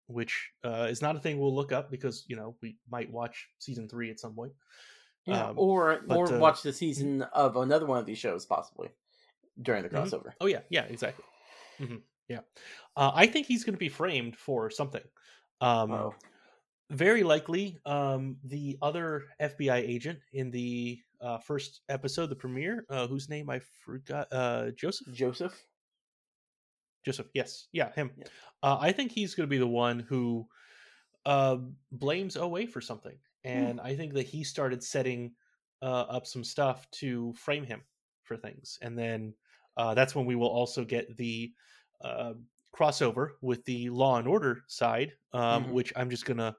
which 0.07 0.51
uh, 0.63 0.87
is 0.91 1.01
not 1.01 1.17
a 1.17 1.19
thing 1.19 1.39
we'll 1.39 1.55
look 1.55 1.73
up 1.73 1.91
because 1.91 2.25
you 2.29 2.37
know 2.37 2.57
we 2.61 2.77
might 2.91 3.11
watch 3.11 3.49
season 3.59 3.89
three 3.89 4.11
at 4.11 4.21
some 4.21 4.35
point. 4.35 4.53
Yeah, 5.27 5.49
Um, 5.49 5.59
or 5.59 6.01
but, 6.07 6.19
or 6.19 6.27
uh, 6.27 6.39
watch 6.39 6.63
the 6.63 6.73
season 6.73 7.23
of 7.23 7.57
another 7.57 7.87
one 7.87 7.99
of 7.99 8.05
these 8.05 8.19
shows 8.19 8.45
possibly 8.45 8.91
during 9.61 9.83
the 9.83 9.89
Mhm. 9.89 9.95
crossover. 10.05 10.33
Oh 10.41 10.47
yeah, 10.47 10.61
yeah, 10.69 10.85
exactly. 10.85 11.25
hmm 11.79 11.97
Yeah, 12.29 12.41
uh, 12.97 13.13
I 13.15 13.27
think 13.27 13.47
he's 13.47 13.65
going 13.65 13.75
to 13.75 13.79
be 13.79 13.89
framed 13.89 14.37
for 14.37 14.69
something. 14.71 15.03
Um, 15.63 16.13
Very 16.91 17.23
likely, 17.23 17.79
um, 17.87 18.37
the 18.45 18.77
other 18.83 19.25
FBI 19.41 19.77
agent 19.77 20.19
in 20.33 20.51
the 20.51 21.01
uh, 21.21 21.39
first 21.39 21.81
episode, 21.89 22.29
the 22.29 22.37
premiere, 22.37 22.85
uh, 22.91 23.07
whose 23.07 23.29
name 23.29 23.49
I 23.49 23.61
forgot, 23.85 24.29
uh, 24.31 24.71
Joseph. 24.77 25.13
Joseph. 25.15 25.59
Joseph, 27.05 27.29
yes, 27.35 27.69
yeah, 27.73 27.93
him. 27.93 28.11
Yeah. 28.17 28.27
Uh, 28.63 28.79
I 28.81 28.93
think 28.93 29.13
he's 29.13 29.35
going 29.35 29.47
to 29.47 29.51
be 29.51 29.59
the 29.59 29.67
one 29.67 30.01
who 30.01 30.47
uh, 31.27 31.57
blames 31.93 32.37
OA 32.37 32.67
for 32.67 32.81
something, 32.81 33.17
and 33.45 33.81
I 33.81 33.95
think 33.95 34.15
that 34.15 34.27
he 34.27 34.43
started 34.43 34.83
setting 34.83 35.33
uh, 35.83 36.03
up 36.03 36.27
some 36.27 36.45
stuff 36.45 36.91
to 36.93 37.33
frame 37.35 37.65
him 37.65 37.83
for 38.23 38.37
things, 38.37 38.79
and 38.81 38.99
then 38.99 39.35
uh, 39.77 39.95
that's 39.95 40.15
when 40.15 40.25
we 40.25 40.35
will 40.35 40.49
also 40.49 40.85
get 40.85 41.17
the 41.17 41.53
uh, 42.03 42.35
crossover 42.75 43.31
with 43.41 43.65
the 43.65 43.89
Law 43.91 44.17
and 44.19 44.27
Order 44.27 44.63
side, 44.67 45.13
um, 45.33 45.65
Mhm. 45.67 45.73
which 45.73 45.93
I'm 45.97 46.11
just 46.11 46.25
going 46.27 46.39
to 46.39 46.55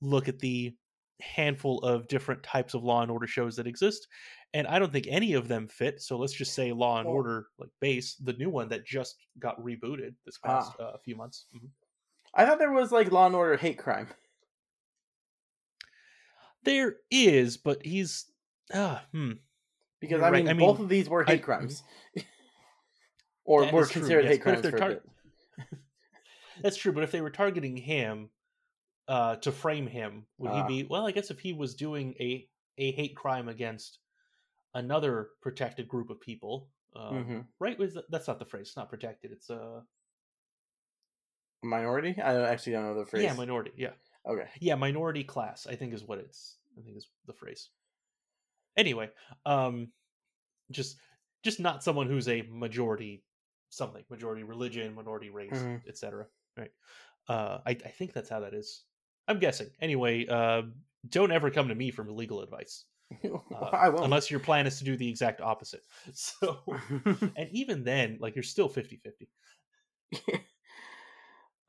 look 0.00 0.28
at 0.28 0.38
the 0.38 0.74
handful 1.20 1.80
of 1.80 2.06
different 2.08 2.42
types 2.42 2.74
of 2.74 2.82
Law 2.84 3.02
and 3.02 3.10
Order 3.10 3.26
shows 3.26 3.56
that 3.56 3.66
exist, 3.66 4.06
and 4.54 4.66
I 4.66 4.78
don't 4.78 4.92
think 4.92 5.06
any 5.08 5.34
of 5.34 5.48
them 5.48 5.66
fit. 5.66 6.00
So 6.00 6.16
let's 6.16 6.32
just 6.32 6.54
say 6.54 6.72
Law 6.72 6.98
and 7.00 7.06
Well- 7.06 7.16
Order, 7.16 7.48
like 7.58 7.70
base, 7.80 8.14
the 8.16 8.32
new 8.34 8.48
one 8.50 8.68
that 8.68 8.86
just 8.86 9.16
got 9.38 9.60
rebooted 9.60 10.14
this 10.24 10.38
past 10.38 10.78
uh, 10.80 10.96
few 10.98 11.16
months. 11.16 11.46
Mhm. 11.54 11.70
I 12.34 12.46
thought 12.46 12.58
there 12.58 12.72
was 12.72 12.92
like 12.92 13.10
Law 13.10 13.26
and 13.26 13.34
Order 13.34 13.56
hate 13.56 13.78
crime. 13.78 14.08
There 16.64 16.96
is, 17.10 17.56
but 17.56 17.84
he's 17.84 18.30
uh, 18.72 18.98
hmm. 19.12 19.32
Because 20.00 20.22
I 20.22 20.30
right. 20.30 20.44
mean, 20.44 20.48
I 20.48 20.52
mean, 20.52 20.66
both 20.66 20.78
of 20.80 20.88
these 20.88 21.08
were 21.08 21.24
hate 21.24 21.40
I- 21.40 21.42
crimes, 21.42 21.82
or 23.44 23.70
were 23.72 23.86
considered 23.86 24.24
yes, 24.24 24.34
hate 24.34 24.42
crimes 24.42 24.62
they're 24.62 24.70
for 24.72 24.76
a 24.76 24.80
tar- 24.80 24.88
bit. 24.90 25.02
That's 26.62 26.76
true, 26.76 26.92
but 26.92 27.02
if 27.04 27.10
they 27.12 27.20
were 27.20 27.30
targeting 27.30 27.76
him 27.76 28.30
uh, 29.08 29.36
to 29.36 29.50
frame 29.52 29.86
him, 29.86 30.26
would 30.36 30.50
Ah. 30.50 30.66
he 30.66 30.82
be? 30.82 30.88
Well, 30.88 31.06
I 31.06 31.12
guess 31.12 31.30
if 31.30 31.40
he 31.40 31.52
was 31.52 31.74
doing 31.74 32.14
a 32.20 32.48
a 32.76 32.92
hate 32.92 33.16
crime 33.16 33.48
against 33.48 33.98
another 34.74 35.30
protected 35.40 35.88
group 35.88 36.10
of 36.10 36.20
people, 36.20 36.68
um, 36.94 37.24
Mhm. 37.24 37.46
right? 37.58 37.78
Was 37.78 37.96
that's 38.10 38.28
not 38.28 38.38
the 38.38 38.44
phrase? 38.44 38.68
It's 38.68 38.76
not 38.76 38.88
protected. 38.90 39.32
It's 39.32 39.48
a 39.50 39.82
Minority? 41.62 42.20
I 42.22 42.32
don't- 42.34 42.44
actually 42.44 42.72
don't 42.72 42.84
know 42.84 42.94
the 43.00 43.06
phrase. 43.06 43.24
yeah, 43.24 43.32
minority. 43.34 43.72
Yeah, 43.76 43.94
okay. 44.24 44.48
yeah, 44.60 44.76
minority 44.76 45.24
class. 45.24 45.66
I 45.66 45.74
think 45.74 45.92
is 45.92 46.04
what 46.04 46.18
it's. 46.18 46.58
I 46.78 46.82
think 46.82 46.96
is 46.96 47.08
the 47.26 47.32
phrase. 47.32 47.70
Anyway, 48.76 49.10
um, 49.44 49.92
just 50.70 51.00
just 51.42 51.58
not 51.60 51.82
someone 51.82 52.06
who's 52.08 52.28
a 52.28 52.42
majority 52.42 53.24
something, 53.70 54.04
majority 54.08 54.44
religion, 54.44 54.94
minority 54.94 55.30
race, 55.30 55.52
Mhm. 55.52 55.86
etc. 55.88 56.28
Right. 56.58 56.72
Uh, 57.28 57.58
I, 57.66 57.70
I 57.70 57.88
think 57.88 58.12
that's 58.12 58.28
how 58.28 58.40
that 58.40 58.54
is. 58.54 58.84
I'm 59.28 59.38
guessing. 59.38 59.68
Anyway, 59.80 60.26
uh, 60.26 60.62
don't 61.08 61.32
ever 61.32 61.50
come 61.50 61.68
to 61.68 61.74
me 61.74 61.90
for 61.90 62.04
legal 62.04 62.42
advice. 62.42 62.84
Uh, 63.50 63.70
I 63.72 63.88
won't. 63.88 64.04
Unless 64.04 64.30
your 64.30 64.40
plan 64.40 64.66
is 64.66 64.78
to 64.78 64.84
do 64.84 64.96
the 64.96 65.08
exact 65.08 65.40
opposite. 65.40 65.80
So, 66.12 66.58
and 67.36 67.48
even 67.52 67.82
then, 67.82 68.18
like 68.20 68.36
you're 68.36 68.42
still 68.42 68.68
50 68.68 69.00
50. 69.02 69.28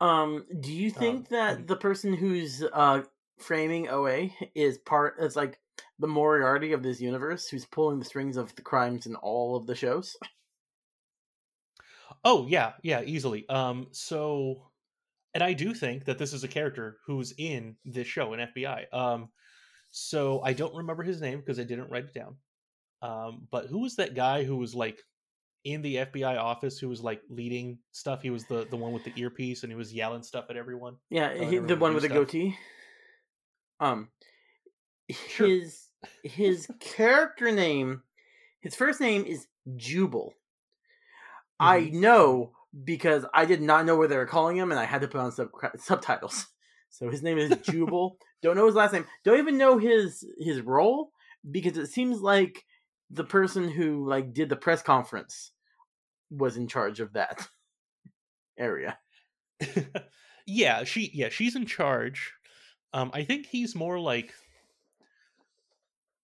um, 0.00 0.44
do 0.60 0.70
you 0.72 0.90
think 0.90 1.28
that 1.30 1.56
um, 1.56 1.66
the 1.66 1.76
person 1.76 2.12
who's 2.12 2.62
uh 2.72 3.02
framing 3.38 3.88
OA 3.88 4.30
is 4.54 4.76
part 4.76 5.16
is 5.20 5.36
like 5.36 5.58
the 5.98 6.06
Moriarty 6.06 6.72
of 6.72 6.82
this 6.82 7.00
universe, 7.00 7.48
who's 7.48 7.64
pulling 7.64 7.98
the 7.98 8.04
strings 8.04 8.36
of 8.36 8.54
the 8.56 8.62
crimes 8.62 9.06
in 9.06 9.14
all 9.16 9.56
of 9.56 9.66
the 9.66 9.74
shows? 9.74 10.16
Oh, 12.24 12.46
yeah, 12.46 12.72
yeah, 12.82 13.02
easily. 13.02 13.48
Um, 13.48 13.88
so, 13.92 14.69
and 15.34 15.42
I 15.42 15.52
do 15.52 15.74
think 15.74 16.04
that 16.06 16.18
this 16.18 16.32
is 16.32 16.44
a 16.44 16.48
character 16.48 16.98
who's 17.06 17.32
in 17.38 17.76
this 17.84 18.06
show 18.06 18.32
in 18.34 18.40
FBI. 18.40 18.92
Um, 18.92 19.28
so 19.90 20.40
I 20.42 20.52
don't 20.52 20.74
remember 20.74 21.02
his 21.02 21.20
name 21.20 21.40
because 21.40 21.58
I 21.58 21.64
didn't 21.64 21.90
write 21.90 22.04
it 22.04 22.14
down. 22.14 22.36
Um, 23.02 23.46
but 23.50 23.66
who 23.66 23.78
was 23.80 23.96
that 23.96 24.14
guy 24.14 24.44
who 24.44 24.56
was 24.56 24.74
like 24.74 24.98
in 25.64 25.82
the 25.82 25.96
FBI 25.96 26.38
office 26.38 26.78
who 26.78 26.88
was 26.88 27.00
like 27.02 27.22
leading 27.28 27.78
stuff? 27.92 28.22
He 28.22 28.30
was 28.30 28.44
the 28.44 28.66
the 28.70 28.76
one 28.76 28.92
with 28.92 29.04
the 29.04 29.12
earpiece 29.16 29.62
and 29.62 29.72
he 29.72 29.76
was 29.76 29.92
yelling 29.92 30.22
stuff 30.22 30.46
at 30.50 30.56
everyone. 30.56 30.96
Yeah, 31.10 31.32
he, 31.44 31.58
the 31.58 31.76
one 31.76 31.94
with 31.94 32.02
the 32.02 32.08
goatee. 32.08 32.56
Um, 33.80 34.08
Sure. 35.28 35.46
his 35.48 35.88
his 36.22 36.68
character 36.80 37.50
name, 37.50 38.02
his 38.60 38.76
first 38.76 39.00
name 39.00 39.24
is 39.24 39.46
Jubal. 39.76 40.34
I 41.58 41.80
Mm-hmm. 41.80 42.00
know 42.00 42.52
because 42.84 43.24
I 43.34 43.44
did 43.44 43.60
not 43.62 43.86
know 43.86 43.96
where 43.96 44.08
they 44.08 44.16
were 44.16 44.26
calling 44.26 44.56
him, 44.56 44.70
and 44.70 44.80
I 44.80 44.84
had 44.84 45.00
to 45.02 45.08
put 45.08 45.20
on 45.20 45.32
sub- 45.32 45.50
subtitles. 45.78 46.46
So 46.92 47.08
his 47.08 47.22
name 47.22 47.38
is 47.38 47.50
Jubal. 47.62 48.16
Don't 48.42 48.56
know 48.56 48.66
his 48.66 48.74
last 48.74 48.92
name. 48.92 49.06
Don't 49.24 49.38
even 49.38 49.56
know 49.56 49.78
his 49.78 50.26
his 50.40 50.60
role 50.60 51.12
because 51.48 51.76
it 51.78 51.86
seems 51.86 52.20
like 52.20 52.64
the 53.12 53.22
person 53.22 53.70
who 53.70 54.08
like 54.08 54.34
did 54.34 54.48
the 54.48 54.56
press 54.56 54.82
conference 54.82 55.52
was 56.30 56.56
in 56.56 56.66
charge 56.66 56.98
of 56.98 57.12
that 57.12 57.46
area. 58.58 58.98
yeah, 60.48 60.82
she 60.82 61.12
yeah, 61.14 61.28
she's 61.28 61.54
in 61.54 61.64
charge. 61.64 62.32
Um 62.92 63.12
I 63.14 63.22
think 63.22 63.46
he's 63.46 63.76
more 63.76 64.00
like 64.00 64.34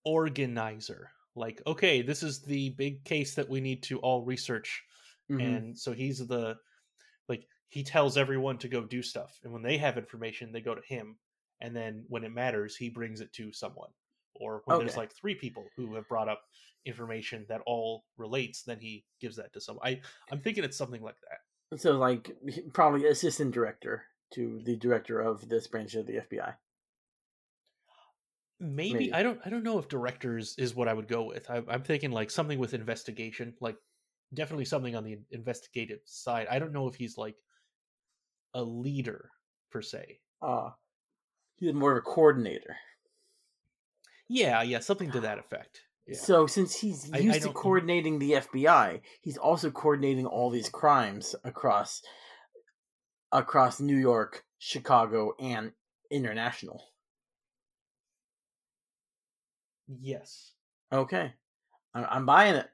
organizer. 0.05 1.11
Like, 1.35 1.61
okay, 1.67 2.01
this 2.01 2.23
is 2.23 2.41
the 2.41 2.71
big 2.71 3.05
case 3.05 3.35
that 3.35 3.49
we 3.49 3.61
need 3.61 3.83
to 3.85 3.99
all 3.99 4.25
research. 4.25 4.83
Mhm. 5.31 5.43
And 5.43 5.79
so 5.79 5.93
he's 5.93 6.27
the 6.27 6.57
like 7.29 7.49
he 7.69 7.85
tells 7.85 8.17
everyone 8.17 8.59
to 8.59 8.69
go 8.69 8.85
do 8.85 9.03
stuff. 9.03 9.41
And 9.45 9.53
when 9.53 9.63
they 9.63 9.79
have 9.79 9.99
information, 9.99 10.53
they 10.53 10.61
go 10.61 10.75
to 10.75 10.83
him. 10.83 11.19
And 11.61 11.75
then 11.75 12.05
when 12.09 12.25
it 12.25 12.33
matters, 12.33 12.77
he 12.77 12.91
brings 12.91 13.21
it 13.21 13.33
to 13.35 13.53
someone. 13.53 13.91
Or 14.35 14.63
when 14.67 14.79
there's 14.79 14.97
like 14.97 15.13
three 15.13 15.35
people 15.35 15.73
who 15.77 15.95
have 15.95 16.09
brought 16.09 16.29
up 16.29 16.43
information 16.85 17.47
that 17.49 17.63
all 17.67 18.05
relates, 18.19 18.63
then 18.63 18.79
he 18.81 19.07
gives 19.21 19.37
that 19.37 19.53
to 19.55 19.61
someone. 19.61 19.87
I 19.87 20.03
I'm 20.31 20.41
thinking 20.41 20.65
it's 20.65 20.77
something 20.77 21.03
like 21.03 21.17
that. 21.23 21.41
So 21.77 21.97
like 21.97 22.37
probably 22.73 23.07
assistant 23.07 23.53
director 23.53 24.07
to 24.33 24.61
the 24.65 24.77
director 24.77 25.21
of 25.21 25.49
this 25.49 25.69
branch 25.69 25.95
of 25.95 26.07
the 26.07 26.19
FBI. 26.19 26.59
Maybe, 28.59 29.11
Maybe. 29.11 29.13
I 29.13 29.23
don't 29.23 29.41
I 29.45 29.51
don't 29.51 29.63
know 29.63 29.79
if 29.79 29.89
directors 29.89 30.55
is 30.59 30.75
what 30.75 30.89
I 30.89 30.95
would 30.95 31.09
go 31.09 31.25
with. 31.25 31.51
I, 31.51 31.63
I'm 31.69 31.83
thinking 31.83 32.11
like 32.11 32.31
something 32.31 32.59
with 32.59 32.73
investigation, 32.75 33.55
like 33.61 33.77
definitely 34.35 34.65
something 34.65 34.95
on 34.97 35.05
the 35.05 35.19
investigative 35.31 36.01
side. 36.05 36.47
I 36.51 36.59
don't 36.59 36.73
know 36.73 36.89
if 36.89 36.95
he's 36.95 37.17
like 37.19 37.37
a 38.55 38.63
leader 38.63 39.31
per 39.71 39.83
se. 39.83 40.21
Uh 40.43 40.71
he's 41.57 41.73
more 41.75 41.93
of 41.93 41.99
a 41.99 42.03
coordinator. 42.03 42.77
Yeah, 44.29 44.63
yeah, 44.63 44.81
something 44.81 45.11
to 45.13 45.21
that 45.21 45.39
effect. 45.39 45.83
Yeah. 46.07 46.19
So 46.19 46.47
since 46.47 46.75
he's 46.81 47.11
I- 47.13 47.17
I 47.17 47.21
used 47.21 47.43
to 47.43 47.53
coordinating 47.53 48.19
the 48.19 48.33
FBI, 48.33 49.01
he's 49.21 49.39
also 49.39 49.71
coordinating 49.71 50.27
all 50.27 50.51
these 50.51 50.69
crimes 50.69 51.35
across 51.45 52.03
across 53.33 53.81
New 53.81 53.97
York, 53.97 54.45
Chicago, 54.59 55.35
and 55.39 55.73
international. 56.11 56.83
Yes. 59.89 60.53
Okay, 60.93 61.33
I'm, 61.95 62.07
I'm 62.09 62.27
buying 62.27 62.55
it. 62.57 62.69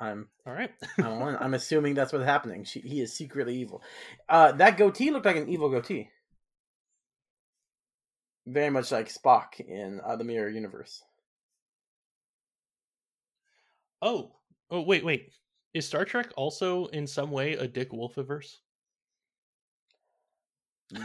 I'm 0.00 0.28
All 0.46 0.52
right. 0.52 0.70
I'm, 0.98 1.22
I'm 1.22 1.54
assuming 1.60 1.94
that's 1.94 2.12
what's 2.12 2.24
happening. 2.24 2.64
She, 2.64 2.80
he 2.80 3.00
is 3.00 3.12
secretly 3.12 3.56
evil. 3.56 3.82
Uh, 4.28 4.52
that 4.52 4.76
goatee 4.76 5.10
looked 5.10 5.26
like 5.26 5.36
an 5.36 5.48
evil 5.48 5.70
goatee. 5.70 6.08
Very 8.46 8.70
much 8.70 8.92
like 8.92 9.12
Spock 9.12 9.60
in 9.60 10.00
uh, 10.04 10.16
the 10.16 10.24
Mirror 10.24 10.50
Universe. 10.50 11.02
oh. 14.00 14.32
Oh 14.70 14.82
wait, 14.82 15.04
wait. 15.04 15.32
Is 15.74 15.86
Star 15.86 16.04
Trek 16.04 16.30
also 16.36 16.86
in 16.86 17.06
some 17.06 17.30
way 17.30 17.54
a 17.54 17.66
Dick 17.66 17.90
Wolfiverse? 17.92 18.58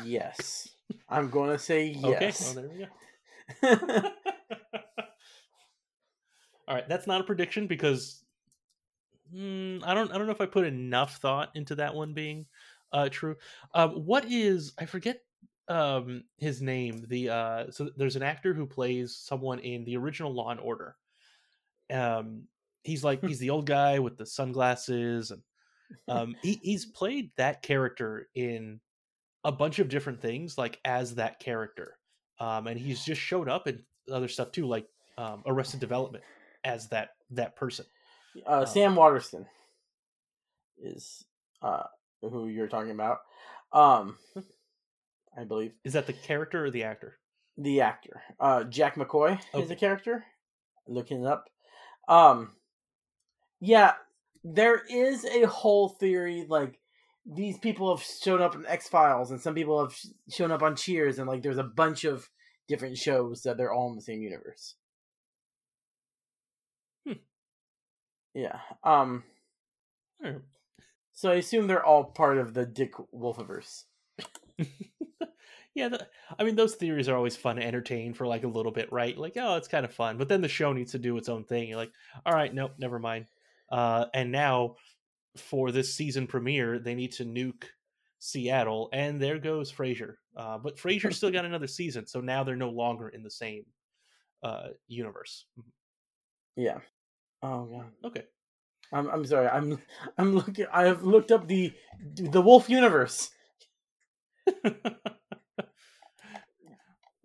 Yes. 0.06 0.70
I'm 1.10 1.30
going 1.30 1.50
to 1.50 1.58
say 1.58 1.98
Okay. 2.04 2.26
yes. 2.26 2.56
Well, 2.56 2.66
there 2.66 2.90
we 3.62 3.76
go. 3.90 4.10
All 6.68 6.76
right, 6.76 6.88
that's 6.88 7.08
not 7.08 7.22
a 7.22 7.26
prediction 7.26 7.68
because 7.68 8.23
mm, 9.34 9.82
I 9.84 9.94
don't 9.94 10.12
I 10.12 10.18
don't 10.18 10.28
know 10.28 10.34
if 10.34 10.42
I 10.42 10.46
put 10.46 10.66
enough 10.66 11.18
thought 11.18 11.52
into 11.56 11.76
that 11.76 11.96
one 11.96 12.14
being 12.14 12.46
uh, 12.92 13.10
true. 13.10 13.36
Um, 13.74 13.92
what 14.06 14.26
is 14.26 14.74
I 14.80 14.86
forget 14.86 15.20
um, 15.68 16.24
his 16.38 16.62
name? 16.62 17.06
The 17.08 17.30
uh, 17.30 17.72
so 17.72 17.90
there's 17.98 18.16
an 18.16 18.24
actor 18.24 18.54
who 18.54 18.66
plays 18.66 19.16
someone 19.16 19.60
in 19.60 19.84
the 19.86 19.98
original 19.98 20.34
Law 20.34 20.52
and 20.52 20.60
Order. 20.60 20.96
Um, 21.92 22.44
he's 22.84 23.04
like 23.04 23.24
he's 23.28 23.40
the 23.40 23.50
old 23.50 23.66
guy 23.66 24.00
with 24.00 24.18
the 24.18 24.26
sunglasses, 24.26 25.32
and 25.32 25.42
um, 26.08 26.36
he, 26.42 26.60
he's 26.62 26.86
played 26.86 27.32
that 27.38 27.62
character 27.62 28.30
in 28.36 28.80
a 29.44 29.52
bunch 29.52 29.80
of 29.80 29.90
different 29.90 30.22
things, 30.22 30.58
like 30.58 30.80
as 30.86 31.16
that 31.16 31.40
character. 31.40 31.98
Um, 32.40 32.68
and 32.68 32.80
he's 32.80 33.04
just 33.04 33.22
showed 33.22 33.50
up 33.50 33.68
in 33.68 33.84
other 34.12 34.28
stuff 34.28 34.52
too, 34.52 34.66
like 34.66 34.88
um, 35.18 35.44
Arrested 35.46 35.80
Development 35.80 36.24
as 36.64 36.88
that 36.90 37.12
that 37.32 37.56
person. 37.56 37.86
Uh, 38.48 38.60
Um, 38.60 38.66
Sam 38.66 38.96
Waterston 38.96 39.46
is 40.82 41.26
uh, 41.62 41.84
who 42.22 42.48
you're 42.48 42.68
talking 42.68 42.92
about. 42.92 43.20
Um, 43.72 44.18
I 45.38 45.44
believe 45.46 45.72
Is 45.84 45.94
that 45.94 46.08
the 46.08 46.14
character 46.14 46.66
or 46.66 46.72
the 46.72 46.84
actor? 46.84 47.18
the 47.58 47.82
actor. 47.82 48.22
Uh, 48.40 48.64
Jack 48.64 48.96
McCoy 48.96 49.34
is 49.40 49.44
Okay. 49.54 49.74
a 49.74 49.78
character. 49.78 50.26
Looking 50.88 51.22
it 51.22 51.28
up. 51.28 51.50
Um, 52.08 52.54
yeah, 53.60 53.94
there 54.44 54.82
is 54.90 55.24
a 55.26 55.44
whole 55.44 55.90
theory 55.90 56.46
like 56.50 56.80
these 57.26 57.58
people 57.60 57.96
have 57.96 58.04
shown 58.06 58.42
up 58.42 58.56
in 58.56 58.66
X 58.66 58.90
Files, 58.90 59.32
and 59.32 59.40
some 59.40 59.54
people 59.56 59.80
have 59.82 59.94
sh- 59.96 60.08
shown 60.30 60.52
up 60.52 60.62
on 60.64 60.76
Cheers, 60.76 61.20
and 61.20 61.28
like 61.28 61.42
there's 61.44 61.58
a 61.60 61.64
bunch 61.64 62.04
of 62.04 62.28
different 62.68 62.98
shows 62.98 63.44
that 63.44 63.56
they're 63.58 63.72
all 63.72 63.90
in 63.90 63.96
the 63.96 64.02
same 64.02 64.22
universe. 64.22 64.76
Hmm. 67.08 67.14
Yeah. 68.34 68.60
Um. 68.84 69.24
So 71.14 71.32
I 71.32 71.36
assume 71.36 71.68
they're 71.68 71.86
all 71.86 72.06
part 72.06 72.38
of 72.38 72.54
the 72.54 72.66
Dick 72.66 72.94
Wolfiverse. 73.14 73.84
yeah, 75.76 75.90
the, 75.90 76.08
I 76.38 76.44
mean 76.44 76.56
those 76.56 76.76
theories 76.76 77.08
are 77.08 77.16
always 77.16 77.36
fun 77.36 77.58
to 77.58 77.64
entertain 77.64 78.14
for 78.14 78.26
like 78.26 78.44
a 78.44 78.48
little 78.48 78.72
bit, 78.72 78.92
right? 78.92 79.18
Like, 79.18 79.34
oh, 79.38 79.56
it's 79.58 79.68
kind 79.68 79.86
of 79.86 79.94
fun, 79.94 80.18
but 80.18 80.28
then 80.28 80.42
the 80.42 80.48
show 80.48 80.74
needs 80.74 80.92
to 80.94 81.00
do 81.00 81.18
its 81.18 81.30
own 81.30 81.44
thing. 81.44 81.70
You're 81.70 81.78
like, 81.78 81.92
all 82.26 82.34
right, 82.34 82.54
nope, 82.54 82.74
never 82.78 83.00
mind. 83.00 83.26
Uh, 83.72 84.06
and 84.14 84.32
now 84.32 84.76
for 85.38 85.72
this 85.72 85.94
season 85.94 86.28
premiere, 86.28 86.80
they 86.80 86.96
need 86.96 87.12
to 87.14 87.26
nuke 87.26 87.66
Seattle, 88.20 88.90
and 88.94 89.22
there 89.22 89.40
goes 89.40 89.72
Frasier. 89.72 90.16
Uh, 90.36 90.58
but 90.58 90.78
Frasier 90.78 91.14
still 91.14 91.32
got 91.32 91.46
another 91.46 91.68
season, 91.68 92.08
so 92.08 92.22
now 92.22 92.44
they're 92.44 92.56
no 92.56 92.70
longer 92.70 93.10
in 93.10 93.24
the 93.24 93.32
same 93.32 93.66
uh, 94.44 94.68
universe. 94.88 95.46
Yeah. 96.56 96.80
Oh 97.44 97.66
god. 97.66 97.92
Okay. 98.06 98.24
I'm 98.94 99.10
I'm 99.10 99.26
sorry. 99.26 99.48
I'm 99.48 99.78
I'm 100.18 100.34
looking. 100.34 100.66
I 100.72 100.86
have 100.86 101.04
looked 101.04 101.32
up 101.32 101.48
the 101.48 101.74
the 102.16 102.42
Wolf 102.42 102.70
universe. 102.70 103.30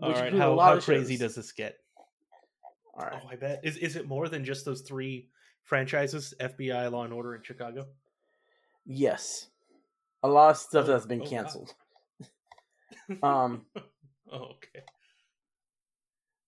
All 0.00 0.12
right, 0.12 0.32
how, 0.32 0.56
how 0.58 0.78
crazy 0.78 1.14
shows. 1.14 1.20
does 1.20 1.34
this 1.34 1.52
get? 1.52 1.76
All 2.94 3.04
right. 3.06 3.20
Oh, 3.24 3.28
I 3.30 3.36
bet 3.36 3.60
is 3.64 3.76
is 3.78 3.96
it 3.96 4.06
more 4.06 4.28
than 4.28 4.44
just 4.44 4.64
those 4.64 4.82
three 4.82 5.28
franchises: 5.64 6.34
FBI, 6.40 6.90
Law 6.92 7.04
and 7.04 7.12
Order, 7.12 7.34
and 7.34 7.44
Chicago? 7.44 7.86
Yes. 8.86 9.48
A 10.22 10.28
lot 10.28 10.50
of 10.50 10.56
stuff 10.56 10.84
Oh, 10.84 10.88
that's 10.88 11.06
been 11.06 11.20
oh, 11.20 11.24
wow. 11.24 11.30
canceled. 11.30 11.74
Um, 13.22 13.64
oh, 14.30 14.36
okay. 14.56 14.84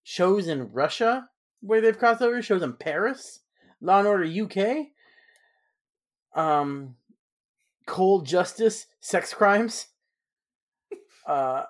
shows 0.02 0.46
in 0.46 0.70
Russia 0.72 1.26
where 1.62 1.80
they've 1.80 1.98
crossed 1.98 2.20
over. 2.20 2.42
Shows 2.42 2.62
in 2.62 2.74
Paris, 2.74 3.40
Law 3.80 3.98
and 4.00 4.08
Order 4.08 4.24
UK. 4.24 4.88
Um, 6.34 6.96
Cold 7.86 8.26
Justice, 8.26 8.86
sex 9.00 9.34
crimes. 9.34 9.86
Uh, 11.26 11.64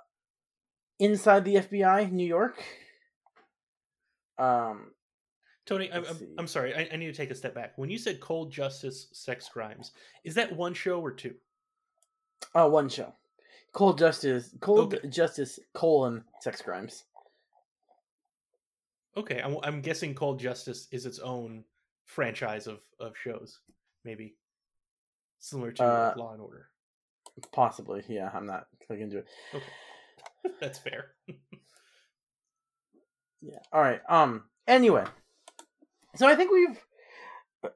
inside 0.99 1.45
the 1.45 1.57
FBI, 1.57 2.11
New 2.13 2.27
York. 2.27 2.63
Um, 4.39 4.93
Tony, 5.67 5.93
I'm, 5.93 6.05
I'm. 6.05 6.29
I'm 6.39 6.47
sorry. 6.47 6.75
I, 6.75 6.89
I 6.93 6.97
need 6.97 7.07
to 7.07 7.13
take 7.13 7.31
a 7.31 7.35
step 7.35 7.55
back. 7.55 7.77
When 7.77 7.91
you 7.91 7.99
said 7.99 8.21
cold 8.21 8.51
justice, 8.51 9.09
sex 9.13 9.49
crimes, 9.49 9.93
is 10.25 10.35
that 10.35 10.57
one 10.57 10.75
show 10.75 11.01
or 11.01 11.13
two? 11.13 11.35
oh, 12.55 12.69
one 12.69 12.89
show. 12.89 13.15
Cold 13.73 13.99
Justice, 13.99 14.55
Cold 14.61 14.95
Okay. 14.95 15.09
Justice, 15.09 15.61
colon, 15.75 16.25
sex 16.41 16.61
crimes. 16.61 17.05
Okay, 19.17 19.41
I'm, 19.41 19.59
I'm 19.63 19.81
guessing 19.81 20.15
Cold 20.15 20.41
Justice 20.41 20.89
is 20.91 21.07
its 21.07 21.19
own 21.21 21.65
franchise 22.11 22.67
of, 22.67 22.81
of 22.99 23.17
shows, 23.17 23.59
maybe 24.05 24.37
similar 25.39 25.73
to 25.73 25.83
Uh, 25.85 26.15
Law 26.17 26.33
and 26.33 26.43
Order. 26.43 26.67
Possibly, 27.53 28.03
yeah. 28.09 28.31
I'm 28.35 28.47
not 28.47 28.67
looking 28.89 29.05
into 29.05 29.19
it. 29.19 29.27
Okay, 29.55 29.65
that's 30.61 30.79
fair. 30.79 31.13
Yeah. 33.43 33.59
All 33.73 33.81
right. 33.81 34.03
Um. 34.07 34.45
Anyway, 34.69 35.05
so 36.15 36.27
I 36.29 36.35
think 36.37 36.53
we've 36.53 36.79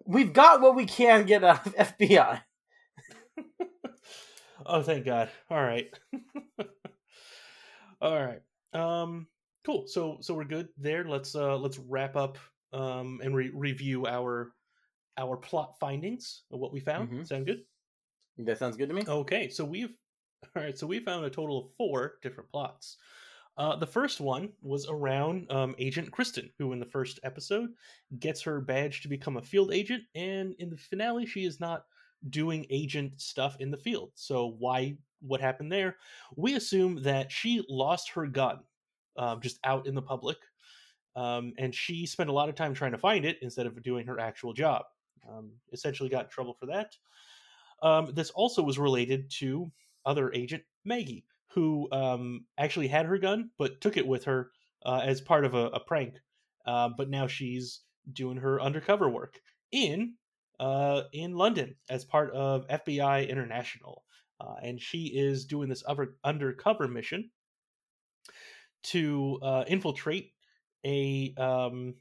we've 0.04 0.32
got 0.34 0.60
what 0.60 0.76
we 0.76 0.84
can 0.84 1.24
get 1.24 1.42
out 1.42 1.66
of 1.66 1.74
FBI. 1.98 2.42
oh, 4.66 4.82
thank 4.82 5.06
God. 5.06 5.30
All 5.48 5.62
right. 5.62 5.88
All 8.02 8.22
right. 8.26 8.42
Um 8.74 9.26
cool. 9.64 9.86
So 9.86 10.18
so 10.20 10.34
we're 10.34 10.44
good 10.44 10.68
there. 10.76 11.04
Let's 11.08 11.34
uh 11.34 11.56
let's 11.56 11.78
wrap 11.78 12.14
up 12.14 12.36
um 12.74 13.20
and 13.22 13.34
re- 13.34 13.50
review 13.54 14.06
our 14.06 14.52
our 15.16 15.36
plot 15.36 15.78
findings 15.78 16.42
of 16.50 16.58
what 16.60 16.72
we 16.72 16.80
found. 16.80 17.08
Mhm. 17.10 17.26
Sound 17.26 17.46
good? 17.46 17.64
That 18.38 18.58
sounds 18.58 18.76
good 18.76 18.88
to 18.88 18.94
me. 18.94 19.04
Okay, 19.06 19.48
so 19.48 19.64
we've 19.64 19.94
all 20.56 20.62
right. 20.62 20.76
So 20.76 20.86
we 20.86 20.98
found 21.00 21.24
a 21.24 21.30
total 21.30 21.58
of 21.58 21.74
four 21.76 22.18
different 22.22 22.50
plots. 22.50 22.98
Uh, 23.56 23.76
the 23.76 23.86
first 23.86 24.20
one 24.20 24.52
was 24.62 24.88
around 24.88 25.50
um, 25.52 25.76
Agent 25.78 26.10
Kristen, 26.10 26.50
who 26.58 26.72
in 26.72 26.80
the 26.80 26.84
first 26.86 27.20
episode 27.22 27.70
gets 28.18 28.42
her 28.42 28.60
badge 28.60 29.00
to 29.02 29.08
become 29.08 29.36
a 29.36 29.42
field 29.42 29.72
agent, 29.72 30.02
and 30.16 30.54
in 30.58 30.70
the 30.70 30.76
finale, 30.76 31.24
she 31.24 31.44
is 31.44 31.60
not 31.60 31.86
doing 32.30 32.66
agent 32.70 33.20
stuff 33.20 33.56
in 33.60 33.70
the 33.70 33.76
field. 33.76 34.10
So 34.16 34.56
why? 34.58 34.96
What 35.20 35.40
happened 35.40 35.70
there? 35.72 35.96
We 36.36 36.56
assume 36.56 37.02
that 37.04 37.30
she 37.32 37.64
lost 37.68 38.10
her 38.10 38.26
gun 38.26 38.58
um, 39.16 39.40
just 39.40 39.58
out 39.64 39.86
in 39.86 39.94
the 39.94 40.02
public, 40.02 40.36
um, 41.16 41.52
and 41.58 41.74
she 41.74 42.06
spent 42.06 42.30
a 42.30 42.32
lot 42.32 42.48
of 42.48 42.54
time 42.54 42.74
trying 42.74 42.92
to 42.92 42.98
find 42.98 43.24
it 43.24 43.38
instead 43.42 43.66
of 43.66 43.82
doing 43.82 44.06
her 44.06 44.18
actual 44.18 44.52
job. 44.52 44.84
Um, 45.28 45.52
essentially, 45.72 46.08
got 46.08 46.24
in 46.24 46.30
trouble 46.30 46.54
for 46.54 46.66
that. 46.66 46.96
Um, 47.82 48.10
this 48.14 48.30
also 48.30 48.62
was 48.62 48.78
related 48.78 49.30
to 49.38 49.70
other 50.06 50.32
agent 50.32 50.62
Maggie, 50.84 51.24
who 51.48 51.88
um, 51.92 52.44
actually 52.58 52.88
had 52.88 53.06
her 53.06 53.18
gun 53.18 53.50
but 53.58 53.80
took 53.80 53.96
it 53.96 54.06
with 54.06 54.24
her 54.24 54.50
uh, 54.84 55.00
as 55.04 55.20
part 55.20 55.44
of 55.44 55.54
a, 55.54 55.66
a 55.68 55.80
prank. 55.80 56.14
Uh, 56.66 56.90
but 56.96 57.08
now 57.10 57.26
she's 57.26 57.80
doing 58.12 58.36
her 58.36 58.60
undercover 58.60 59.08
work 59.08 59.40
in 59.72 60.14
uh, 60.60 61.02
in 61.12 61.34
London 61.34 61.74
as 61.90 62.04
part 62.04 62.30
of 62.32 62.66
FBI 62.68 63.28
International, 63.28 64.04
uh, 64.40 64.54
and 64.62 64.80
she 64.80 65.06
is 65.06 65.44
doing 65.46 65.68
this 65.68 65.82
other 65.86 66.14
undercover 66.22 66.86
mission 66.86 67.30
to 68.84 69.38
uh, 69.42 69.64
infiltrate 69.66 70.32
a. 70.84 71.34
Um, 71.36 71.94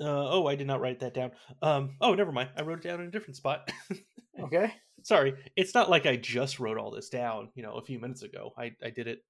uh, 0.00 0.28
oh, 0.30 0.46
I 0.46 0.56
did 0.56 0.66
not 0.66 0.80
write 0.80 1.00
that 1.00 1.14
down. 1.14 1.30
Um, 1.62 1.96
oh, 2.00 2.14
never 2.14 2.32
mind. 2.32 2.50
I 2.56 2.62
wrote 2.62 2.84
it 2.84 2.88
down 2.88 3.00
in 3.00 3.06
a 3.06 3.10
different 3.10 3.36
spot. 3.36 3.70
Okay. 4.40 4.72
sorry 5.02 5.34
it's 5.56 5.74
not 5.74 5.90
like 5.90 6.06
i 6.06 6.16
just 6.16 6.58
wrote 6.58 6.78
all 6.78 6.90
this 6.90 7.08
down 7.08 7.48
you 7.54 7.62
know 7.62 7.74
a 7.74 7.84
few 7.84 7.98
minutes 8.00 8.22
ago 8.22 8.52
i, 8.58 8.72
I 8.82 8.90
did 8.90 9.06
it 9.06 9.24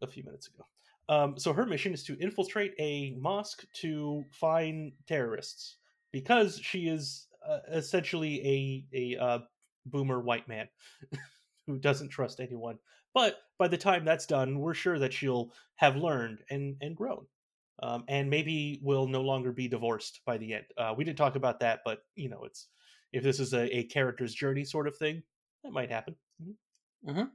a 0.00 0.06
few 0.06 0.24
minutes 0.24 0.48
ago 0.48 0.64
um, 1.08 1.36
so 1.36 1.52
her 1.52 1.66
mission 1.66 1.92
is 1.92 2.04
to 2.04 2.16
infiltrate 2.20 2.74
a 2.78 3.14
mosque 3.18 3.64
to 3.74 4.24
find 4.30 4.92
terrorists 5.06 5.76
because 6.12 6.58
she 6.62 6.88
is 6.88 7.26
uh, 7.46 7.58
essentially 7.70 8.86
a 8.94 9.16
a 9.16 9.22
uh, 9.22 9.38
boomer 9.86 10.20
white 10.20 10.48
man 10.48 10.68
who 11.66 11.78
doesn't 11.78 12.08
trust 12.08 12.40
anyone 12.40 12.78
but 13.14 13.38
by 13.58 13.68
the 13.68 13.78
time 13.78 14.04
that's 14.04 14.26
done 14.26 14.58
we're 14.58 14.74
sure 14.74 14.98
that 14.98 15.12
she'll 15.12 15.52
have 15.76 15.96
learned 15.96 16.40
and 16.50 16.76
and 16.80 16.96
grown 16.96 17.26
um, 17.82 18.04
and 18.08 18.30
maybe 18.30 18.78
will 18.82 19.06
no 19.06 19.22
longer 19.22 19.52
be 19.52 19.68
divorced 19.68 20.20
by 20.26 20.36
the 20.38 20.54
end 20.54 20.64
uh, 20.78 20.94
we 20.96 21.04
didn't 21.04 21.18
talk 21.18 21.36
about 21.36 21.60
that 21.60 21.80
but 21.84 22.04
you 22.14 22.28
know 22.28 22.44
it's 22.44 22.68
if 23.12 23.22
this 23.22 23.40
is 23.40 23.52
a, 23.52 23.76
a 23.76 23.84
character's 23.84 24.34
journey 24.34 24.64
sort 24.64 24.88
of 24.88 24.96
thing, 24.96 25.22
that 25.62 25.72
might 25.72 25.90
happen. 25.90 26.16
Mhm. 26.42 26.54
Mhm. 27.06 27.30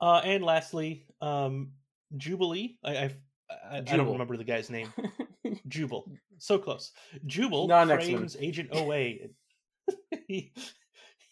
Uh, 0.00 0.20
and 0.24 0.42
lastly, 0.42 1.06
um, 1.20 1.72
Jubilee. 2.16 2.78
I, 2.82 2.96
I, 2.96 3.14
I, 3.70 3.76
I 3.78 3.80
don't 3.82 4.10
remember 4.10 4.36
the 4.36 4.44
guy's 4.44 4.70
name. 4.70 4.92
Jubal. 5.68 6.04
So 6.38 6.58
close. 6.58 6.92
Jubal 7.26 7.68
frames 7.86 8.36
Agent 8.40 8.70
OA. 8.72 9.14
he 10.26 10.52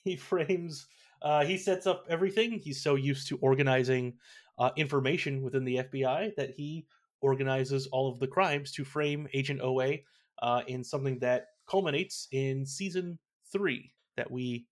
he 0.05 0.17
frames. 0.17 0.87
Uh, 1.23 1.45
he 1.45 1.57
sets 1.57 1.87
up 1.87 2.05
everything. 2.09 2.53
He's 2.53 2.83
so 2.83 2.95
used 2.95 3.29
to 3.29 3.39
organizing 3.39 4.15
uh, 4.59 4.71
information 4.77 5.43
within 5.43 5.65
the 5.65 5.77
FBI 5.77 6.35
that 6.37 6.51
he 6.51 6.87
organizes 7.21 7.87
all 7.89 8.11
of 8.11 8.19
the 8.19 8.27
crimes 8.27 8.73
to 8.73 8.85
frame 8.85 9.29
Agent 9.35 9.61
OA 9.63 9.99
uh, 10.43 10.63
in 10.67 10.83
something 10.83 11.19
that 11.19 11.49
culminates 11.69 12.29
in 12.33 12.65
season 12.65 13.19
three 13.53 13.93
that 14.17 14.31
we 14.31 14.67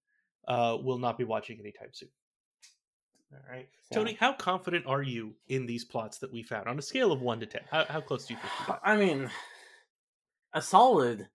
uh, 0.46 0.76
will 0.82 0.98
not 0.98 1.18
be 1.18 1.24
watching 1.24 1.58
anytime 1.60 1.88
soon. 1.92 2.08
All 3.32 3.40
right, 3.50 3.68
Tony, 3.92 4.16
how 4.18 4.32
confident 4.32 4.86
are 4.86 5.02
you 5.02 5.34
in 5.48 5.66
these 5.66 5.84
plots 5.84 6.18
that 6.18 6.32
we 6.32 6.42
found 6.42 6.66
on 6.66 6.78
a 6.78 6.82
scale 6.82 7.12
of 7.12 7.20
one 7.20 7.38
to 7.40 7.46
ten? 7.46 7.60
How, 7.70 7.84
how 7.84 8.00
close 8.00 8.26
do 8.26 8.32
you 8.32 8.40
think? 8.40 8.78
I 8.82 8.96
mean, 8.96 9.30
a 10.54 10.62
solid 10.62 11.28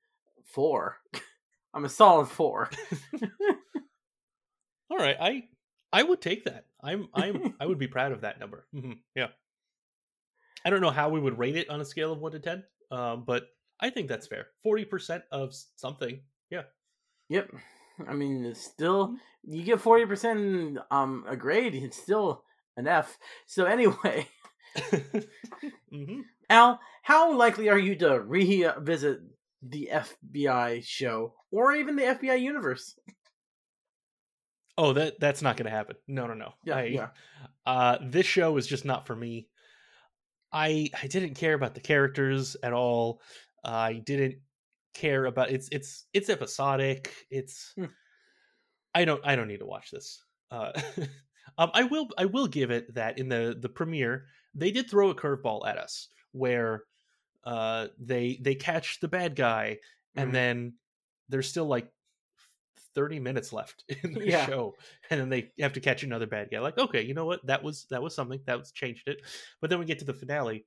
four. 0.43 0.97
I'm 1.75 1.85
a 1.85 1.89
solid 1.89 2.29
four. 2.29 2.71
All 4.93 4.99
right, 4.99 5.17
I 5.19 5.43
I 5.91 6.03
would 6.03 6.21
take 6.21 6.45
that. 6.45 6.65
I'm 6.83 7.09
I'm 7.15 7.55
I 7.59 7.65
would 7.65 7.79
be 7.79 7.87
proud 7.95 8.11
of 8.11 8.21
that 8.21 8.39
number. 8.39 8.67
Mhm, 8.75 8.99
Yeah. 9.15 9.29
I 10.63 10.69
don't 10.69 10.81
know 10.81 10.91
how 10.91 11.09
we 11.09 11.19
would 11.19 11.39
rate 11.39 11.57
it 11.57 11.67
on 11.71 11.81
a 11.81 11.85
scale 11.85 12.13
of 12.13 12.19
one 12.19 12.31
to 12.33 12.39
ten, 12.39 12.63
um, 12.91 13.23
but 13.25 13.47
I 13.79 13.89
think 13.89 14.07
that's 14.07 14.27
fair. 14.27 14.49
Forty 14.61 14.85
percent 14.85 15.23
of 15.31 15.55
something. 15.77 16.21
Yeah. 16.51 16.61
Yep. 17.29 17.55
I 18.07 18.13
mean, 18.13 18.45
it's 18.45 18.61
still 18.63 19.15
you 19.43 19.63
get 19.63 19.81
forty 19.81 20.05
percent 20.05 20.77
um 20.91 21.25
a 21.27 21.35
grade. 21.35 21.73
It's 21.73 21.97
still 21.97 22.43
an 22.77 22.85
F. 22.87 23.17
So 23.47 23.65
anyway, 23.65 24.27
hmm 25.89 26.21
Al, 26.51 26.79
how 27.01 27.35
likely 27.35 27.69
are 27.69 27.79
you 27.79 27.95
to 27.95 28.21
revisit 28.21 29.21
the 29.63 29.89
FBI 29.91 30.83
show 30.85 31.33
or 31.51 31.73
even 31.73 31.95
the 31.95 32.03
FBI 32.03 32.39
universe? 32.39 32.93
Oh, 34.77 34.93
that 34.93 35.19
that's 35.19 35.41
not 35.41 35.57
going 35.57 35.65
to 35.65 35.71
happen. 35.71 35.97
No, 36.07 36.25
no, 36.27 36.33
no. 36.33 36.53
Yeah, 36.63 36.77
I, 36.77 36.83
yeah. 36.85 37.09
Uh, 37.65 37.97
this 38.01 38.25
show 38.25 38.57
is 38.57 38.67
just 38.67 38.85
not 38.85 39.05
for 39.05 39.15
me. 39.15 39.47
I 40.51 40.89
I 41.01 41.07
didn't 41.07 41.35
care 41.35 41.53
about 41.53 41.73
the 41.75 41.81
characters 41.81 42.55
at 42.63 42.73
all. 42.73 43.21
I 43.63 43.93
didn't 43.93 44.35
care 44.93 45.25
about 45.25 45.49
it's 45.51 45.69
it's 45.71 46.05
it's 46.13 46.29
episodic. 46.29 47.13
It's 47.29 47.73
Hmm. 47.75 47.85
I 48.93 49.05
don't 49.05 49.25
I 49.25 49.35
don't 49.35 49.47
need 49.47 49.59
to 49.59 49.65
watch 49.65 49.91
this. 49.91 50.23
Uh, 50.51 50.71
um, 51.57 51.71
I 51.73 51.83
will 51.83 52.09
I 52.17 52.25
will 52.25 52.47
give 52.47 52.71
it 52.71 52.93
that 52.95 53.17
in 53.17 53.29
the 53.29 53.57
the 53.59 53.69
premiere 53.69 54.25
they 54.55 54.71
did 54.71 54.89
throw 54.89 55.09
a 55.09 55.15
curveball 55.15 55.67
at 55.67 55.77
us 55.77 56.09
where 56.31 56.83
uh 57.43 57.87
they 57.99 58.39
they 58.41 58.55
catch 58.55 58.99
the 58.99 59.07
bad 59.07 59.35
guy 59.35 59.79
and 60.15 60.29
Mhm. 60.29 60.33
then 60.33 60.73
there's 61.29 61.49
still 61.49 61.65
like 61.65 61.91
30 62.95 63.19
minutes 63.19 63.53
left 63.53 63.83
in 64.03 64.13
the 64.13 64.31
Yeah. 64.31 64.31
show 64.31 64.77
and 65.09 65.19
then 65.19 65.29
they 65.29 65.51
have 65.59 65.73
to 65.73 65.81
catch 65.81 66.03
another 66.03 66.27
bad 66.27 66.49
guy 66.51 66.59
like 66.59 66.77
okay 66.77 67.01
you 67.01 67.13
know 67.13 67.25
what 67.25 67.45
that 67.45 67.63
was 67.63 67.85
that 67.89 68.01
was 68.03 68.15
something 68.15 68.41
that 68.45 68.59
was 68.59 68.71
changed 68.71 69.07
it 69.07 69.21
but 69.61 69.69
then 69.69 69.79
we 69.79 69.85
get 69.85 69.99
to 69.99 70.05
the 70.05 70.13
finale 70.13 70.65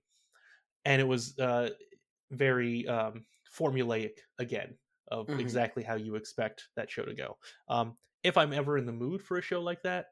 and 0.85 1.01
it 1.01 1.05
was 1.07 1.39
uh 1.39 1.71
very 2.31 2.87
um 2.89 3.27
formulaic 3.57 4.21
again 4.39 4.79
of 5.09 5.29
Mhm. 5.29 5.37
exactly 5.39 5.83
how 5.83 5.95
you 5.97 6.17
expect 6.17 6.69
that 6.77 6.91
show 6.91 7.05
to 7.05 7.15
go 7.15 7.39
um 7.69 7.97
if 8.25 8.37
i'm 8.37 8.53
ever 8.53 8.79
in 8.79 8.87
the 8.87 8.93
mood 8.93 9.23
for 9.23 9.39
a 9.39 9.43
show 9.43 9.63
like 9.63 9.83
that 9.83 10.09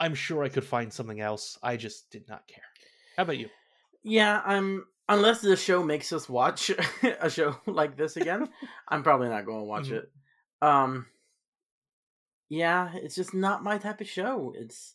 i'm 0.00 0.14
sure 0.14 0.42
i 0.44 0.48
could 0.48 0.64
find 0.64 0.92
something 0.92 1.20
else 1.20 1.58
i 1.62 1.76
just 1.76 2.10
did 2.10 2.26
not 2.28 2.46
care 2.46 2.64
how 3.16 3.22
about 3.22 3.38
you 3.38 3.50
Yeah, 4.02 4.42
I'm. 4.44 4.86
Unless 5.08 5.40
the 5.42 5.54
show 5.56 5.84
makes 5.84 6.12
us 6.12 6.28
watch 6.28 6.68
a 7.20 7.30
show 7.30 7.56
like 7.66 7.96
this 7.96 8.16
again, 8.16 8.52
I'm 8.88 9.04
probably 9.04 9.28
not 9.28 9.46
going 9.46 9.60
to 9.60 9.64
watch 9.64 9.90
Mhm. 9.90 9.92
it. 9.92 10.10
Um. 10.62 11.06
Yeah, 12.48 12.90
it's 12.94 13.16
just 13.16 13.34
not 13.34 13.64
my 13.64 13.78
type 13.78 14.00
of 14.00 14.08
show. 14.08 14.52
It's. 14.56 14.94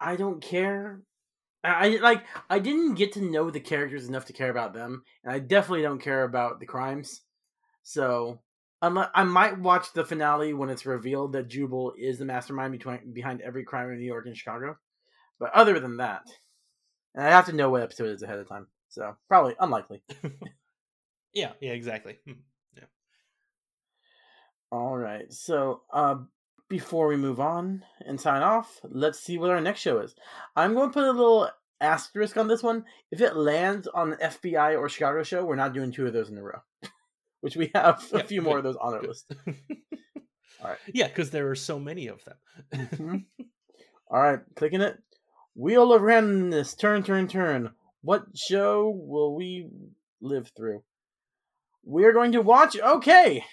I 0.00 0.16
don't 0.16 0.42
care. 0.42 1.00
I 1.64 1.98
like. 2.02 2.24
I 2.50 2.58
didn't 2.58 2.94
get 2.94 3.12
to 3.12 3.22
know 3.22 3.50
the 3.50 3.60
characters 3.60 4.08
enough 4.08 4.26
to 4.26 4.32
care 4.32 4.50
about 4.50 4.74
them, 4.74 5.02
and 5.24 5.32
I 5.32 5.38
definitely 5.38 5.82
don't 5.82 6.02
care 6.02 6.24
about 6.24 6.60
the 6.60 6.66
crimes. 6.66 7.22
So, 7.82 8.40
unless 8.82 9.08
I 9.14 9.24
might 9.24 9.58
watch 9.58 9.92
the 9.92 10.04
finale 10.04 10.52
when 10.54 10.70
it's 10.70 10.86
revealed 10.86 11.32
that 11.32 11.48
Jubal 11.48 11.94
is 11.98 12.18
the 12.18 12.24
mastermind 12.24 12.72
between, 12.72 13.12
behind 13.12 13.40
every 13.40 13.64
crime 13.64 13.90
in 13.90 13.98
New 13.98 14.04
York 14.04 14.26
and 14.26 14.36
Chicago. 14.36 14.76
But 15.38 15.52
other 15.54 15.78
than 15.80 15.98
that, 15.98 16.22
and 17.14 17.24
I 17.24 17.30
have 17.30 17.46
to 17.46 17.52
know 17.52 17.70
what 17.70 17.82
episode 17.82 18.08
it 18.08 18.14
is 18.14 18.22
ahead 18.22 18.38
of 18.38 18.48
time. 18.48 18.66
So 18.88 19.16
probably 19.28 19.54
unlikely. 19.58 20.02
yeah 21.32 21.52
yeah 21.60 21.72
exactly 21.72 22.18
Hmm. 22.26 22.32
All 24.72 24.96
right. 24.96 25.32
So 25.32 25.82
uh, 25.92 26.16
before 26.68 27.06
we 27.08 27.16
move 27.16 27.40
on 27.40 27.84
and 28.04 28.20
sign 28.20 28.42
off, 28.42 28.80
let's 28.84 29.20
see 29.20 29.38
what 29.38 29.50
our 29.50 29.60
next 29.60 29.80
show 29.80 29.98
is. 30.00 30.14
I'm 30.54 30.74
going 30.74 30.88
to 30.90 30.94
put 30.94 31.04
a 31.04 31.10
little 31.12 31.48
asterisk 31.80 32.36
on 32.36 32.48
this 32.48 32.62
one. 32.62 32.84
If 33.10 33.20
it 33.20 33.36
lands 33.36 33.86
on 33.86 34.12
an 34.14 34.18
FBI 34.22 34.78
or 34.78 34.88
Chicago 34.88 35.22
show, 35.22 35.44
we're 35.44 35.56
not 35.56 35.72
doing 35.74 35.92
two 35.92 36.06
of 36.06 36.12
those 36.12 36.28
in 36.30 36.38
a 36.38 36.42
row. 36.42 36.60
Which 37.40 37.56
we 37.56 37.70
have 37.74 38.04
a 38.12 38.18
Yeah, 38.18 38.22
few 38.24 38.42
more 38.42 38.58
of 38.58 38.64
those 38.64 38.76
on 38.76 38.94
our 38.94 39.00
good. 39.00 39.08
list. 39.10 39.32
All 40.62 40.70
right. 40.70 40.78
yeah 40.92 41.06
because 41.06 41.30
there 41.30 41.50
are 41.50 41.54
so 41.54 41.78
many 41.78 42.06
of 42.06 42.24
them 42.24 42.36
Mhm. 42.74 43.24
All 44.10 44.20
right, 44.22 44.40
clicking 44.56 44.80
it. 44.80 44.96
Wheel 45.54 45.92
of 45.92 46.00
randomness, 46.02 46.78
turn, 46.78 47.02
turn, 47.02 47.28
turn. 47.28 47.72
What 48.02 48.24
show 48.34 48.88
will 48.90 49.34
we 49.34 49.68
live 50.20 50.50
through? 50.56 50.82
We're 51.84 52.12
going 52.12 52.32
to 52.32 52.40
watch. 52.40 52.78
Okay, 52.78 53.44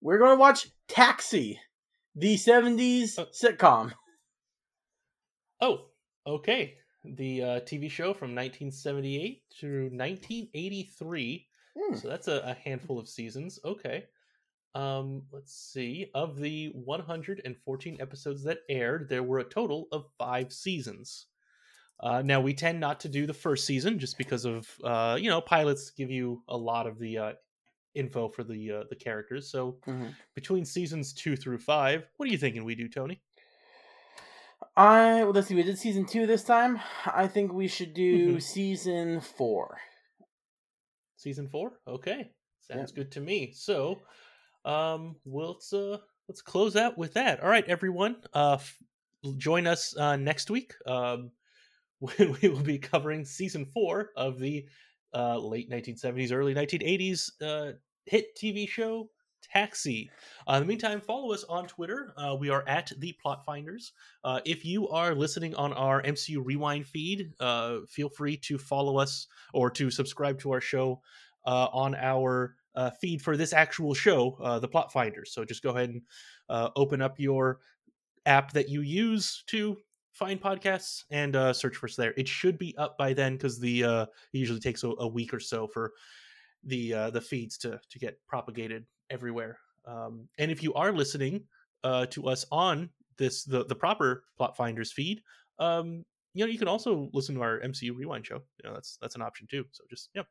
we're 0.00 0.18
going 0.18 0.36
to 0.36 0.40
watch 0.40 0.68
Taxi, 0.88 1.60
the 2.14 2.36
'70s 2.36 3.18
Uh, 3.18 3.26
sitcom. 3.26 3.92
Oh, 5.60 5.86
okay. 6.24 6.74
The 7.04 7.42
uh, 7.42 7.60
TV 7.62 7.90
show 7.90 8.14
from 8.14 8.32
1978 8.32 9.42
through 9.58 9.90
1983. 9.90 11.46
Hmm. 11.76 11.96
So 11.96 12.06
that's 12.06 12.28
a, 12.28 12.40
a 12.44 12.54
handful 12.54 12.96
of 12.96 13.08
seasons. 13.08 13.58
Okay. 13.64 14.04
Um, 14.76 15.22
let's 15.32 15.52
see. 15.52 16.12
Of 16.14 16.38
the 16.38 16.66
114 16.74 17.96
episodes 18.00 18.44
that 18.44 18.58
aired, 18.68 19.08
there 19.08 19.24
were 19.24 19.40
a 19.40 19.44
total 19.44 19.88
of 19.90 20.04
five 20.16 20.52
seasons. 20.52 21.26
Uh, 22.00 22.22
now 22.22 22.40
we 22.40 22.54
tend 22.54 22.78
not 22.78 23.00
to 23.00 23.08
do 23.08 23.26
the 23.26 23.34
first 23.34 23.66
season 23.66 23.98
just 23.98 24.16
because 24.18 24.44
of 24.44 24.68
uh, 24.84 25.18
you 25.20 25.28
know 25.28 25.40
pilots 25.40 25.90
give 25.90 26.10
you 26.10 26.42
a 26.48 26.56
lot 26.56 26.86
of 26.86 26.98
the 27.00 27.18
uh, 27.18 27.32
info 27.94 28.28
for 28.28 28.44
the 28.44 28.70
uh, 28.72 28.84
the 28.90 28.96
characters. 28.96 29.50
So 29.50 29.78
Mhm. 29.86 30.14
between 30.34 30.64
seasons 30.64 31.12
two 31.12 31.36
through 31.36 31.58
five, 31.58 32.06
what 32.16 32.28
are 32.28 32.32
you 32.32 32.38
thinking 32.38 32.64
we 32.64 32.74
do, 32.74 32.88
Tony? 32.88 33.20
I 34.76 35.22
well, 35.24 35.32
let's 35.32 35.48
see. 35.48 35.54
We 35.54 35.62
did 35.62 35.78
season 35.78 36.06
two 36.06 36.26
this 36.26 36.44
time. 36.44 36.80
I 37.06 37.26
think 37.28 37.52
we 37.52 37.68
should 37.68 37.94
do 37.94 38.36
Mhm. 38.36 38.42
season 38.42 39.20
four. 39.20 39.78
season 41.16 41.48
four 41.48 41.80
okay 41.88 42.30
sounds 42.60 42.92
good 42.92 43.10
to 43.10 43.20
me 43.20 43.50
so 43.52 44.00
um 44.64 45.16
well, 45.24 45.48
let's 45.54 45.72
uh 45.72 45.98
let's 46.28 46.40
close 46.40 46.76
out 46.76 46.96
with 46.96 47.14
that 47.14 47.40
all 47.42 47.48
right 47.48 47.64
everyone 47.66 48.14
uh 48.34 48.52
f- 48.52 48.78
join 49.36 49.66
us 49.66 49.96
uh 49.96 50.14
next 50.14 50.48
week 50.48 50.74
um 50.86 51.32
when 51.98 52.36
we 52.40 52.48
will 52.48 52.62
be 52.62 52.78
covering 52.78 53.24
season 53.24 53.66
four 53.66 54.10
of 54.16 54.38
the 54.38 54.64
uh 55.14 55.38
late 55.38 55.70
1970s 55.70 56.32
early 56.32 56.54
1980s 56.54 57.30
uh 57.42 57.72
hit 58.04 58.36
tv 58.36 58.68
show 58.68 59.08
taxi. 59.42 60.10
Uh, 60.48 60.54
in 60.54 60.62
the 60.62 60.66
meantime 60.66 61.00
follow 61.00 61.32
us 61.32 61.44
on 61.44 61.66
twitter. 61.66 62.12
Uh, 62.16 62.34
we 62.38 62.50
are 62.50 62.66
at 62.66 62.90
the 62.98 63.14
plot 63.22 63.44
finders. 63.44 63.92
Uh, 64.24 64.40
if 64.44 64.64
you 64.64 64.88
are 64.88 65.14
listening 65.14 65.54
on 65.54 65.72
our 65.72 66.02
mcu 66.02 66.44
rewind 66.44 66.86
feed 66.86 67.32
uh, 67.40 67.78
feel 67.88 68.08
free 68.08 68.36
to 68.36 68.58
follow 68.58 68.98
us 68.98 69.26
or 69.54 69.70
to 69.70 69.90
subscribe 69.90 70.38
to 70.38 70.50
our 70.50 70.60
show 70.60 71.00
uh, 71.46 71.68
on 71.72 71.94
our 71.94 72.56
uh, 72.74 72.90
feed 72.90 73.20
for 73.22 73.36
this 73.36 73.52
actual 73.52 73.92
show, 73.92 74.36
the 74.60 74.68
Plot 74.68 74.92
Finders. 74.92 75.32
So 75.32 75.44
just 75.44 75.64
go 75.64 75.70
ahead 75.70 75.88
and 75.88 76.02
open 76.76 77.02
up 77.02 77.18
your 77.18 77.58
app 78.24 78.52
that 78.52 78.68
you 78.68 78.82
use 78.82 79.42
to 79.48 79.76
find 80.18 80.40
podcasts 80.40 81.04
and 81.10 81.36
uh, 81.36 81.52
search 81.52 81.76
for 81.76 81.86
us 81.86 81.96
there. 81.96 82.12
It 82.16 82.26
should 82.26 82.58
be 82.58 82.76
up 82.76 82.98
by 82.98 83.12
then 83.12 83.34
because 83.34 83.58
the 83.60 83.84
uh, 83.84 84.02
it 84.02 84.38
usually 84.38 84.60
takes 84.60 84.82
a, 84.82 84.88
a 84.98 85.06
week 85.06 85.32
or 85.32 85.40
so 85.40 85.66
for 85.66 85.92
the 86.64 86.92
uh, 86.92 87.10
the 87.10 87.20
feeds 87.20 87.56
to 87.58 87.80
to 87.90 87.98
get 87.98 88.18
propagated 88.26 88.84
everywhere. 89.10 89.58
Um, 89.86 90.28
and 90.38 90.50
if 90.50 90.62
you 90.62 90.74
are 90.74 90.92
listening 90.92 91.44
uh, 91.84 92.06
to 92.06 92.26
us 92.26 92.44
on 92.50 92.90
this 93.16 93.44
the 93.44 93.64
the 93.64 93.74
proper 93.74 94.24
Plot 94.36 94.56
Finders 94.56 94.92
feed, 94.92 95.22
um, 95.58 96.04
you 96.34 96.44
know 96.44 96.50
you 96.50 96.58
can 96.58 96.68
also 96.68 97.08
listen 97.12 97.36
to 97.36 97.42
our 97.42 97.60
MCU 97.60 97.96
Rewind 97.96 98.26
show. 98.26 98.42
You 98.62 98.68
know 98.68 98.74
that's 98.74 98.98
that's 99.00 99.14
an 99.14 99.22
option 99.22 99.46
too. 99.48 99.64
So 99.70 99.84
just 99.88 100.10
yeah. 100.14 100.22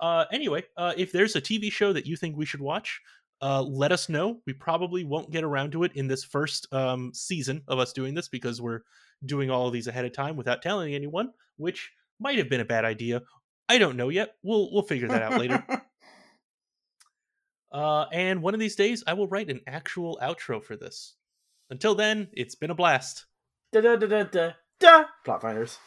Uh, 0.00 0.24
anyway, 0.32 0.64
uh, 0.76 0.92
if 0.96 1.12
there's 1.12 1.36
a 1.36 1.40
TV 1.40 1.70
show 1.70 1.92
that 1.92 2.06
you 2.06 2.16
think 2.16 2.36
we 2.36 2.46
should 2.46 2.60
watch, 2.60 3.00
uh, 3.42 3.62
let 3.62 3.92
us 3.92 4.08
know. 4.08 4.40
We 4.46 4.52
probably 4.52 5.04
won't 5.04 5.30
get 5.30 5.44
around 5.44 5.72
to 5.72 5.84
it 5.84 5.92
in 5.94 6.08
this 6.08 6.24
first 6.24 6.66
um, 6.72 7.12
season 7.14 7.62
of 7.68 7.78
us 7.78 7.92
doing 7.92 8.14
this 8.14 8.28
because 8.28 8.60
we're 8.60 8.80
doing 9.24 9.50
all 9.50 9.66
of 9.66 9.72
these 9.72 9.86
ahead 9.86 10.04
of 10.04 10.12
time 10.12 10.36
without 10.36 10.62
telling 10.62 10.94
anyone, 10.94 11.30
which 11.56 11.92
might 12.20 12.38
have 12.38 12.48
been 12.48 12.60
a 12.60 12.64
bad 12.64 12.84
idea. 12.84 13.22
I 13.68 13.78
don't 13.78 13.96
know 13.96 14.08
yet. 14.08 14.34
We'll 14.42 14.72
we'll 14.72 14.82
figure 14.82 15.08
that 15.08 15.22
out 15.22 15.38
later. 15.38 15.64
Uh, 17.72 18.06
and 18.12 18.40
one 18.40 18.54
of 18.54 18.60
these 18.60 18.76
days, 18.76 19.02
I 19.04 19.14
will 19.14 19.26
write 19.26 19.50
an 19.50 19.60
actual 19.66 20.16
outro 20.22 20.62
for 20.62 20.76
this. 20.76 21.16
Until 21.70 21.96
then, 21.96 22.28
it's 22.32 22.54
been 22.54 22.70
a 22.70 22.74
blast. 22.74 23.26
da 23.72 23.80
da 23.80 23.96
da 23.96 24.06
da 24.06 24.22
da 24.22 24.50
da. 24.78 25.04
Plot 25.24 25.42
finders. 25.42 25.78